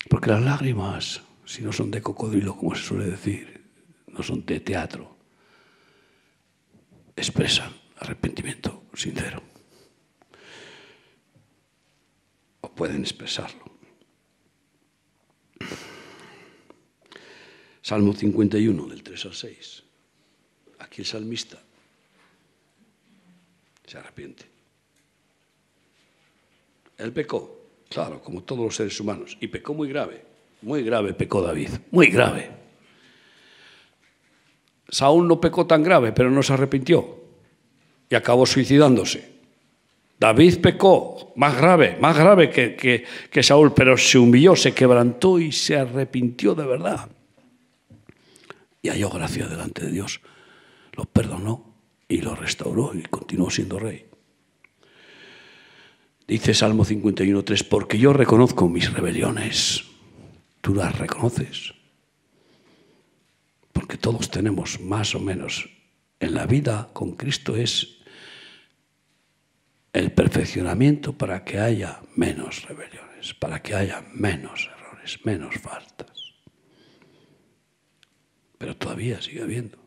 Porque 0.10 0.30
las 0.30 0.42
lágrimas, 0.42 1.22
si 1.48 1.64
no 1.64 1.72
son 1.72 1.90
de 1.90 2.02
cocodrilo, 2.02 2.56
como 2.56 2.76
se 2.76 2.84
suele 2.84 3.06
decir, 3.06 3.64
no 4.08 4.22
son 4.22 4.46
de 4.46 4.60
teatro, 4.60 5.18
expresan 7.16 7.74
arrepentimiento 7.96 8.84
sincero. 8.94 9.42
O 12.62 12.70
pueden 12.70 13.02
expresarlo. 13.02 13.66
Salmo 17.82 18.14
51, 18.14 18.88
del 18.88 19.02
3 19.02 19.26
al 19.26 19.34
6. 19.34 19.84
Aquí 20.80 21.02
el 21.02 21.08
salmista 21.08 21.58
se 23.86 23.98
arrepiente. 23.98 24.46
Él 26.98 27.14
pecó, 27.14 27.58
Claro, 27.90 28.22
como 28.22 28.44
todos 28.44 28.66
los 28.66 28.76
seres 28.76 29.00
humanos. 29.00 29.38
Y 29.40 29.48
pecó 29.48 29.74
muy 29.74 29.88
grave. 29.88 30.37
Muy 30.62 30.84
grave 30.84 31.14
pecó 31.14 31.42
David. 31.42 31.70
Muy 31.92 32.08
grave. 32.08 32.52
Saúl 34.90 35.28
no 35.28 35.40
pecó 35.40 35.66
tan 35.66 35.84
grave, 35.84 36.12
pero 36.12 36.32
no 36.32 36.42
se 36.42 36.54
arrepintió. 36.54 37.18
Y 38.10 38.16
acabó 38.16 38.46
suicidándose. 38.46 39.38
David 40.20 40.60
pecó 40.62 41.34
más 41.36 41.56
grave, 41.56 41.98
más 42.00 42.18
grave 42.18 42.50
que, 42.50 42.76
que, 42.76 43.44
Saúl, 43.44 43.74
pero 43.74 43.98
se 43.98 44.18
humilló, 44.18 44.56
se 44.56 44.74
quebrantó 44.74 45.40
y 45.40 45.52
se 45.52 45.78
arrepintió 45.78 46.56
de 46.56 46.66
verdad. 46.66 47.08
Y 48.82 48.90
halló 48.90 49.10
gracia 49.10 49.48
delante 49.48 49.86
de 49.86 49.92
Dios. 49.92 50.22
Lo 50.94 51.06
perdonó 51.06 51.76
y 52.08 52.22
lo 52.22 52.34
restauró 52.36 52.94
y 52.96 53.04
continuó 53.04 53.52
siendo 53.52 53.78
rey. 53.78 54.06
Dice 56.28 56.54
Salmo 56.54 56.84
51.3, 56.84 57.68
porque 57.68 58.00
yo 58.00 58.12
reconozco 58.12 58.68
mis 58.68 58.92
rebeliones. 58.92 59.87
Tú 60.68 60.76
las 60.76 61.00
reconoces. 61.00 61.74
Porque 63.72 63.96
todos 63.96 64.30
tenemos 64.30 64.82
más 64.82 65.16
o 65.16 65.20
menos. 65.22 65.70
En 66.20 66.34
la 66.34 66.46
vida 66.46 66.90
con 66.92 67.14
Cristo 67.14 67.56
es 67.56 68.00
el 69.94 70.12
perfeccionamiento 70.12 71.18
para 71.18 71.46
que 71.46 71.58
haya 71.58 72.02
menos 72.18 72.68
rebeliones, 72.68 73.34
para 73.34 73.62
que 73.62 73.76
haya 73.76 74.04
menos 74.14 74.70
errores, 74.78 75.26
menos 75.26 75.56
faltas. 75.56 76.34
Pero 78.58 78.76
todavía 78.76 79.22
sigue 79.22 79.44
habiendo. 79.44 79.78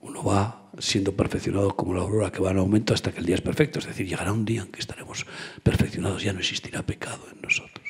Uno 0.00 0.22
va 0.22 0.70
siendo 0.78 1.16
perfeccionado 1.16 1.74
como 1.74 1.94
la 1.94 2.02
aurora 2.02 2.30
que 2.30 2.40
va 2.40 2.50
en 2.50 2.58
aumento 2.58 2.92
hasta 2.92 3.12
que 3.12 3.20
el 3.20 3.24
día 3.24 3.36
es 3.36 3.40
perfecto. 3.40 3.78
Es 3.78 3.86
decir, 3.86 4.06
llegará 4.06 4.30
un 4.30 4.44
día 4.44 4.60
en 4.60 4.70
que 4.70 4.80
estaremos 4.80 5.24
perfeccionados, 5.62 6.22
ya 6.22 6.34
no 6.34 6.40
existirá 6.40 6.82
pecado 6.82 7.26
en 7.32 7.40
nosotros. 7.40 7.83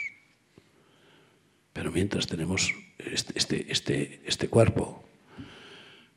Pero 1.75 1.93
mientras 1.93 2.27
tenemos 2.27 2.73
este, 2.97 3.37
este, 3.37 3.71
este, 3.71 4.23
este 4.25 4.49
cuerpo 4.49 5.05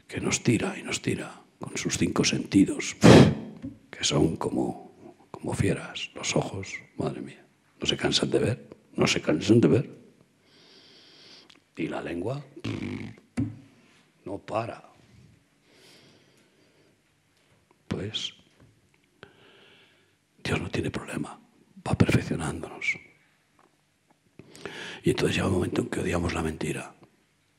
que 0.07 0.21
nos 0.21 0.41
tira 0.41 0.77
y 0.79 0.83
nos 0.83 1.01
tira 1.01 1.41
con 1.59 1.75
sus 1.75 1.97
cinco 1.97 2.23
sentidos, 2.23 2.95
que 3.91 4.03
son 4.05 4.37
como, 4.37 5.17
como 5.29 5.53
fieras, 5.53 6.11
los 6.15 6.33
ojos, 6.37 6.73
madre 6.95 7.19
mía, 7.19 7.45
no 7.81 7.85
se 7.85 7.97
cansan 7.97 8.29
de 8.29 8.39
ver, 8.39 8.69
no 8.95 9.05
se 9.05 9.19
cansan 9.19 9.59
de 9.59 9.67
ver. 9.67 9.97
Y 11.75 11.87
la 11.87 12.01
lengua 12.01 12.41
no 14.25 14.37
para. 14.37 14.87
pues 17.97 18.33
Dios 20.43 20.61
no 20.61 20.69
tiene 20.69 20.91
problema, 20.91 21.39
va 21.85 21.97
perfeccionándonos. 21.97 22.99
Y 25.03 25.11
entonces 25.11 25.35
llega 25.35 25.47
un 25.47 25.53
momento 25.53 25.81
en 25.81 25.89
que 25.89 25.99
odiamos 25.99 26.33
la 26.33 26.43
mentira. 26.43 26.93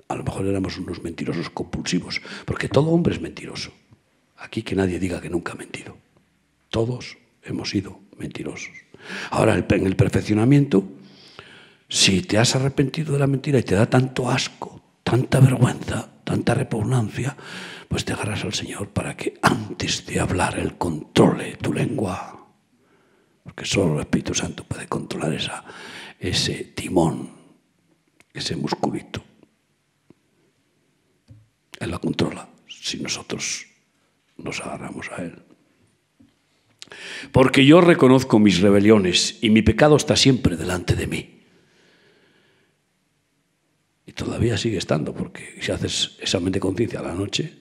A 0.09 0.17
lo 0.17 0.25
mejor 0.25 0.47
éramos 0.47 0.79
unos 0.79 1.03
mentirosos 1.03 1.51
compulsivos, 1.51 2.21
porque 2.45 2.69
todo 2.69 2.91
hombre 2.91 3.15
es 3.15 3.21
mentiroso. 3.21 3.73
Aquí 4.37 4.63
que 4.63 4.75
nadie 4.75 4.99
diga 4.99 5.21
que 5.21 5.31
nunca 5.31 5.53
ha 5.53 5.57
mentido. 5.57 5.97
Todos 6.71 7.19
hemos 7.43 7.71
sido 7.71 8.01
mentirosos. 8.17 8.73
Ahora, 9.31 9.55
en 9.55 9.87
el 9.87 9.97
perfeccionamiento, 9.97 10.85
si 11.89 12.23
te 12.23 12.39
has 12.39 12.55
arrepentido 12.55 13.13
de 13.13 13.19
la 13.19 13.27
mentira 13.27 13.59
y 13.59 13.63
te 13.63 13.75
da 13.75 13.87
tanto 13.87 14.31
asco, 14.31 14.83
tanta 15.03 15.41
vergüenza, 15.41 16.09
tanta 16.25 16.55
repugnancia, 16.55 17.37
pues 17.89 18.05
te 18.05 18.13
agarras 18.13 18.45
al 18.45 18.53
Señor 18.53 18.91
para 18.91 19.17
que 19.17 19.39
antes 19.43 20.05
de 20.05 20.21
hablar 20.21 20.59
Él 20.59 20.77
controle 20.77 21.57
tu 21.57 21.73
lengua. 21.73 22.47
Porque 23.43 23.65
solo 23.65 23.95
el 23.95 24.01
Espíritu 24.01 24.35
Santo 24.35 24.65
puede 24.65 24.87
controlar 24.87 25.33
esa, 25.33 25.65
ese 26.19 26.65
timón, 26.75 27.31
ese 28.33 28.57
musculito. 28.57 29.23
Él 31.79 31.91
la 31.91 31.99
controla 31.99 32.49
si 32.69 32.99
nosotros 32.99 33.67
nos 34.37 34.61
agarramos 34.61 35.11
a 35.13 35.23
Él. 35.23 35.43
Porque 37.33 37.65
yo 37.65 37.81
reconozco 37.81 38.39
mis 38.39 38.61
rebeliones 38.61 39.39
y 39.43 39.51
mi 39.51 39.63
pecado 39.63 39.97
está 39.97 40.17
siempre 40.17 40.57
delante 40.57 40.97
de 40.97 41.07
mí. 41.07 41.45
Y 44.07 44.13
todavía 44.13 44.57
sigue 44.57 44.79
estando, 44.79 45.15
porque 45.15 45.59
si 45.61 45.71
haces 45.71 46.17
examen 46.21 46.53
de 46.53 46.61
conciencia 46.61 47.01
a 47.01 47.03
la 47.03 47.15
noche, 47.15 47.59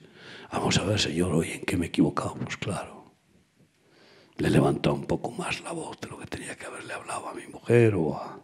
Vamos 0.50 0.78
a 0.78 0.84
ver, 0.84 0.98
Señor, 0.98 1.32
hoy 1.32 1.50
en 1.52 1.60
qué 1.60 1.76
me 1.76 1.86
he 1.86 1.88
equivocado. 1.88 2.34
Pues 2.34 2.56
claro, 2.56 3.12
le 4.36 4.48
he 4.48 4.50
levantado 4.50 4.94
un 4.94 5.04
poco 5.04 5.30
más 5.30 5.60
la 5.62 5.72
voz 5.72 6.00
de 6.00 6.08
lo 6.08 6.18
que 6.18 6.26
tenía 6.26 6.56
que 6.56 6.66
haberle 6.66 6.94
hablado 6.94 7.28
a 7.28 7.34
mi 7.34 7.46
mujer 7.46 7.94
o 7.94 8.16
a, 8.16 8.40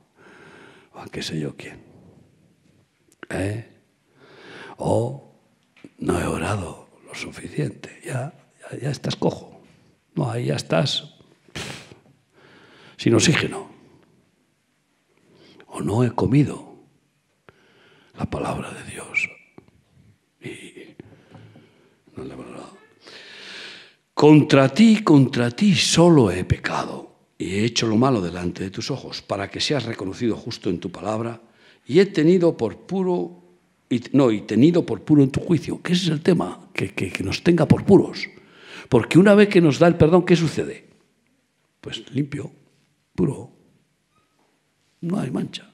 qué 1.11 1.23
sé 1.23 1.39
yo 1.39 1.57
quién. 1.57 1.83
¿Eh? 3.31 3.69
O 4.79 5.35
no 5.99 6.21
he 6.21 6.27
orado 6.27 6.89
lo 7.07 7.15
suficiente, 7.15 8.01
ya, 8.05 8.33
ya, 8.81 8.91
estás 8.91 9.17
cojo. 9.17 9.63
No, 10.15 10.31
ahí 10.31 10.47
ya 10.47 10.57
estás 10.57 11.15
sin 12.97 13.15
oxígeno. 13.15 13.71
O 15.67 15.81
no 15.81 16.05
he 16.05 16.11
comido 16.11 16.77
la 18.17 18.27
palabra 18.27 18.71
de 18.73 18.91
Dios. 18.91 19.29
Contra 24.15 24.69
ti, 24.71 25.03
contra 25.03 25.51
ti 25.51 25.75
solo 25.75 26.31
he 26.31 26.45
pecado 26.45 27.14
y 27.39 27.57
he 27.57 27.65
hecho 27.65 27.87
lo 27.87 27.97
malo 27.97 28.21
delante 28.21 28.63
de 28.63 28.71
tus 28.71 28.91
ojos, 28.91 29.23
para 29.23 29.51
que 29.51 29.61
seas 29.61 29.85
reconocido 29.85 30.37
justo 30.37 30.71
en 30.71 30.79
tu 30.79 30.91
palabra, 30.91 31.41
y 31.87 32.01
he 32.01 32.07
tenido 32.07 32.57
por 32.57 32.79
puro, 32.87 33.43
y, 33.91 34.01
no, 34.13 34.31
y 34.31 34.43
tenido 34.43 34.87
por 34.87 35.03
puro 35.03 35.23
en 35.23 35.31
tu 35.31 35.41
juicio, 35.41 35.83
que 35.83 35.93
ese 35.93 36.05
es 36.05 36.11
el 36.11 36.21
tema, 36.21 36.69
que, 36.73 36.95
que, 36.95 37.25
nos 37.25 37.43
tenga 37.43 37.67
por 37.67 37.85
puros. 37.85 38.29
Porque 38.89 39.19
una 39.19 39.35
vez 39.35 39.49
que 39.49 39.61
nos 39.61 39.79
da 39.79 39.87
el 39.89 39.97
perdón, 39.97 40.25
¿qué 40.25 40.37
sucede? 40.37 40.89
Pues 41.81 42.11
limpio, 42.13 42.51
puro, 43.15 43.51
no 45.01 45.19
hay 45.19 45.31
mancha. 45.31 45.71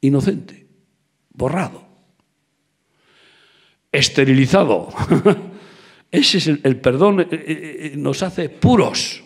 Inocente, 0.00 0.66
borrado, 1.30 1.84
esterilizado. 3.90 4.88
Ese 6.10 6.38
es 6.38 6.46
el, 6.46 6.80
perdón, 6.80 7.20
eh, 7.20 7.28
eh, 7.30 7.90
eh, 7.92 7.92
nos 7.96 8.22
hace 8.22 8.48
puros. 8.48 9.24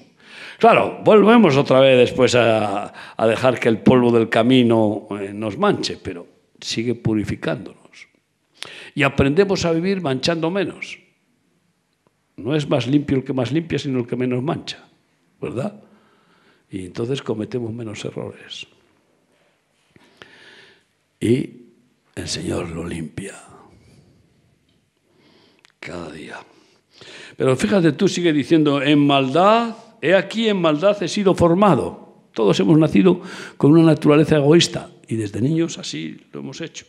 Claro, 0.62 1.00
volvemos 1.02 1.56
otra 1.56 1.80
vez 1.80 1.98
después 1.98 2.36
a, 2.36 2.92
dejar 3.18 3.58
que 3.58 3.68
el 3.68 3.78
polvo 3.78 4.12
del 4.12 4.28
camino 4.28 5.08
nos 5.34 5.58
manche, 5.58 5.98
pero 6.00 6.24
sigue 6.60 6.94
purificándonos. 6.94 8.06
Y 8.94 9.02
aprendemos 9.02 9.64
a 9.64 9.72
vivir 9.72 10.00
manchando 10.00 10.52
menos. 10.52 11.00
No 12.36 12.54
es 12.54 12.68
más 12.68 12.86
limpio 12.86 13.16
el 13.16 13.24
que 13.24 13.32
más 13.32 13.50
limpia, 13.50 13.76
sino 13.76 13.98
el 13.98 14.06
que 14.06 14.14
menos 14.14 14.40
mancha, 14.40 14.86
¿verdad? 15.40 15.82
Y 16.70 16.86
entonces 16.86 17.22
cometemos 17.22 17.72
menos 17.72 18.04
errores. 18.04 18.68
Y 21.18 21.50
el 22.14 22.28
Señor 22.28 22.70
lo 22.70 22.86
limpia 22.86 23.34
cada 25.80 26.12
día. 26.12 26.36
Pero 27.36 27.56
fíjate, 27.56 27.90
tú 27.90 28.06
sigue 28.06 28.32
diciendo, 28.32 28.80
en 28.80 29.04
maldad, 29.04 29.74
he 30.02 30.14
aquí 30.14 30.48
en 30.48 30.60
maldad 30.60 31.00
he 31.02 31.08
sido 31.08 31.34
formado. 31.34 32.26
Todos 32.34 32.58
hemos 32.60 32.78
nacido 32.78 33.20
con 33.56 33.72
una 33.72 33.84
naturaleza 33.84 34.36
egoísta 34.36 34.90
y 35.06 35.16
desde 35.16 35.40
niños 35.40 35.78
así 35.78 36.20
lo 36.32 36.40
hemos 36.40 36.60
hecho. 36.60 36.84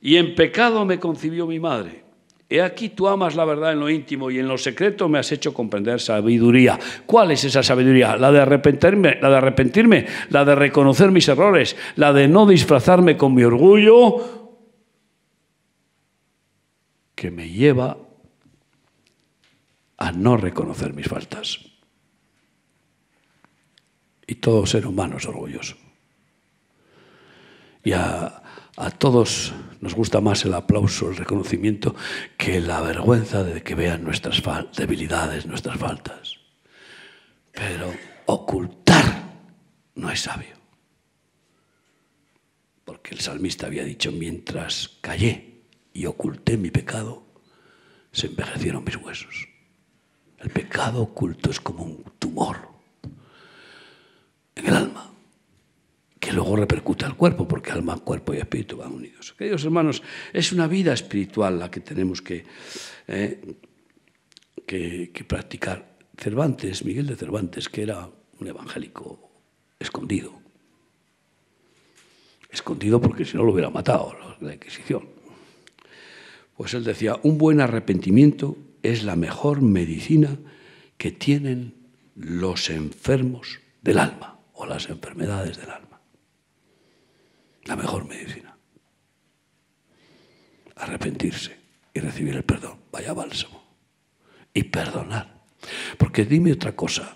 Y 0.00 0.16
en 0.16 0.34
pecado 0.34 0.84
me 0.84 1.00
concibió 1.00 1.46
mi 1.46 1.58
madre. 1.58 2.04
He 2.50 2.62
aquí 2.62 2.90
tú 2.90 3.08
amas 3.08 3.34
la 3.34 3.44
verdad 3.44 3.72
en 3.72 3.80
lo 3.80 3.90
íntimo 3.90 4.30
y 4.30 4.38
en 4.38 4.48
lo 4.48 4.56
secreto 4.56 5.08
me 5.08 5.18
has 5.18 5.32
hecho 5.32 5.52
comprender 5.52 6.00
sabiduría. 6.00 6.78
¿Cuál 7.04 7.30
es 7.30 7.44
esa 7.44 7.62
sabiduría? 7.62 8.16
La 8.16 8.30
de 8.30 8.40
arrepentirme, 8.40 9.18
la 9.20 9.30
de 9.30 9.36
arrepentirme, 9.36 10.06
la 10.30 10.44
de 10.44 10.54
reconocer 10.54 11.10
mis 11.10 11.28
errores, 11.28 11.76
la 11.96 12.12
de 12.12 12.28
no 12.28 12.46
disfrazarme 12.46 13.16
con 13.16 13.34
mi 13.34 13.42
orgullo 13.42 14.56
que 17.14 17.30
me 17.30 17.50
lleva 17.50 17.98
a 19.98 20.12
no 20.12 20.36
reconocer 20.36 20.94
mis 20.94 21.08
faltas. 21.08 21.67
Y 24.28 24.36
todo 24.36 24.66
ser 24.66 24.86
humano 24.86 25.16
es 25.16 25.26
orgulloso. 25.26 25.74
Y 27.82 27.92
a, 27.92 28.42
a 28.76 28.90
todos 28.90 29.54
nos 29.80 29.94
gusta 29.94 30.20
más 30.20 30.44
el 30.44 30.52
aplauso, 30.52 31.08
el 31.08 31.16
reconocimiento, 31.16 31.96
que 32.36 32.60
la 32.60 32.82
vergüenza 32.82 33.42
de 33.42 33.62
que 33.62 33.74
vean 33.74 34.04
nuestras 34.04 34.42
debilidades, 34.76 35.46
nuestras 35.46 35.78
faltas. 35.78 36.36
Pero 37.52 37.90
ocultar 38.26 39.32
no 39.94 40.10
es 40.10 40.20
sabio. 40.20 40.56
Porque 42.84 43.14
el 43.14 43.20
salmista 43.20 43.66
había 43.66 43.84
dicho, 43.84 44.12
mientras 44.12 44.98
callé 45.00 45.62
y 45.94 46.04
oculté 46.04 46.58
mi 46.58 46.70
pecado, 46.70 47.24
se 48.12 48.26
envejecieron 48.26 48.84
mis 48.84 48.96
huesos. 48.96 49.48
El 50.36 50.50
pecado 50.50 51.00
oculto 51.00 51.50
es 51.50 51.60
como 51.60 51.84
un 51.84 52.04
tumor 52.18 52.77
en 54.58 54.66
el 54.66 54.74
alma 54.74 55.08
que 56.18 56.32
luego 56.32 56.56
repercute 56.56 57.04
al 57.04 57.16
cuerpo, 57.16 57.46
porque 57.46 57.70
alma, 57.70 57.96
cuerpo 57.98 58.34
y 58.34 58.38
espíritu 58.38 58.76
van 58.76 58.92
unidos. 58.92 59.34
Queridos 59.38 59.64
hermanos, 59.64 60.02
es 60.32 60.52
una 60.52 60.66
vida 60.66 60.92
espiritual 60.92 61.58
la 61.58 61.70
que 61.70 61.80
tenemos 61.80 62.20
que, 62.20 62.44
eh, 63.06 63.56
que, 64.66 65.10
que 65.12 65.24
practicar. 65.24 65.96
Cervantes, 66.16 66.84
Miguel 66.84 67.06
de 67.06 67.14
Cervantes, 67.14 67.68
que 67.68 67.82
era 67.82 68.10
un 68.40 68.46
evangélico 68.46 69.30
escondido, 69.78 70.40
escondido 72.50 73.00
porque 73.00 73.24
si 73.24 73.36
no 73.36 73.44
lo 73.44 73.52
hubiera 73.52 73.70
matado 73.70 74.16
la 74.40 74.54
Inquisición. 74.54 75.08
Pues 76.56 76.74
él 76.74 76.82
decía, 76.82 77.20
un 77.22 77.38
buen 77.38 77.60
arrepentimiento 77.60 78.56
es 78.82 79.04
la 79.04 79.14
mejor 79.14 79.62
medicina 79.62 80.36
que 80.96 81.12
tienen 81.12 81.74
los 82.16 82.68
enfermos 82.70 83.60
del 83.82 84.00
alma 84.00 84.37
o 84.58 84.66
las 84.66 84.88
enfermedades 84.88 85.56
del 85.56 85.70
alma 85.70 85.88
la 87.68 87.76
mejor 87.76 88.08
medicina. 88.08 88.56
Arrepentirse 90.74 91.56
y 91.92 92.00
recibir 92.00 92.34
el 92.34 92.44
perdón. 92.44 92.78
Vaya 92.90 93.12
bálsamo. 93.12 93.62
Y 94.54 94.64
perdonar. 94.64 95.44
Porque 95.98 96.24
dime 96.24 96.52
otra 96.52 96.74
cosa. 96.74 97.14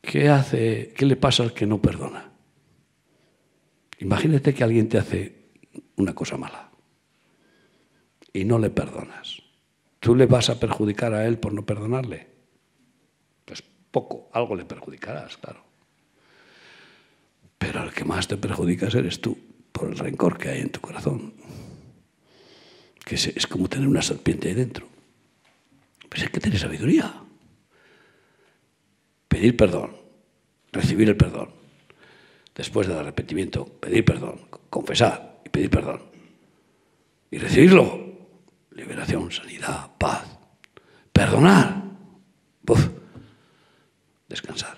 ¿Qué, 0.00 0.28
hace, 0.28 0.92
¿Qué 0.96 1.06
le 1.06 1.16
pasa 1.16 1.42
al 1.42 1.54
que 1.54 1.66
no 1.66 1.80
perdona? 1.80 2.30
Imagínate 3.98 4.54
que 4.54 4.62
alguien 4.62 4.88
te 4.88 4.98
hace 4.98 5.50
una 5.96 6.14
cosa 6.14 6.36
mala 6.36 6.70
y 8.32 8.44
no 8.44 8.58
le 8.58 8.70
perdonas. 8.70 9.42
¿Tú 10.00 10.14
le 10.14 10.26
vas 10.26 10.50
a 10.50 10.60
perjudicar 10.60 11.14
a 11.14 11.26
él 11.26 11.38
por 11.38 11.52
no 11.52 11.66
perdonarle? 11.66 12.28
Pues 13.44 13.64
poco, 13.90 14.28
algo 14.32 14.54
le 14.54 14.64
perjudicarás, 14.64 15.36
claro. 15.38 15.67
Pero 17.58 17.82
el 17.82 17.92
que 17.92 18.04
más 18.04 18.28
te 18.28 18.36
perjudicas 18.36 18.94
eres 18.94 19.20
tú, 19.20 19.36
por 19.72 19.88
el 19.88 19.98
rencor 19.98 20.38
que 20.38 20.48
hay 20.50 20.60
en 20.60 20.70
tu 20.70 20.80
corazón. 20.80 21.34
Que 23.04 23.16
es, 23.16 23.46
como 23.46 23.68
tener 23.68 23.88
una 23.88 24.02
serpiente 24.02 24.48
ahí 24.48 24.54
dentro. 24.54 24.86
Pues 26.08 26.22
hay 26.22 26.28
que 26.28 26.40
tener 26.40 26.58
sabiduría. 26.58 27.22
Pedir 29.28 29.56
perdón, 29.56 29.96
recibir 30.72 31.08
el 31.08 31.16
perdón. 31.16 31.50
Después 32.54 32.86
del 32.88 32.98
arrepentimiento, 32.98 33.64
pedir 33.66 34.04
perdón, 34.04 34.40
confesar 34.70 35.40
y 35.44 35.48
pedir 35.48 35.70
perdón. 35.70 36.02
Y 37.30 37.38
recibirlo. 37.38 38.08
Liberación, 38.72 39.30
sanidad, 39.30 39.90
paz. 39.98 40.24
Perdonar. 41.12 41.88
Descansar. 44.28 44.77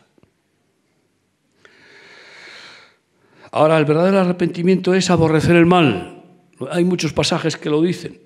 Ahora, 3.52 3.78
el 3.78 3.84
verdadero 3.84 4.20
arrepentimiento 4.20 4.94
es 4.94 5.10
aborrecer 5.10 5.56
el 5.56 5.66
mal. 5.66 6.22
Hay 6.70 6.84
muchos 6.84 7.12
pasajes 7.12 7.56
que 7.56 7.70
lo 7.70 7.82
dicen. 7.82 8.20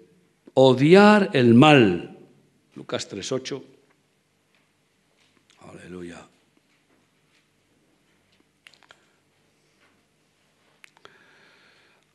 Odiar 0.55 1.31
el 1.33 1.55
mal. 1.55 2.19
Lucas 2.75 3.11
3.8. 3.11 3.63
Aleluya. 5.73 6.27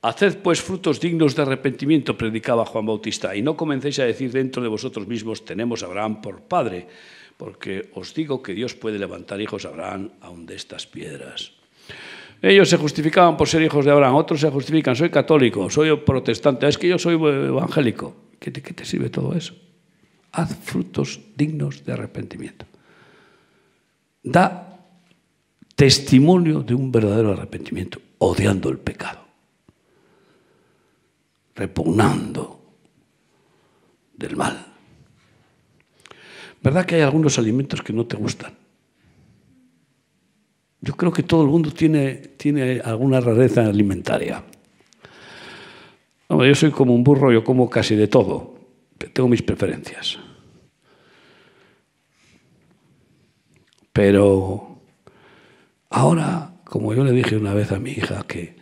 Haced 0.01 0.37
pues 0.37 0.61
frutos 0.61 1.01
dignos 1.01 1.35
de 1.35 1.41
arrepentimiento, 1.41 2.17
predicaba 2.17 2.65
Juan 2.65 2.85
Bautista, 2.85 3.35
y 3.35 3.41
no 3.41 3.57
comencéis 3.57 3.99
a 3.99 4.05
decir 4.05 4.31
dentro 4.31 4.63
de 4.63 4.69
vosotros 4.69 5.07
mismos, 5.07 5.43
tenemos 5.43 5.83
a 5.83 5.87
Abraham 5.87 6.21
por 6.21 6.41
padre, 6.43 6.87
porque 7.35 7.91
os 7.95 8.13
digo 8.13 8.41
que 8.41 8.53
Dios 8.53 8.75
puede 8.75 8.97
levantar 8.97 9.41
hijos 9.41 9.65
a 9.65 9.69
Abraham 9.69 10.11
aun 10.21 10.45
de 10.45 10.55
estas 10.55 10.87
piedras. 10.87 11.58
Ellos 12.41 12.69
se 12.69 12.77
justificaban 12.77 13.35
por 13.35 13.47
ser 13.47 13.61
hijos 13.61 13.83
de 13.83 13.91
Abraham, 13.91 14.15
otros 14.15 14.39
se 14.39 14.49
justifican, 14.49 14.95
soy 14.95 15.09
católico, 15.09 15.69
soy 15.69 15.95
protestante, 15.97 16.67
es 16.67 16.77
que 16.77 16.87
yo 16.87 16.97
soy 16.97 17.15
evangélico. 17.15 18.15
¿Qué 18.39 18.51
te, 18.51 18.61
qué 18.61 18.73
te 18.73 18.85
sirve 18.85 19.09
todo 19.09 19.35
eso? 19.35 19.53
Haz 20.31 20.55
frutos 20.55 21.19
dignos 21.35 21.83
de 21.83 21.91
arrepentimiento. 21.91 22.65
Da 24.23 24.79
testimonio 25.75 26.61
de 26.61 26.73
un 26.73 26.91
verdadero 26.91 27.33
arrepentimiento, 27.33 27.99
odiando 28.19 28.69
el 28.69 28.77
pecado, 28.77 29.19
repugnando 31.55 32.61
del 34.15 34.35
mal. 34.35 34.65
¿Verdad 36.61 36.85
que 36.85 36.95
hay 36.95 37.01
algunos 37.01 37.37
alimentos 37.37 37.81
que 37.81 37.93
no 37.93 38.05
te 38.05 38.17
gustan? 38.17 38.53
Yo 40.81 40.95
creo 40.95 41.11
que 41.11 41.23
todo 41.23 41.43
el 41.43 41.49
mundo 41.49 41.71
tiene, 41.71 42.15
tiene 42.37 42.79
alguna 42.83 43.19
rareza 43.19 43.65
alimentaria. 43.65 44.43
yo 46.29 46.55
soy 46.55 46.71
como 46.71 46.95
un 46.95 47.03
burro, 47.03 47.31
yo 47.31 47.43
como 47.43 47.69
casi 47.69 47.95
de 47.95 48.07
todo. 48.07 48.55
Tengo 49.13 49.27
mis 49.27 49.41
preferencias. 49.41 50.17
Pero 53.91 54.79
ahora, 55.89 56.53
como 56.63 56.93
yo 56.93 57.03
le 57.03 57.11
dije 57.11 57.35
una 57.35 57.53
vez 57.53 57.71
a 57.73 57.79
mi 57.79 57.91
hija 57.91 58.23
que, 58.25 58.55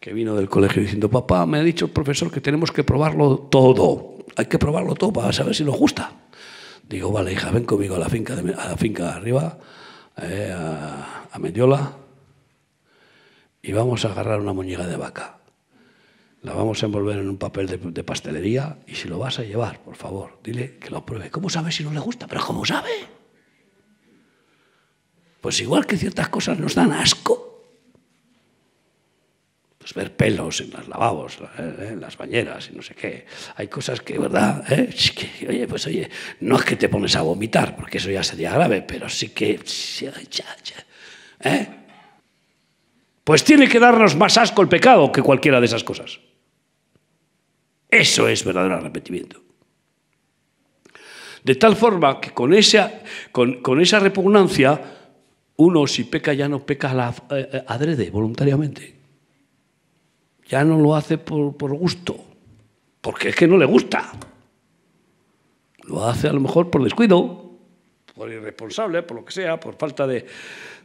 que 0.00 0.12
vino 0.12 0.34
del 0.34 0.50
colegio 0.50 0.82
diciendo, 0.82 1.08
papá, 1.08 1.46
me 1.46 1.58
ha 1.58 1.62
dicho 1.62 1.86
el 1.86 1.92
profesor 1.92 2.30
que 2.30 2.42
tenemos 2.42 2.72
que 2.72 2.84
probarlo 2.84 3.38
todo. 3.38 4.16
Hay 4.36 4.46
que 4.46 4.58
probarlo 4.58 4.94
todo 4.94 5.14
para 5.14 5.32
saber 5.32 5.54
si 5.54 5.64
nos 5.64 5.78
gusta. 5.78 6.12
Digo, 6.86 7.10
vale, 7.10 7.32
hija, 7.32 7.50
ven 7.50 7.64
conmigo 7.64 7.94
a 7.94 7.98
la 7.98 8.10
finca, 8.10 8.36
de, 8.36 8.52
a 8.52 8.68
la 8.68 8.76
finca 8.76 9.14
arriba 9.14 9.58
eh, 10.16 10.54
a, 10.56 11.28
a, 11.32 11.38
Mediola 11.38 11.96
y 13.62 13.72
vamos 13.72 14.04
a 14.04 14.12
agarrar 14.12 14.40
una 14.40 14.52
muñeca 14.52 14.86
de 14.86 14.96
vaca. 14.96 15.38
La 16.42 16.52
vamos 16.52 16.82
a 16.82 16.86
envolver 16.86 17.18
en 17.18 17.28
un 17.28 17.38
papel 17.38 17.66
de, 17.66 17.78
de, 17.78 18.04
pastelería 18.04 18.78
y 18.86 18.94
si 18.94 19.08
lo 19.08 19.18
vas 19.18 19.38
a 19.38 19.44
llevar, 19.44 19.80
por 19.80 19.96
favor, 19.96 20.38
dile 20.42 20.78
que 20.78 20.90
lo 20.90 21.04
pruebe. 21.06 21.30
¿Cómo 21.30 21.48
sabe 21.48 21.72
si 21.72 21.84
no 21.84 21.92
le 21.92 22.00
gusta? 22.00 22.26
Pero 22.26 22.44
¿cómo 22.44 22.64
sabe? 22.64 22.90
Pues 25.40 25.60
igual 25.60 25.86
que 25.86 25.96
ciertas 25.96 26.28
cosas 26.28 26.58
nos 26.58 26.74
dan 26.74 26.92
asco. 26.92 27.53
Pues 29.84 29.92
ver 29.92 30.16
pelos 30.16 30.62
en 30.62 30.70
los 30.70 30.88
lavabos, 30.88 31.36
¿eh? 31.58 31.90
en 31.90 32.00
las 32.00 32.16
bañeras 32.16 32.70
y 32.72 32.74
no 32.74 32.80
sé 32.80 32.94
qué. 32.94 33.26
Hay 33.56 33.68
cosas 33.68 34.00
que, 34.00 34.18
¿verdad? 34.18 34.64
¿Eh? 34.72 34.88
oye, 35.46 35.66
pues 35.68 35.86
oye, 35.86 36.08
no 36.40 36.56
es 36.56 36.64
que 36.64 36.76
te 36.76 36.88
pones 36.88 37.14
a 37.16 37.20
vomitar, 37.20 37.76
porque 37.76 37.98
eso 37.98 38.10
ya 38.10 38.22
sería 38.22 38.50
grave, 38.50 38.80
pero 38.80 39.10
sí 39.10 39.28
que... 39.28 39.60
¿eh? 41.40 41.68
Pues 43.24 43.44
tiene 43.44 43.68
que 43.68 43.78
darnos 43.78 44.16
más 44.16 44.38
asco 44.38 44.62
el 44.62 44.70
pecado 44.70 45.12
que 45.12 45.20
cualquiera 45.20 45.60
de 45.60 45.66
esas 45.66 45.84
cosas. 45.84 46.18
Eso 47.90 48.26
es 48.26 48.42
verdadero 48.42 48.76
arrepentimiento. 48.76 49.42
De 51.42 51.56
tal 51.56 51.76
forma 51.76 52.22
que 52.22 52.30
con 52.30 52.54
esa, 52.54 53.02
con, 53.32 53.82
esa 53.82 54.00
repugnancia, 54.00 54.80
uno 55.56 55.86
si 55.86 56.04
peca 56.04 56.32
ya 56.32 56.48
no 56.48 56.64
peca 56.64 56.94
la, 56.94 57.14
adrede, 57.66 58.08
voluntariamente 58.08 58.93
ya 60.46 60.64
no 60.64 60.78
lo 60.78 60.94
hace 60.94 61.18
por, 61.18 61.72
gusto, 61.74 62.16
porque 63.00 63.30
es 63.30 63.36
que 63.36 63.46
no 63.46 63.56
le 63.56 63.64
gusta. 63.64 64.12
Lo 65.84 66.04
hace 66.04 66.28
a 66.28 66.32
lo 66.32 66.40
mejor 66.40 66.70
por 66.70 66.82
descuido, 66.82 67.50
por 68.14 68.30
irresponsable, 68.30 69.02
por 69.02 69.18
lo 69.18 69.24
que 69.24 69.32
sea, 69.32 69.58
por 69.58 69.76
falta 69.76 70.06
de, 70.06 70.26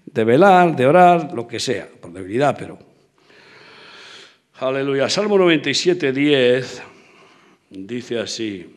de 0.05 0.23
velar, 0.23 0.75
de 0.75 0.85
orar, 0.85 1.33
lo 1.33 1.47
que 1.47 1.59
sea, 1.59 1.87
por 1.99 2.11
debilidad, 2.11 2.55
pero... 2.57 2.77
Aleluya. 4.61 5.07
Salmo 5.07 5.37
97, 5.37 6.11
10 6.11 6.81
dice 7.69 8.19
así. 8.19 8.75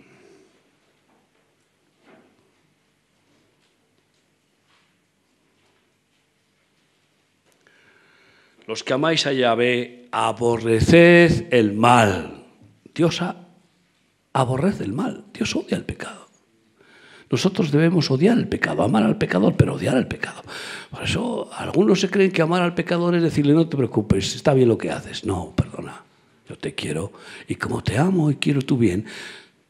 Los 8.66 8.84
que 8.84 8.92
amáis 8.92 9.26
a 9.26 9.32
Yahvé, 9.32 10.01
aborreced 10.12 11.52
el 11.52 11.72
mal. 11.72 12.44
Dios 12.94 13.20
aborrece 14.32 14.84
el 14.84 14.92
mal. 14.92 15.24
Dios 15.32 15.56
odia 15.56 15.76
el 15.76 15.84
pecado. 15.84 16.28
Nosotros 17.30 17.72
debemos 17.72 18.10
odiar 18.10 18.36
el 18.36 18.46
pecado, 18.46 18.82
amar 18.82 19.04
al 19.04 19.16
pecador, 19.16 19.56
pero 19.56 19.74
odiar 19.74 19.96
al 19.96 20.06
pecado. 20.06 20.42
Por 20.90 21.02
eso 21.02 21.50
algunos 21.54 21.98
se 21.98 22.10
creen 22.10 22.30
que 22.30 22.42
amar 22.42 22.60
al 22.60 22.74
pecador 22.74 23.14
es 23.14 23.22
decirle, 23.22 23.54
no 23.54 23.66
te 23.66 23.76
preocupes, 23.78 24.34
está 24.36 24.52
bien 24.52 24.68
lo 24.68 24.76
que 24.76 24.90
haces. 24.90 25.24
No, 25.24 25.54
perdona, 25.56 26.02
yo 26.46 26.58
te 26.58 26.74
quiero 26.74 27.10
y 27.48 27.54
como 27.54 27.82
te 27.82 27.96
amo 27.96 28.30
y 28.30 28.36
quiero 28.36 28.60
tu 28.60 28.76
bien, 28.76 29.06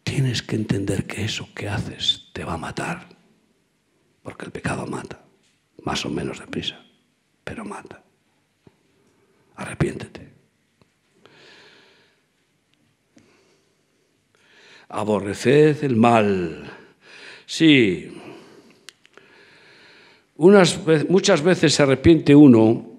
tienes 0.03 0.43
que 0.43 0.57
entender 0.57 1.07
que 1.07 1.25
eso 1.25 1.49
que 1.55 1.69
haces 1.69 2.31
te 2.33 2.43
va 2.43 2.55
a 2.55 2.59
matar. 2.59 3.09
Porque 4.25 4.45
el 4.45 4.51
pecado 4.51 4.85
mata, 4.89 5.21
más 5.85 6.05
o 6.05 6.11
menos 6.11 6.41
deprisa, 6.41 6.81
pero 7.45 7.65
mata. 7.65 8.03
Arrepiéntete. 9.55 10.32
Aborreced 14.93 15.83
el 15.85 15.97
mal. 15.97 16.71
Sí. 17.47 18.13
Unas, 20.37 20.79
muchas 21.09 21.43
veces 21.43 21.75
se 21.75 21.83
arrepiente 21.83 22.35
uno 22.35 22.93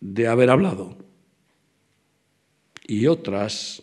de 0.00 0.26
haber 0.26 0.50
hablado 0.50 0.96
y 2.88 3.06
otras 3.06 3.82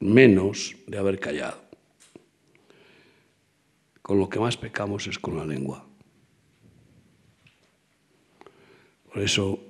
menos 0.00 0.76
de 0.88 0.98
haber 0.98 1.20
callado. 1.20 1.60
Con 4.02 4.18
lo 4.18 4.28
que 4.28 4.40
más 4.40 4.56
pecamos 4.56 5.06
es 5.06 5.18
con 5.18 5.36
la 5.36 5.44
lengua. 5.44 5.86
Por 9.12 9.22
eso 9.22 9.65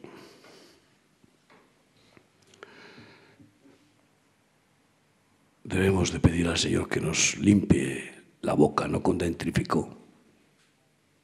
debemos 5.66 6.12
de 6.12 6.20
pedir 6.20 6.46
al 6.46 6.58
Señor 6.58 6.88
que 6.88 7.00
nos 7.00 7.36
limpie 7.38 8.14
la 8.42 8.54
boca, 8.54 8.86
no 8.86 9.02
con 9.02 9.18
dentrificó, 9.18 9.98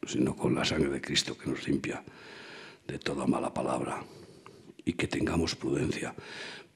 sino 0.05 0.35
con 0.35 0.55
la 0.55 0.65
sangre 0.65 0.91
de 0.91 1.01
Cristo 1.01 1.39
que 1.39 1.49
nos 1.49 1.67
limpia 1.67 2.03
de 2.87 2.99
toda 2.99 3.27
mala 3.27 3.55
palabra 3.55 4.03
y 4.85 4.95
que 4.95 5.07
tengamos 5.07 5.55
prudencia, 5.55 6.15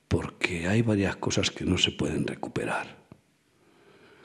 porque 0.06 0.68
hay 0.68 0.82
varias 0.82 1.16
cosas 1.16 1.50
que 1.50 1.64
no 1.64 1.76
se 1.76 1.90
pueden 1.90 2.24
recuperar. 2.24 3.04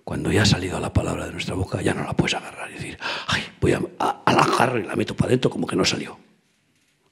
Cuando 0.04 0.32
ya 0.32 0.44
ha 0.44 0.46
salido 0.46 0.80
la 0.80 0.94
palabra 0.94 1.26
de 1.26 1.32
nuestra 1.32 1.56
boca, 1.56 1.82
ya 1.82 1.96
no 1.96 2.04
la 2.04 2.16
puedes 2.16 2.36
agarrar 2.36 2.70
y 2.70 2.76
decir, 2.76 3.00
ay, 3.28 3.42
voy 3.60 3.74
a, 3.74 3.82
a, 3.98 4.34
la 4.34 4.44
agarro 4.44 4.80
y 4.80 4.84
la 4.84 4.96
meto 4.96 5.16
para 5.16 5.30
adentro 5.30 5.50
como 5.50 5.66
que 5.66 5.76
no 5.76 5.86
salió. 5.86 6.20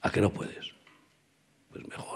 ¿A 0.02 0.10
qué 0.10 0.20
no 0.20 0.32
puedes? 0.32 0.74
Pues 1.70 1.86
mejor 1.88 2.09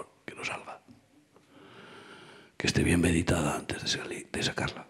que 2.57 2.67
esté 2.67 2.83
bien 2.83 3.01
meditada 3.01 3.55
antes 3.55 3.83
de, 3.83 4.43
sacarla. 4.43 4.85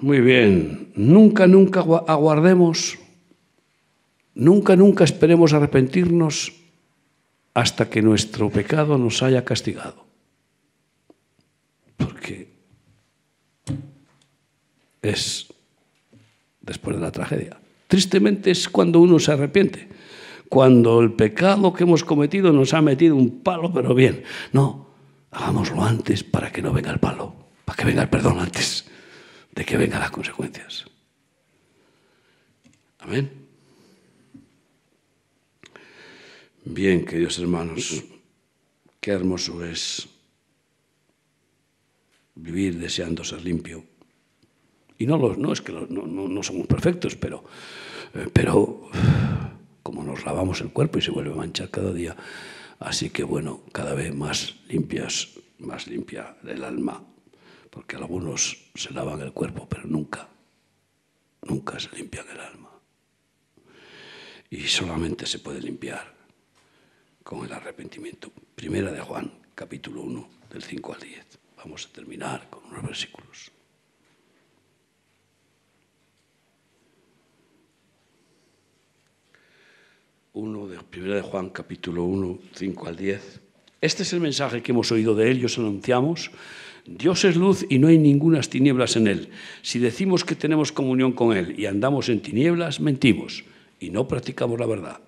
Muy 0.00 0.20
bien, 0.20 0.92
nunca, 0.94 1.46
nunca 1.46 1.80
aguardemos, 1.80 2.98
nunca, 4.34 4.76
nunca 4.76 5.04
esperemos 5.04 5.52
arrepentirnos 5.52 6.54
hasta 7.52 7.90
que 7.90 8.00
nuestro 8.00 8.48
pecado 8.48 8.96
nos 8.96 9.22
haya 9.22 9.44
castigado. 9.44 10.06
Porque 11.98 12.48
es 15.02 15.48
después 16.62 16.96
de 16.96 17.02
la 17.02 17.12
tragedia. 17.12 17.58
Tristemente 17.88 18.50
es 18.50 18.68
cuando 18.68 19.00
uno 19.00 19.18
se 19.18 19.32
arrepiente 19.32 19.88
cuando 20.50 21.00
el 21.00 21.12
pecado 21.12 21.72
que 21.72 21.84
hemos 21.84 22.02
cometido 22.02 22.52
nos 22.52 22.74
ha 22.74 22.82
metido 22.82 23.14
un 23.14 23.40
palo, 23.40 23.72
pero 23.72 23.94
bien. 23.94 24.24
No, 24.52 24.88
hagámoslo 25.30 25.80
antes 25.82 26.24
para 26.24 26.50
que 26.50 26.60
no 26.60 26.72
venga 26.72 26.90
el 26.90 26.98
palo, 26.98 27.32
para 27.64 27.76
que 27.76 27.84
venga 27.84 28.02
el 28.02 28.10
perdón 28.10 28.40
antes 28.40 28.84
de 29.54 29.64
que 29.64 29.76
vengan 29.76 30.00
las 30.00 30.10
consecuencias. 30.10 30.86
Amén. 32.98 33.30
Bien, 36.64 37.04
queridos 37.04 37.38
hermanos, 37.38 38.02
qué 39.00 39.12
hermoso 39.12 39.64
es 39.64 40.08
vivir 42.34 42.76
deseando 42.76 43.22
ser 43.22 43.44
limpio. 43.44 43.84
Y 44.98 45.06
no, 45.06 45.16
no 45.16 45.52
es 45.52 45.60
que 45.60 45.70
no, 45.70 45.86
no, 45.86 46.42
somos 46.42 46.66
perfectos, 46.66 47.14
pero, 47.14 47.44
eh, 48.14 48.28
pero 48.32 48.90
como 49.90 50.04
nos 50.04 50.24
lavamos 50.24 50.60
el 50.60 50.72
cuerpo 50.72 50.98
y 50.98 51.02
se 51.02 51.10
vuelve 51.10 51.32
a 51.32 51.36
manchar 51.36 51.68
cada 51.68 51.92
día. 51.92 52.14
Así 52.78 53.10
que 53.10 53.24
bueno, 53.24 53.62
cada 53.72 53.92
vez 53.92 54.14
más 54.14 54.54
limpias, 54.68 55.30
más 55.58 55.88
limpia 55.88 56.36
el 56.44 56.62
alma, 56.62 57.02
porque 57.70 57.96
algunos 57.96 58.70
se 58.76 58.92
lavan 58.92 59.20
el 59.20 59.32
cuerpo, 59.32 59.68
pero 59.68 59.88
nunca, 59.88 60.28
nunca 61.42 61.80
se 61.80 61.90
limpian 61.96 62.24
el 62.28 62.38
alma. 62.38 62.70
Y 64.48 64.60
solamente 64.68 65.26
se 65.26 65.40
puede 65.40 65.60
limpiar 65.60 66.14
con 67.24 67.44
el 67.44 67.52
arrepentimiento. 67.52 68.30
Primera 68.54 68.92
de 68.92 69.00
Juan, 69.00 69.32
capítulo 69.56 70.02
1, 70.02 70.30
del 70.52 70.62
5 70.62 70.94
al 70.94 71.00
10. 71.00 71.26
Vamos 71.56 71.86
a 71.86 71.92
terminar 71.92 72.48
con 72.48 72.64
unos 72.66 72.84
versículos. 72.84 73.50
1 80.32 80.68
de 80.68 80.78
1 80.78 81.14
de 81.14 81.22
Juan 81.22 81.50
capítulo 81.50 82.04
1, 82.04 82.38
5 82.54 82.86
al 82.86 82.96
10. 82.96 83.40
Este 83.80 84.04
es 84.04 84.12
el 84.12 84.20
mensaje 84.20 84.62
que 84.62 84.70
hemos 84.70 84.92
oído 84.92 85.16
de 85.16 85.30
él 85.30 85.40
y 85.40 85.46
os 85.46 85.58
anunciamos. 85.58 86.30
Dios 86.86 87.24
es 87.24 87.34
luz 87.34 87.66
y 87.68 87.78
no 87.78 87.88
hay 87.88 87.98
ningunas 87.98 88.48
tinieblas 88.48 88.94
en 88.94 89.08
él. 89.08 89.30
Si 89.62 89.80
decimos 89.80 90.24
que 90.24 90.36
tenemos 90.36 90.70
comunión 90.70 91.12
con 91.12 91.36
él 91.36 91.58
y 91.58 91.66
andamos 91.66 92.08
en 92.08 92.20
tinieblas, 92.20 92.80
mentimos 92.80 93.44
y 93.80 93.90
no 93.90 94.06
practicamos 94.06 94.60
la 94.60 94.66
verdad. 94.66 95.00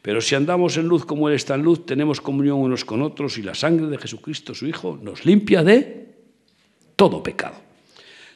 Pero 0.00 0.20
si 0.20 0.36
andamos 0.36 0.76
en 0.76 0.86
luz 0.86 1.04
como 1.04 1.28
él 1.28 1.34
está 1.34 1.56
en 1.56 1.62
luz, 1.62 1.84
tenemos 1.84 2.20
comunión 2.20 2.58
unos 2.58 2.84
con 2.84 3.02
otros 3.02 3.36
y 3.36 3.42
la 3.42 3.56
sangre 3.56 3.88
de 3.88 3.98
Jesucristo, 3.98 4.54
su 4.54 4.68
Hijo, 4.68 4.96
nos 5.02 5.26
limpia 5.26 5.64
de 5.64 6.14
todo 6.94 7.22
pecado. 7.24 7.56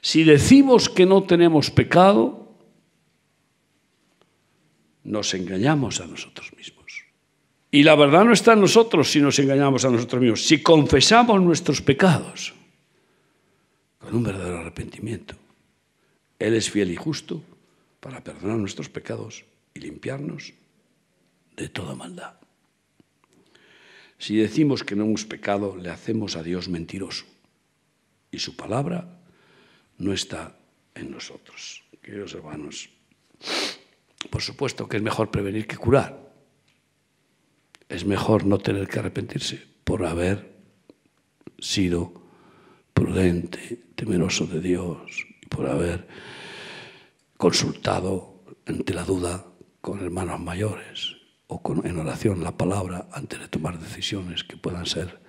Si 0.01 0.24
decimos 0.24 0.88
que 0.88 1.07
no 1.07 1.22
tenemos 1.22 1.70
pecado, 1.70 2.41
nos 5.05 5.34
engañamos 5.34 6.00
a 6.00 6.07
nosotros 6.07 6.53
mismos. 6.57 7.05
Y 7.70 7.82
la 7.82 7.94
verdad 7.94 8.24
no 8.24 8.32
está 8.32 8.53
en 8.53 8.61
nosotros 8.61 9.11
si 9.11 9.20
nos 9.20 9.38
engañamos 9.38 9.84
a 9.84 9.90
nosotros 9.90 10.20
mismos. 10.20 10.44
Si 10.44 10.62
confesamos 10.62 11.40
nuestros 11.40 11.80
pecados 11.80 12.53
con 13.98 14.14
un 14.14 14.22
verdadero 14.22 14.59
arrepentimiento, 14.59 15.36
Él 16.38 16.55
es 16.55 16.70
fiel 16.70 16.90
y 16.90 16.96
justo 16.96 17.42
para 18.00 18.22
perdonar 18.22 18.59
nuestros 18.59 18.88
pecados 18.88 19.44
y 19.74 19.80
limpiarnos 19.80 20.53
de 21.57 21.68
toda 21.68 21.94
maldad. 21.94 22.34
Si 24.18 24.36
decimos 24.36 24.84
que 24.84 24.94
no 24.94 25.05
hemos 25.05 25.24
pecado, 25.24 25.76
le 25.76 25.90
hacemos 25.90 26.36
a 26.36 26.42
Dios 26.42 26.68
mentiroso 26.68 27.24
y 28.30 28.38
su 28.38 28.55
palabra 28.55 29.18
no 29.98 30.12
está 30.12 30.57
en 30.94 31.11
nosotros. 31.11 31.82
Queridos 32.03 32.34
hermanos, 32.34 32.88
por 34.30 34.42
supuesto 34.42 34.88
que 34.88 34.96
es 34.96 35.02
mejor 35.02 35.30
prevenir 35.30 35.66
que 35.66 35.76
curar. 35.76 36.20
es 37.88 38.06
mejor 38.06 38.46
no 38.46 38.56
tener 38.56 38.88
que 38.88 39.00
arrepentirse 39.00 39.62
por 39.84 40.06
haber 40.06 40.56
sido 41.58 42.22
prudente, 42.94 43.84
temeroso 43.94 44.46
de 44.46 44.60
Dios 44.60 45.26
y 45.42 45.46
por 45.46 45.68
haber 45.68 46.08
consultado 47.36 48.44
ante 48.66 48.94
la 48.94 49.04
duda 49.04 49.44
con 49.80 50.00
hermanos 50.00 50.40
mayores 50.40 51.16
o 51.48 51.60
con, 51.60 51.86
en 51.86 51.98
oración 51.98 52.42
la 52.42 52.56
palabra 52.56 53.08
antes 53.12 53.40
de 53.40 53.48
tomar 53.48 53.78
decisiones 53.78 54.42
que 54.44 54.56
puedan 54.56 54.86
ser 54.86 55.20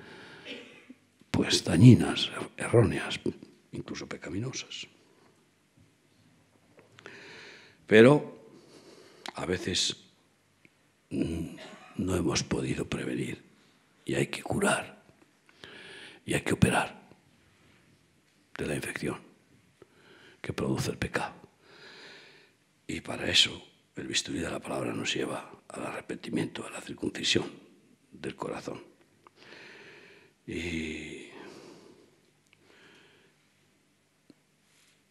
pues 1.31 1.65
dañinas, 1.65 2.31
erróneas, 2.55 3.19
incluso 3.71 4.07
pecaminosas. 4.07 4.87
Pero 7.87 8.32
a 9.35 9.45
veces 9.45 9.97
mm, 11.09 11.55
no 11.97 12.15
hemos 12.15 12.43
podido 12.43 12.87
prevenir 12.87 13.43
y 14.05 14.15
hay 14.15 14.27
que 14.27 14.43
curar 14.43 15.03
y 16.25 16.33
hay 16.33 16.41
que 16.41 16.53
operar 16.53 17.01
de 18.57 18.65
la 18.65 18.75
infección 18.75 19.19
que 20.41 20.53
produce 20.53 20.91
el 20.91 20.97
pecado. 20.97 21.33
Y 22.87 23.01
para 23.01 23.29
eso 23.29 23.63
el 23.95 24.07
bisturí 24.07 24.39
de 24.39 24.49
la 24.49 24.59
palabra 24.59 24.93
nos 24.93 25.13
lleva 25.13 25.51
al 25.69 25.85
arrepentimiento, 25.85 26.65
a 26.65 26.69
la 26.69 26.81
circuncisión 26.81 27.49
del 28.11 28.35
corazón. 28.35 28.83
Y 30.45 31.29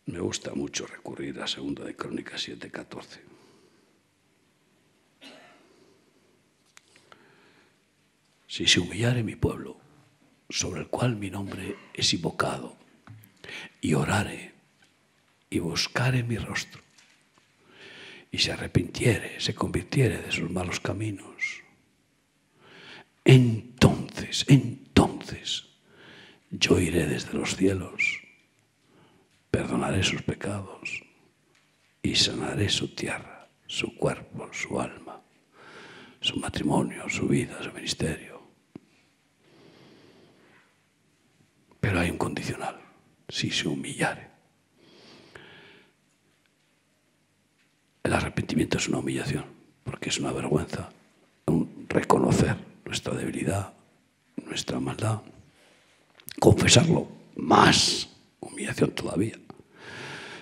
me 0.07 0.20
gusta 0.20 0.53
mucho 0.55 0.87
recurrir 0.87 1.41
a 1.41 1.47
Segunda 1.47 1.85
de 1.85 1.97
Crónicas 1.97 2.47
7:14. 2.47 3.32
Si 8.53 8.67
se 8.67 8.81
humillare 8.81 9.23
mi 9.23 9.35
pueblo, 9.35 9.81
sobre 10.51 10.83
el 10.83 10.89
cual 10.89 11.17
mi 11.17 11.31
nombre 11.31 11.75
es 11.95 12.13
invocado, 12.13 12.77
y 13.81 13.95
orare 13.95 14.53
y 15.49 15.59
buscare 15.59 16.23
mi 16.23 16.37
rostro 16.37 16.83
y 18.31 18.37
se 18.37 18.53
arrepintiere, 18.53 19.41
se 19.41 19.55
convirtiere 19.55 20.19
de 20.19 20.31
sus 20.31 20.51
malos 20.51 20.81
caminos, 20.81 21.63
entonces, 23.25 24.45
entonces 24.49 25.65
yo 26.51 26.79
iré 26.79 27.07
desde 27.07 27.33
los 27.33 27.57
cielos, 27.57 28.21
perdonaré 29.51 30.03
sus 30.03 30.21
pecados 30.21 31.03
y 32.03 32.17
sanaré 32.17 32.69
su 32.69 32.95
tierra, 32.95 33.49
su 33.67 33.97
cuerpo, 33.97 34.51
su 34.53 34.79
alma, 34.79 35.23
su 36.21 36.37
matrimonio, 36.37 37.09
su 37.09 37.27
vida, 37.27 37.59
su 37.63 37.73
ministerio. 37.73 38.32
Pero 41.83 41.99
hay 41.99 42.11
un 42.11 42.16
condicional 42.16 42.76
si 43.28 43.51
se 43.51 43.66
humillare. 43.66 44.28
El 48.05 48.12
arrepentimiento 48.12 48.78
es 48.78 48.89
una 48.89 48.99
humillación, 48.99 49.45
porque 49.83 50.11
es 50.11 50.18
una 50.20 50.30
vergüenza, 50.33 50.91
reconocer 51.89 52.57
nuestra 52.85 53.14
debilidad, 53.14 53.72
nuestra 54.47 54.78
maldad, 54.78 55.22
confesarlo, 56.39 57.09
más 57.35 58.09
humillación 58.39 58.93
todavía, 58.93 59.35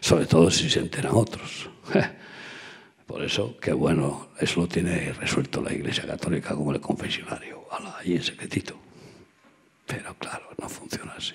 sobre 0.01 0.27
todo 0.27 0.51
si 0.51 0.69
se 0.69 0.81
enteran 0.81 1.15
otros. 1.15 1.71
Por 3.07 3.25
eso, 3.25 3.57
qué 3.59 3.73
bueno, 3.73 4.29
eso 4.39 4.61
lo 4.61 4.69
tiene 4.69 5.15
resuelto 5.15 5.63
la 5.63 5.73
Iglesia 5.73 6.07
Católica 6.07 6.55
como 6.55 6.73
el 6.73 6.83
confesionario, 6.83 7.67
ahí 7.99 8.13
en 8.15 8.23
secretito. 8.23 8.90
Pero 9.91 10.15
claro, 10.19 10.47
no 10.61 10.69
funciona 10.69 11.15
así. 11.15 11.35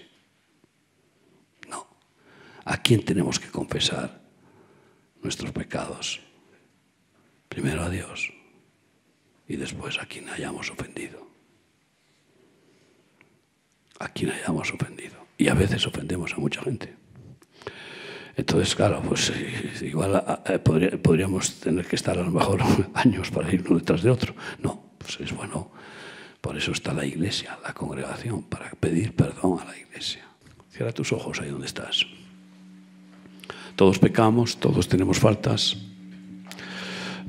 ¿A 2.68 2.78
quién 2.78 3.06
tenemos 3.06 3.39
que 3.39 3.49
confesar 3.49 4.22
nuestros 5.22 5.51
pecados? 5.51 6.20
Primero 7.47 7.84
a 7.84 7.89
Dios 7.89 8.34
y 9.47 9.56
después 9.56 9.99
a 9.99 10.08
quien 10.08 10.28
hayamos 10.30 10.72
ofendido. 10.72 11.28
A 13.99 14.10
quien 14.10 14.32
hayamos 14.32 14.74
ofendido. 14.74 15.28
Y 15.38 15.47
a 15.47 15.53
veces 15.53 15.86
ofendemos 15.86 16.34
a 16.34 16.38
mucha 16.38 16.64
gente. 16.64 16.95
Entonces, 18.36 18.76
claro, 18.76 19.01
pues 19.03 19.30
eh, 19.30 19.86
igual 19.86 20.41
eh, 20.47 20.58
podríamos 20.58 21.60
tener 21.60 21.86
que 21.86 21.95
estar 21.95 22.18
a 22.18 22.24
lo 22.24 22.32
mejor 22.32 22.64
años 22.95 23.30
para 23.30 23.53
ir 23.53 23.64
uno 23.68 23.78
detrás 23.78 24.01
de 24.01 24.10
otro. 24.10 24.34
No, 24.60 24.91
pues 24.97 25.20
es 25.20 25.32
bueno. 25.34 25.72
Por 26.46 26.56
eso 26.56 26.74
está 26.74 26.93
la 26.93 27.04
iglesia, 27.04 27.58
la 27.64 27.74
congregación, 27.74 28.43
para 28.43 28.70
pedir 28.80 29.14
perdón 29.14 29.58
a 29.62 29.66
la 29.66 29.76
iglesia. 29.76 30.22
Cierra 30.70 30.91
tus 30.91 31.12
ojos 31.12 31.41
ahí 31.41 31.50
donde 31.50 31.66
estás. 31.66 32.06
Todos 33.76 33.98
pecamos, 33.98 34.58
todos 34.58 34.88
tenemos 34.88 35.18
faltas. 35.18 35.76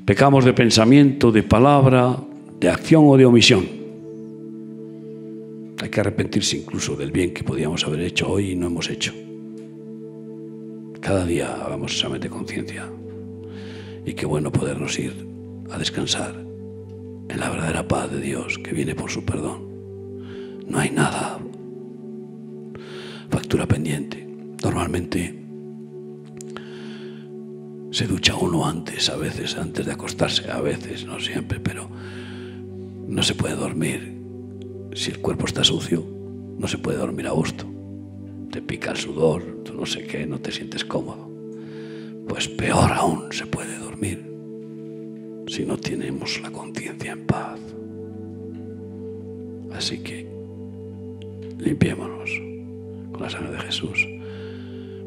Pecamos 0.04 0.44
de 0.44 0.52
pensamiento, 0.52 1.32
de 1.32 1.42
palabra, 1.42 2.18
de 2.60 2.68
acción 2.68 3.04
o 3.06 3.16
de 3.16 3.24
omisión. 3.24 3.66
Hay 5.80 5.88
que 5.88 6.00
arrepentirse 6.00 6.58
incluso 6.58 6.94
del 6.94 7.10
bien 7.10 7.32
que 7.32 7.42
podíamos 7.42 7.86
haber 7.86 8.00
hecho 8.00 8.30
hoy 8.30 8.50
y 8.50 8.54
no 8.54 8.66
hemos 8.66 8.90
hecho. 8.90 9.14
Cada 11.00 11.24
día 11.24 11.54
hagamos 11.64 11.92
examen 11.92 12.20
de 12.20 12.28
conciencia. 12.28 12.86
Y 14.04 14.12
qué 14.12 14.26
bueno 14.26 14.52
podernos 14.52 14.98
ir 14.98 15.26
a 15.70 15.78
descansar 15.78 16.45
en 17.28 17.40
la 17.40 17.50
verdadera 17.50 17.86
paz 17.88 18.10
de 18.10 18.20
Dios 18.20 18.58
que 18.58 18.72
viene 18.72 18.94
por 18.94 19.10
su 19.10 19.24
perdón. 19.24 20.64
No 20.68 20.78
hay 20.78 20.90
nada 20.90 21.38
factura 23.30 23.66
pendiente. 23.66 24.26
Normalmente 24.62 25.42
se 27.90 28.06
ducha 28.06 28.34
uno 28.36 28.66
antes, 28.66 29.08
a 29.08 29.16
veces, 29.16 29.56
antes 29.56 29.86
de 29.86 29.92
acostarse, 29.92 30.50
a 30.50 30.60
veces, 30.60 31.06
no 31.06 31.18
siempre, 31.20 31.60
pero 31.60 31.88
no 33.06 33.22
se 33.22 33.34
puede 33.34 33.56
dormir. 33.56 34.16
Si 34.94 35.10
el 35.10 35.18
cuerpo 35.20 35.46
está 35.46 35.64
sucio, 35.64 36.04
no 36.58 36.68
se 36.68 36.78
puede 36.78 36.98
dormir 36.98 37.26
a 37.26 37.32
gusto. 37.32 37.66
Te 38.50 38.62
pica 38.62 38.92
el 38.92 38.96
sudor, 38.96 39.42
no 39.74 39.86
sé 39.86 40.04
qué, 40.04 40.26
no 40.26 40.40
te 40.40 40.52
sientes 40.52 40.84
cómodo. 40.84 41.30
Pues 42.28 42.48
peor 42.48 42.92
aún 42.92 43.32
se 43.32 43.46
puede 43.46 43.78
dormir 43.78 44.35
si 45.46 45.64
no 45.64 45.76
tenemos 45.76 46.40
la 46.42 46.50
conciencia 46.50 47.12
en 47.12 47.26
paz. 47.26 47.60
Así 49.72 49.98
que 49.98 50.26
limpiémonos 51.58 52.30
con 53.12 53.22
la 53.22 53.30
sangre 53.30 53.52
de 53.52 53.60
Jesús, 53.60 54.06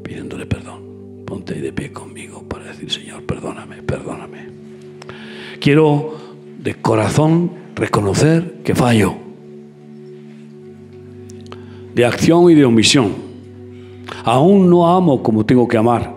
pidiéndole 0.04 0.46
perdón 0.46 0.90
ponte 1.30 1.54
ahí 1.54 1.62
de 1.62 1.72
pie 1.72 1.92
conmigo 1.94 2.44
para 2.50 2.66
decir, 2.66 2.92
Señor, 2.92 3.24
perdóname, 3.24 3.84
perdóname. 3.84 4.48
Quiero 5.62 6.16
de 6.58 6.74
corazón 6.74 7.52
reconocer 7.76 8.62
que 8.64 8.74
fallo, 8.74 9.14
de 11.94 12.06
acción 12.06 12.50
y 12.50 12.56
de 12.56 12.66
omisión. 12.66 13.14
Aún 14.24 14.70
no 14.70 14.90
amo 14.90 15.22
como 15.22 15.46
tengo 15.46 15.68
que 15.68 15.78
amar. 15.78 16.16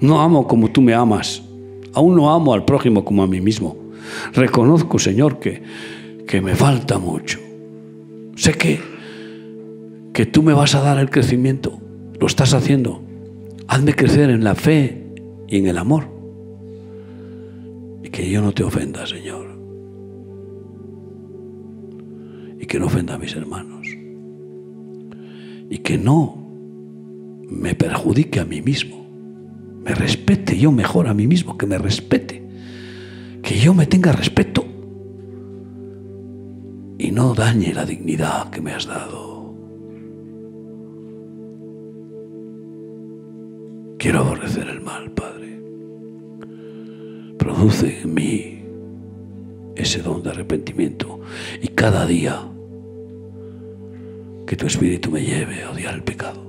No 0.00 0.20
amo 0.20 0.46
como 0.46 0.70
tú 0.70 0.82
me 0.82 0.92
amas. 0.92 1.42
Aún 1.94 2.16
no 2.16 2.30
amo 2.30 2.54
al 2.54 2.64
prójimo 2.64 3.04
como 3.04 3.22
a 3.22 3.26
mí 3.26 3.40
mismo. 3.40 3.76
Reconozco, 4.32 4.98
Señor, 4.98 5.38
que, 5.38 5.62
que 6.26 6.40
me 6.40 6.54
falta 6.54 6.98
mucho. 6.98 7.38
Sé 8.36 8.54
que, 8.54 8.80
que 10.12 10.26
tú 10.26 10.42
me 10.42 10.52
vas 10.52 10.74
a 10.74 10.80
dar 10.80 10.98
el 10.98 11.10
crecimiento. 11.10 11.80
Lo 12.18 12.26
estás 12.26 12.54
haciendo. 12.54 13.02
Hazme 13.66 13.94
crecer 13.94 14.30
en 14.30 14.44
la 14.44 14.54
fe 14.54 15.12
y 15.48 15.58
en 15.58 15.66
el 15.66 15.78
amor. 15.78 16.08
Y 18.02 18.08
que 18.10 18.30
yo 18.30 18.40
no 18.40 18.52
te 18.52 18.62
ofenda, 18.62 19.06
Señor. 19.06 19.48
Y 22.58 22.66
que 22.66 22.78
no 22.78 22.86
ofenda 22.86 23.14
a 23.14 23.18
mis 23.18 23.34
hermanos. 23.34 23.86
Y 25.70 25.78
que 25.78 25.98
no 25.98 26.36
me 27.48 27.74
perjudique 27.74 28.40
a 28.40 28.44
mí 28.44 28.62
mismo. 28.62 28.99
Me 29.84 29.94
respete 29.94 30.58
yo 30.58 30.72
mejor 30.72 31.08
a 31.08 31.14
mí 31.14 31.26
mismo, 31.26 31.56
que 31.56 31.66
me 31.66 31.78
respete. 31.78 32.42
Que 33.42 33.58
yo 33.58 33.74
me 33.74 33.86
tenga 33.86 34.12
respeto. 34.12 34.64
Y 36.98 37.10
no 37.12 37.34
dañe 37.34 37.72
la 37.72 37.84
dignidad 37.84 38.50
que 38.50 38.60
me 38.60 38.72
has 38.72 38.86
dado. 38.86 39.54
Quiero 43.98 44.20
aborrecer 44.20 44.68
el 44.68 44.80
mal, 44.80 45.10
Padre. 45.12 45.60
Produce 47.38 48.00
en 48.02 48.14
mí 48.14 48.64
ese 49.76 50.02
don 50.02 50.22
de 50.22 50.30
arrepentimiento 50.30 51.20
y 51.60 51.68
cada 51.68 52.06
día 52.06 52.46
que 54.46 54.56
tu 54.56 54.66
espíritu 54.66 55.10
me 55.10 55.22
lleve 55.22 55.62
a 55.62 55.70
odiar 55.70 55.94
el 55.94 56.02
pecado. 56.02 56.42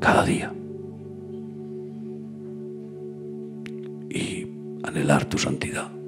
Cada 0.00 0.24
día. 0.24 0.52
Anhelar 4.88 5.24
tu 5.26 5.38
santidad. 5.38 5.98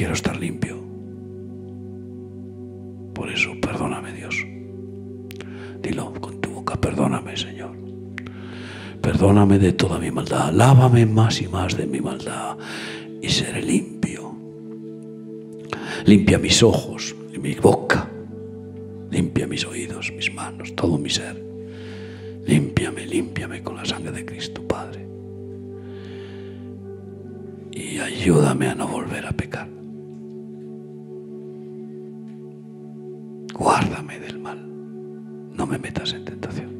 quiero 0.00 0.14
estar 0.14 0.34
limpio. 0.40 0.78
Por 3.12 3.30
eso, 3.30 3.50
perdóname 3.60 4.14
Dios. 4.14 4.34
Dilo 5.82 6.14
con 6.14 6.40
tu 6.40 6.48
boca, 6.50 6.80
perdóname 6.80 7.36
Señor. 7.36 7.76
Perdóname 9.02 9.58
de 9.58 9.72
toda 9.72 9.98
mi 9.98 10.10
maldad. 10.10 10.52
Lávame 10.54 11.04
más 11.04 11.42
y 11.42 11.48
más 11.48 11.76
de 11.76 11.86
mi 11.86 12.00
maldad 12.00 12.56
y 13.20 13.28
seré 13.28 13.62
limpio. 13.62 14.34
Limpia 16.06 16.38
mis 16.38 16.62
ojos 16.62 17.14
y 17.34 17.38
mi 17.38 17.54
boca. 17.56 18.08
Limpia 19.10 19.46
mis 19.46 19.66
oídos, 19.66 20.12
mis 20.12 20.32
manos, 20.32 20.74
todo 20.74 20.96
mi 20.96 21.10
ser. 21.10 21.44
Límpiame, 22.46 23.04
límpiame 23.06 23.62
con 23.62 23.76
la 23.76 23.84
sangre 23.84 24.12
de 24.12 24.24
Cristo, 24.24 24.62
Padre. 24.66 25.09
Ayúdame 28.02 28.68
a 28.68 28.74
no 28.74 28.88
volver 28.88 29.26
a 29.26 29.32
pecar. 29.32 29.68
Guárdame 33.54 34.18
del 34.18 34.38
mal. 34.38 34.58
No 35.56 35.66
me 35.66 35.78
metas 35.78 36.12
en 36.14 36.24
tentación. 36.24 36.70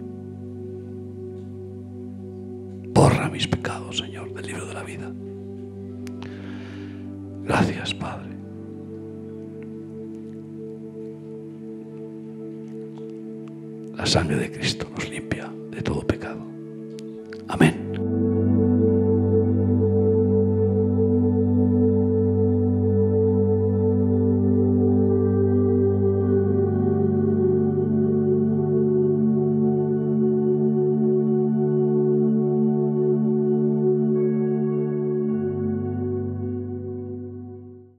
Borra 2.94 3.28
mis 3.28 3.46
pecados, 3.46 3.98
Señor, 3.98 4.32
del 4.32 4.46
libro 4.46 4.66
de 4.66 4.74
la 4.74 4.82
vida. 4.82 5.12
Gracias, 7.44 7.94
Padre. 7.94 8.30
La 13.96 14.06
sangre 14.06 14.36
de 14.36 14.50
Cristo 14.50 14.88
nos 14.90 15.08
limpia 15.10 15.52
de 15.70 15.82
todo 15.82 16.06
pecado. 16.06 16.40
Amén. 17.48 17.79